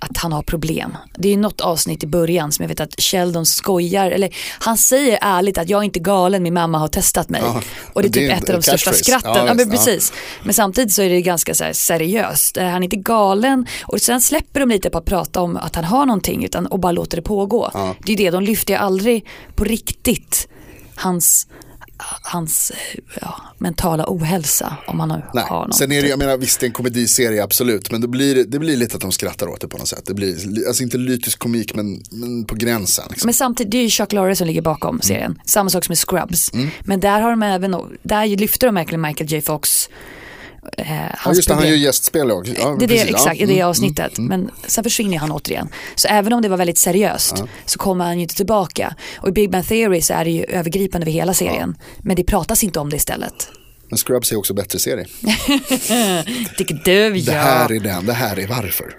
att 0.00 0.16
han 0.16 0.32
har 0.32 0.42
problem. 0.42 0.96
Det 1.16 1.28
är 1.28 1.32
ju 1.32 1.38
något 1.38 1.60
avsnitt 1.60 2.04
i 2.04 2.06
början 2.06 2.52
som 2.52 2.62
jag 2.62 2.68
vet 2.68 2.80
att 2.80 2.94
Sheldon 3.00 3.46
skojar, 3.46 4.10
eller 4.10 4.34
han 4.58 4.78
säger 4.78 5.18
ärligt 5.22 5.58
att 5.58 5.68
jag 5.68 5.80
är 5.80 5.84
inte 5.84 5.98
galen, 6.00 6.42
min 6.42 6.54
mamma 6.54 6.78
har 6.78 6.88
testat 6.88 7.28
mig. 7.28 7.40
Ja, 7.44 7.62
och 7.92 8.02
det 8.02 8.08
är 8.08 8.12
det 8.12 8.18
typ 8.20 8.30
är 8.30 8.34
ett 8.36 8.48
av 8.50 8.54
de 8.56 8.62
största 8.62 8.90
catchphrase. 8.90 9.04
skratten. 9.04 9.32
Ja, 9.34 9.46
Ja, 9.46 9.54
men 9.54 9.70
precis. 9.70 10.12
Men 10.42 10.54
samtidigt 10.54 10.92
så 10.92 11.02
är 11.02 11.08
det 11.08 11.22
ganska 11.22 11.54
så 11.54 11.64
seriöst. 11.72 12.56
Eh, 12.56 12.64
Han 12.64 12.82
är 12.82 12.84
inte 12.84 12.96
galen 12.96 13.66
och 13.82 14.00
sen 14.00 14.20
släpper 14.20 14.60
de 14.60 14.68
lite 14.68 14.90
på 14.90 14.98
att 14.98 15.04
prata 15.04 15.40
om 15.40 15.56
att 15.56 15.74
han 15.74 15.84
har 15.84 16.06
någonting 16.06 16.44
utan, 16.44 16.66
och 16.66 16.78
bara 16.78 16.92
låter 16.92 17.16
det 17.16 17.22
pågå. 17.22 17.70
Det 18.04 18.12
är 18.12 18.16
det, 18.16 18.30
de 18.30 18.42
lyfter 18.42 18.74
ju 18.74 18.78
aldrig 18.80 19.24
på 19.54 19.64
riktigt 19.64 20.48
hans 20.94 21.46
hans 22.22 22.70
eh, 22.70 23.00
ja, 23.20 23.40
mentala 23.58 24.04
ohälsa 24.08 24.76
om 24.86 25.00
han 25.00 25.10
har, 25.10 25.30
Nej. 25.34 25.44
har. 25.48 25.70
Sen 25.70 25.92
är 25.92 26.02
det, 26.02 26.08
jag 26.08 26.18
menar 26.18 26.36
visst 26.36 26.60
det 26.60 26.64
är 26.64 26.68
en 26.68 26.72
komediserie 26.74 27.42
absolut. 27.42 27.90
Men 27.92 28.00
det 28.00 28.08
blir, 28.08 28.44
det 28.44 28.58
blir 28.58 28.76
lite 28.76 28.94
att 28.94 29.00
de 29.02 29.12
skrattar 29.12 29.46
åt 29.48 29.60
det 29.60 29.68
på 29.68 29.78
något 29.78 29.88
sätt. 29.88 30.02
Det 30.06 30.14
blir, 30.14 30.36
li- 30.46 30.66
alltså 30.66 30.82
inte 30.82 30.96
lytisk 30.98 31.38
komik 31.38 31.74
men, 31.74 32.02
men 32.10 32.44
på 32.44 32.54
gränsen. 32.54 33.04
Liksom. 33.10 33.26
Men 33.26 33.34
samtidigt, 33.34 33.70
det 33.70 33.78
är 33.78 33.82
ju 33.82 33.90
Chuck 33.90 34.12
Lorre 34.12 34.36
som 34.36 34.46
ligger 34.46 34.62
bakom 34.62 35.00
serien. 35.00 35.40
Samma 35.44 35.70
sak 35.70 35.84
som 35.84 35.90
med 35.92 35.98
Scrubs. 35.98 36.50
Men 36.84 37.00
där 37.00 37.20
har 37.20 37.30
de 37.30 37.42
även, 37.42 37.76
där 38.02 38.26
lyfter 38.26 38.66
de 38.66 38.74
verkligen 38.74 39.00
Michael 39.00 39.32
J 39.32 39.40
Fox. 39.40 39.88
Eh, 40.78 40.92
ja, 40.92 41.08
hans 41.16 41.36
just 41.36 41.48
det, 41.48 41.54
han 41.54 41.68
gör 41.68 41.76
gästspel 41.76 42.30
också. 42.30 42.52
Ja, 42.58 42.76
det 42.78 42.84
är 42.84 42.88
det, 42.88 43.00
exakt, 43.00 43.26
Ja, 43.26 43.32
i 43.32 43.46
det 43.46 43.54
mm, 43.54 43.68
avsnittet. 43.68 44.18
Men 44.18 44.50
sen 44.66 44.84
försvinner 44.84 45.18
han 45.18 45.30
återigen. 45.30 45.68
Så 45.94 46.08
även 46.08 46.32
om 46.32 46.42
det 46.42 46.48
var 46.48 46.56
väldigt 46.56 46.78
seriöst 46.78 47.44
så 47.64 47.78
kommer 47.78 48.04
han 48.04 48.16
ju 48.16 48.22
inte 48.22 48.34
tillbaka. 48.34 48.94
Och 49.16 49.28
i 49.28 49.32
Big 49.32 49.50
Bang 49.50 49.68
Theory 49.68 50.02
så 50.02 50.14
är 50.14 50.24
det 50.24 50.30
ju 50.30 50.44
övergripande 50.44 51.04
över 51.04 51.12
hela 51.12 51.34
serien. 51.34 51.76
Men 51.98 52.16
det 52.16 52.24
pratas 52.24 52.64
inte 52.64 52.80
om 52.80 52.90
det 52.90 52.96
istället. 52.96 53.48
Men 53.88 53.98
Scrubs 53.98 54.32
är 54.32 54.36
också 54.36 54.54
bättre 54.54 54.78
serie. 54.78 55.06
Tycker 56.58 56.80
du 56.84 57.10
Det 57.10 57.18
ja. 57.18 57.32
här 57.32 57.72
är 57.72 57.80
den, 57.80 58.06
det 58.06 58.12
här 58.12 58.38
är 58.38 58.46
varför. 58.46 58.96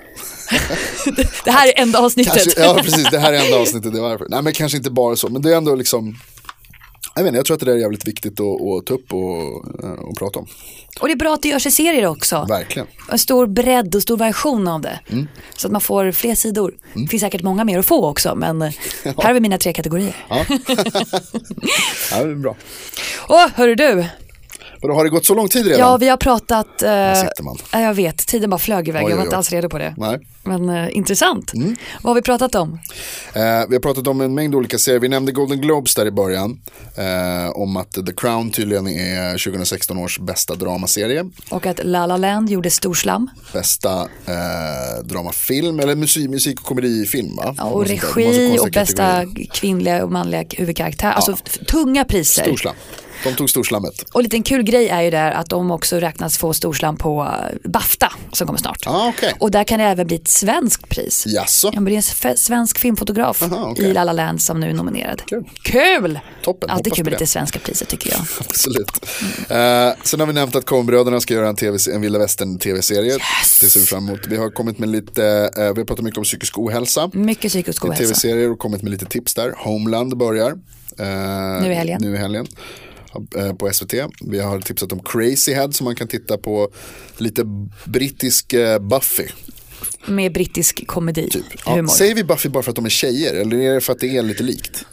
det 1.45 1.51
här 1.51 1.67
är 1.67 1.81
enda 1.81 1.99
avsnittet. 1.99 2.33
Kanske, 2.33 2.61
ja 2.61 2.79
precis, 2.83 3.09
det 3.11 3.19
här 3.19 3.33
är 3.33 3.45
enda 3.45 3.57
avsnittet, 3.57 3.93
det 3.93 3.99
är 3.99 4.01
varför. 4.01 4.27
Nej 4.29 4.41
men 4.41 4.53
kanske 4.53 4.77
inte 4.77 4.91
bara 4.91 5.15
så, 5.15 5.29
men 5.29 5.41
det 5.41 5.53
är 5.53 5.57
ändå 5.57 5.75
liksom 5.75 6.19
jag, 7.19 7.23
vet 7.23 7.27
inte, 7.27 7.38
jag 7.38 7.45
tror 7.45 7.55
att 7.55 7.60
det 7.60 7.65
där 7.65 7.73
är 7.73 7.77
jävligt 7.77 8.08
viktigt 8.08 8.39
att, 8.39 8.62
att 8.62 8.86
ta 8.86 8.93
upp 8.93 9.13
och, 9.13 9.84
eh, 9.84 9.91
och 9.91 10.17
prata 10.17 10.39
om. 10.39 10.47
Och 10.99 11.08
det 11.08 11.13
är 11.13 11.17
bra 11.17 11.34
att 11.34 11.41
det 11.41 11.49
görs 11.49 11.65
i 11.65 11.71
serier 11.71 12.05
också. 12.05 12.45
Verkligen. 12.49 12.88
En 13.12 13.19
stor 13.19 13.47
bredd 13.47 13.95
och 13.95 14.01
stor 14.01 14.17
version 14.17 14.67
av 14.67 14.82
det. 14.82 14.99
Mm. 15.10 15.27
Så 15.55 15.67
att 15.67 15.71
man 15.71 15.82
får 15.82 16.12
fler 16.12 16.36
sidor. 16.36 16.73
Det 16.93 17.08
finns 17.08 17.21
säkert 17.21 17.41
många 17.41 17.63
mer 17.63 17.79
att 17.79 17.86
få 17.86 18.10
också 18.10 18.36
men 18.36 18.62
eh, 18.62 18.71
här 19.03 19.23
har 19.23 19.34
vi 19.34 19.39
mina 19.39 19.58
tre 19.58 19.73
kategorier. 19.73 20.15
Ja. 20.29 20.45
ja, 22.12 22.23
det 22.23 22.32
är 22.32 22.36
bra. 22.36 22.55
Åh, 23.27 23.47
hörru 23.55 23.75
du. 23.75 24.05
Vadå, 24.81 24.93
har 24.93 25.03
det 25.03 25.09
gått 25.09 25.25
så 25.25 25.35
lång 25.35 25.49
tid 25.49 25.65
redan? 25.65 25.79
Ja, 25.79 25.97
vi 25.97 26.09
har 26.09 26.17
pratat. 26.17 26.81
Eh, 26.81 26.89
Här 26.89 27.15
sitter 27.15 27.43
man. 27.43 27.57
ja, 27.71 27.79
jag 27.81 27.93
vet, 27.93 28.17
tiden 28.27 28.49
bara 28.49 28.57
flög 28.59 28.87
iväg. 28.87 29.05
Oj, 29.05 29.09
jag 29.09 29.17
var 29.17 29.23
oj, 29.23 29.25
inte 29.27 29.35
oj. 29.35 29.37
alls 29.37 29.51
redo 29.51 29.69
på 29.69 29.77
det. 29.77 29.93
Nej. 29.97 30.19
Men 30.43 30.69
eh, 30.69 30.97
intressant. 30.97 31.51
Vad 32.01 32.09
har 32.09 32.15
vi 32.15 32.21
pratat 32.21 32.55
om? 32.55 32.73
Eh, 33.33 33.41
vi 33.41 33.75
har 33.75 33.79
pratat 33.79 34.07
om 34.07 34.21
en 34.21 34.33
mängd 34.35 34.55
olika 34.55 34.77
serier. 34.77 34.99
Vi 34.99 35.09
nämnde 35.09 35.31
Golden 35.31 35.61
Globes 35.61 35.95
där 35.95 36.05
i 36.05 36.11
början. 36.11 36.59
Eh, 36.97 37.49
om 37.55 37.77
att 37.77 37.91
The 37.91 38.13
Crown 38.17 38.51
tydligen 38.51 38.87
är 38.87 39.31
2016 39.51 39.97
års 39.97 40.19
bästa 40.19 40.55
dramaserie. 40.55 41.25
Och 41.49 41.65
att 41.65 41.79
La 41.83 42.05
La 42.05 42.17
Land 42.17 42.49
gjorde 42.49 42.69
storslam. 42.69 43.29
Bästa 43.53 44.01
eh, 44.25 45.03
dramafilm, 45.03 45.79
eller 45.79 45.95
musik, 45.95 46.29
musik 46.29 46.59
och 46.59 46.65
komedifilm 46.65 47.35
va? 47.35 47.55
Ja, 47.57 47.63
och 47.63 47.79
Något 47.79 47.87
sånt 47.99 48.01
där. 48.15 48.21
Det 48.21 48.27
var 48.27 48.33
så 48.33 48.39
regi 48.39 48.47
konstiga 48.47 48.61
och 48.61 48.71
bästa 48.71 49.03
kategorier. 49.19 49.49
kvinnliga 49.53 50.03
och 50.03 50.11
manliga 50.11 50.43
huvudkaraktär. 50.49 51.11
Alltså 51.11 51.35
f- 51.45 51.57
tunga 51.67 52.05
priser. 52.05 52.43
Storslam. 52.43 52.75
De 53.23 53.36
tog 53.36 53.49
storslammet. 53.49 54.01
Och 54.13 54.19
en 54.19 54.23
liten 54.23 54.43
kul 54.43 54.63
grej 54.63 54.89
är 54.89 55.01
ju 55.01 55.10
där 55.10 55.32
att 55.32 55.49
de 55.49 55.71
också 55.71 55.95
räknas 55.99 56.38
få 56.38 56.53
storslam 56.53 56.97
på 56.97 57.21
eh, 57.21 57.69
Bafta 57.69 58.12
som 58.34 58.47
kommer 58.47 58.60
snart. 58.60 58.84
Ah, 58.88 59.08
okej. 59.08 59.34
Och 59.39 59.51
där 59.51 59.63
kan 59.63 59.79
det 59.79 59.86
även 59.86 60.08
bli 60.08 60.15
ett 60.15 60.27
svenskt 60.27 60.89
pris. 60.89 61.23
Jaså? 61.27 61.69
Ja, 61.73 61.79
men 61.82 61.86
det 61.93 61.95
är 62.13 62.27
en 62.29 62.38
svensk 62.38 62.79
filmfotograf 62.79 63.43
Aha, 63.43 63.67
okej. 63.71 63.86
i 63.86 63.93
La 63.93 64.03
La 64.03 64.13
Land 64.13 64.41
som 64.41 64.60
nu 64.60 64.69
är 64.69 64.73
nominerad. 64.73 65.21
Kul. 65.25 65.43
Kul! 65.63 66.19
Toppen, 66.43 66.69
Alltid 66.69 66.93
kul 66.93 67.03
med 67.05 67.12
lite 67.12 67.27
svenska 67.27 67.60
priser 67.60 67.86
tycker 67.86 68.12
jag. 68.12 68.19
Absolut. 68.39 69.05
Eh, 69.49 70.03
sen 70.03 70.19
har 70.19 70.27
vi 70.27 70.34
nämnt 70.34 70.55
att 70.55 70.65
Coen-bröderna 70.65 71.19
ska 71.19 71.34
göra 71.34 71.49
en, 71.49 71.55
TV, 71.55 71.77
en 71.93 72.01
vilda 72.01 72.19
västern 72.19 72.60
tv-serie. 72.60 73.17
Det 73.62 73.69
ser 73.69 73.79
vi 73.79 73.86
fram 73.86 74.08
emot. 74.08 74.19
Vi 74.27 74.38
har 74.38 74.49
kommit 74.49 74.79
med 74.79 74.89
lite, 74.89 75.25
eh, 75.58 75.62
vi 75.62 75.67
har 75.67 75.86
pratat 75.86 76.05
mycket 76.05 76.17
om 76.17 76.23
psykisk 76.23 76.58
ohälsa. 76.58 77.10
Mycket 77.13 77.51
psykisk 77.51 77.86
ohälsa. 77.86 78.03
Tv-serier 78.03 78.51
och 78.51 78.60
kommit 78.60 78.82
med 78.82 78.91
lite 78.91 79.05
tips 79.05 79.34
där. 79.34 79.53
Homeland 79.58 80.17
börjar. 80.17 80.49
eh, 80.99 81.62
Nu 81.62 81.71
i 81.71 81.75
helgen. 81.75 82.01
Nu 82.01 82.13
i 82.15 82.17
helgen. 82.17 82.47
Eh, 83.37 83.53
På 83.53 83.73
SVT. 83.73 83.93
Vi 84.21 84.39
har 84.39 84.59
tipsat 84.59 84.91
om 84.91 84.99
Crazy 84.99 85.53
Head 85.53 85.71
som 85.71 85.85
man 85.85 85.95
kan 85.95 86.07
titta 86.07 86.37
på 86.37 86.69
lite 87.17 87.43
brittisk 87.85 88.53
eh, 88.53 88.79
Buffy. 88.79 89.27
Med 90.05 90.33
brittisk 90.33 90.87
komedi. 90.87 91.29
Typ. 91.29 91.43
Ja, 91.65 91.87
säger 91.87 92.15
vi 92.15 92.23
Buffy 92.23 92.49
bara 92.49 92.63
för 92.63 92.71
att 92.71 92.75
de 92.75 92.85
är 92.85 92.89
tjejer 92.89 93.33
eller 93.33 93.57
är 93.57 93.73
det 93.73 93.81
för 93.81 93.93
att 93.93 93.99
det 93.99 94.17
är 94.17 94.21
lite 94.21 94.43
likt? 94.43 94.85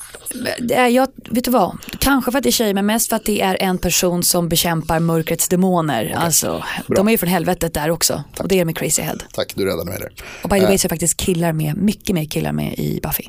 Det 0.59 0.75
är, 0.75 0.89
jag, 0.89 1.09
vet 1.31 1.45
du 1.45 1.51
vad? 1.51 1.77
Kanske 1.99 2.31
för 2.31 2.39
att 2.39 2.43
det 2.43 2.49
är 2.49 2.53
tjejer 2.53 2.75
men 2.75 2.87
mest 2.87 3.09
för 3.09 3.17
att 3.17 3.25
det 3.25 3.41
är 3.41 3.63
en 3.63 3.79
person 3.79 4.23
som 4.23 4.49
bekämpar 4.49 5.01
mörkrets 5.01 5.49
demoner. 5.49 6.15
Alltså, 6.17 6.65
de 6.89 7.09
är 7.09 7.13
ju 7.13 7.19
från 7.19 7.29
helvetet 7.29 7.75
där 7.75 7.91
också. 7.91 8.25
Och 8.39 8.49
det 8.49 8.61
är 8.61 8.65
med 8.65 8.79
Crazy 8.79 9.03
Head. 9.03 9.19
Tack, 9.33 9.53
du 9.55 9.65
räddade 9.65 9.85
mig 9.85 9.99
där. 9.99 10.13
Och 10.43 10.49
by 10.49 10.59
the 10.59 10.65
way 10.65 10.75
Eh, 10.75 10.79
så 10.79 10.87
är 10.87 10.89
faktiskt 10.89 11.17
killar 11.17 11.53
med, 11.53 11.77
mycket 11.77 12.15
mer 12.15 12.25
killar 12.25 12.53
med 12.53 12.75
i 12.79 13.01
Buffy. 13.03 13.25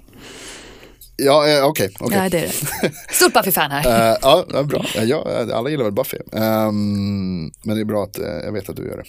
Ja, 1.18 1.48
eh, 1.48 1.66
okej. 1.66 1.90
okej. 2.00 2.18
Ja, 2.18 2.30
det 2.30 2.38
är 2.38 2.42
det. 2.82 3.14
Stort 3.14 3.34
Buffy-fan 3.34 3.72
här. 3.72 4.12
Eh, 4.12 4.18
ja, 4.22 4.64
bra. 4.64 4.86
Ja, 5.04 5.46
alla 5.54 5.70
gillar 5.70 5.84
väl 5.84 5.94
Buffy. 5.94 6.18
Ehm, 6.34 7.52
men 7.64 7.76
det 7.76 7.82
är 7.82 7.86
bra 7.86 8.04
att 8.04 8.20
eh, 8.20 8.26
jag 8.26 8.52
vet 8.52 8.70
att 8.70 8.76
du 8.76 8.88
gör 8.88 8.98
det. 8.98 9.04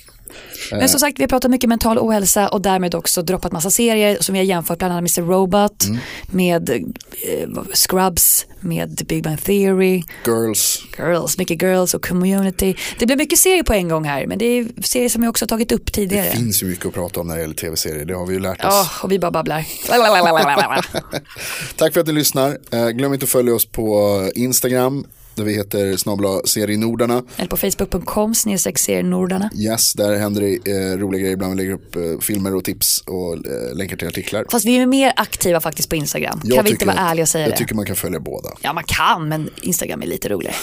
Men 0.70 0.88
som 0.88 1.00
sagt, 1.00 1.18
vi 1.18 1.22
har 1.22 1.28
pratat 1.28 1.50
mycket 1.50 1.68
mental 1.68 1.98
ohälsa 1.98 2.48
och 2.48 2.60
därmed 2.60 2.94
också 2.94 3.22
droppat 3.22 3.52
massa 3.52 3.70
serier 3.70 4.16
som 4.20 4.32
vi 4.32 4.38
har 4.38 4.44
jämfört, 4.46 4.78
bland 4.78 4.92
annat 4.94 5.18
Mr. 5.18 5.28
Robot 5.32 5.84
Mm. 5.88 5.98
med 6.26 6.70
eh, 6.70 7.48
Scrubs, 7.74 8.46
med 8.60 9.04
Big 9.08 9.24
Bang 9.24 9.42
Theory, 9.44 10.02
Girls. 10.26 10.78
Girls, 10.98 11.38
mycket 11.38 11.62
Girls 11.62 11.94
och 11.94 12.04
Community. 12.08 12.74
Det 12.98 13.06
blir 13.06 13.16
mycket 13.16 13.38
serier 13.38 13.62
på 13.62 13.72
en 13.72 13.88
gång 13.88 14.04
här, 14.04 14.26
men 14.26 14.38
det 14.38 14.44
är 14.44 14.66
serier 14.82 15.08
som 15.08 15.22
jag 15.22 15.30
också 15.30 15.46
tagit 15.46 15.72
upp 15.72 15.86
Det 15.86 15.92
tidigare. 15.92 16.30
finns 16.30 16.62
ju 16.62 16.66
mycket 16.66 16.86
att 16.86 16.94
prata 16.94 17.20
om 17.20 17.26
när 17.26 17.34
det 17.34 17.40
gäller 17.40 17.54
tv-serier. 17.54 18.04
Det 18.04 18.14
har 18.14 18.26
vi 18.26 18.34
ju 18.34 18.40
lärt 18.40 18.58
oss. 18.58 18.64
Ja, 18.70 18.88
och 19.02 19.12
vi 19.12 19.18
bara 19.18 19.30
babblar. 19.30 19.64
Tack 21.76 21.92
för 21.92 22.00
att 22.00 22.06
ni 22.06 22.12
lyssnar. 22.12 22.58
Eh, 22.70 22.88
glöm 22.88 23.12
inte 23.14 23.24
att 23.24 23.30
följa 23.30 23.54
oss 23.54 23.66
på 23.66 24.22
Instagram. 24.34 25.04
Där 25.38 25.44
vi 25.44 25.54
heter 25.54 25.96
snabla 25.96 26.40
serienordarna. 26.44 27.22
Eller 27.36 27.48
på 27.48 27.56
facebook.com 27.56 28.34
snedstreck 28.34 28.78
serienordarna. 28.78 29.50
Yes, 29.56 29.92
där 29.92 30.16
händer 30.16 30.40
det 30.42 30.70
eh, 30.72 30.96
roliga 30.98 31.20
grejer. 31.20 31.32
Ibland 31.32 31.52
vi 31.52 31.62
lägger 31.62 31.74
upp 31.74 31.96
eh, 31.96 32.02
filmer 32.20 32.54
och 32.54 32.64
tips 32.64 33.02
och 33.06 33.34
eh, 33.34 33.76
länkar 33.76 33.96
till 33.96 34.08
artiklar. 34.08 34.44
Fast 34.50 34.66
vi 34.66 34.76
är 34.76 34.86
mer 34.86 35.12
aktiva 35.16 35.60
faktiskt 35.60 35.88
på 35.88 35.96
Instagram. 35.96 36.40
Jag 36.44 36.56
kan 36.56 36.64
vi 36.64 36.70
inte 36.70 36.86
vara 36.86 36.96
ärliga 36.96 37.22
och 37.22 37.28
säga 37.28 37.44
Jag 37.44 37.52
det? 37.52 37.56
tycker 37.56 37.74
man 37.74 37.86
kan 37.86 37.96
följa 37.96 38.20
båda. 38.20 38.48
Ja, 38.60 38.72
man 38.72 38.84
kan, 38.84 39.28
men 39.28 39.50
Instagram 39.62 40.02
är 40.02 40.06
lite 40.06 40.28
roligare. 40.28 40.54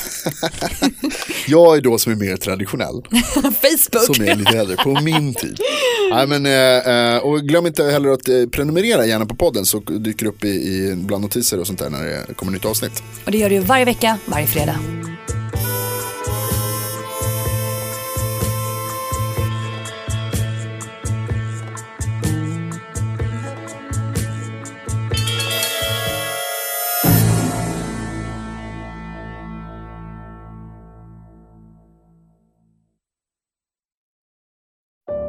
Jag 1.48 1.78
är 1.78 1.82
då 1.82 1.98
som 1.98 2.12
är 2.12 2.16
mer 2.16 2.38
traditionell. 2.38 3.02
Facebook. 3.42 4.16
Som 4.16 4.26
är 4.26 4.36
lite 4.36 4.58
äldre, 4.58 4.76
på 4.76 5.02
min 5.02 5.34
tid. 5.34 5.60
Nej, 6.12 6.28
men, 6.28 6.46
eh, 6.46 7.14
eh, 7.16 7.18
och 7.18 7.42
glöm 7.42 7.68
inte 7.68 7.84
heller 7.84 8.10
att 8.10 8.30
eh, 8.30 8.46
prenumerera 8.52 9.06
gärna 9.06 9.26
på 9.26 9.36
podden 9.36 9.66
så 9.66 9.80
dyker 9.80 10.26
det 10.26 10.30
upp 10.30 10.44
i, 10.44 10.48
i 10.48 10.96
bland 10.96 11.24
notiser 11.24 11.60
och 11.60 11.68
sånt 11.68 11.80
där 11.80 11.90
när 11.90 12.04
det 12.04 12.34
kommer 12.36 12.52
nytt 12.52 12.66
avsnitt. 12.66 13.04
Och 13.26 13.32
det 13.32 13.38
gör 13.38 13.50
du 13.50 13.60
varje 13.60 13.86
vecka, 13.86 14.18
varje 14.26 14.48
fredag. 14.48 14.65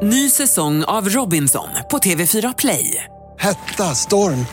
Ny 0.01 0.29
säsong 0.29 0.83
av 0.83 1.09
Robinson 1.09 1.69
på 1.91 1.97
TV4 1.97 2.53
Play. 2.57 3.03
Hetta, 3.39 3.83
storm, 3.83 4.45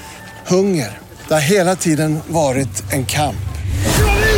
hunger. 0.46 0.98
Det 1.28 1.34
har 1.34 1.40
hela 1.40 1.76
tiden 1.76 2.18
varit 2.28 2.92
en 2.92 3.06
kamp. 3.06 3.36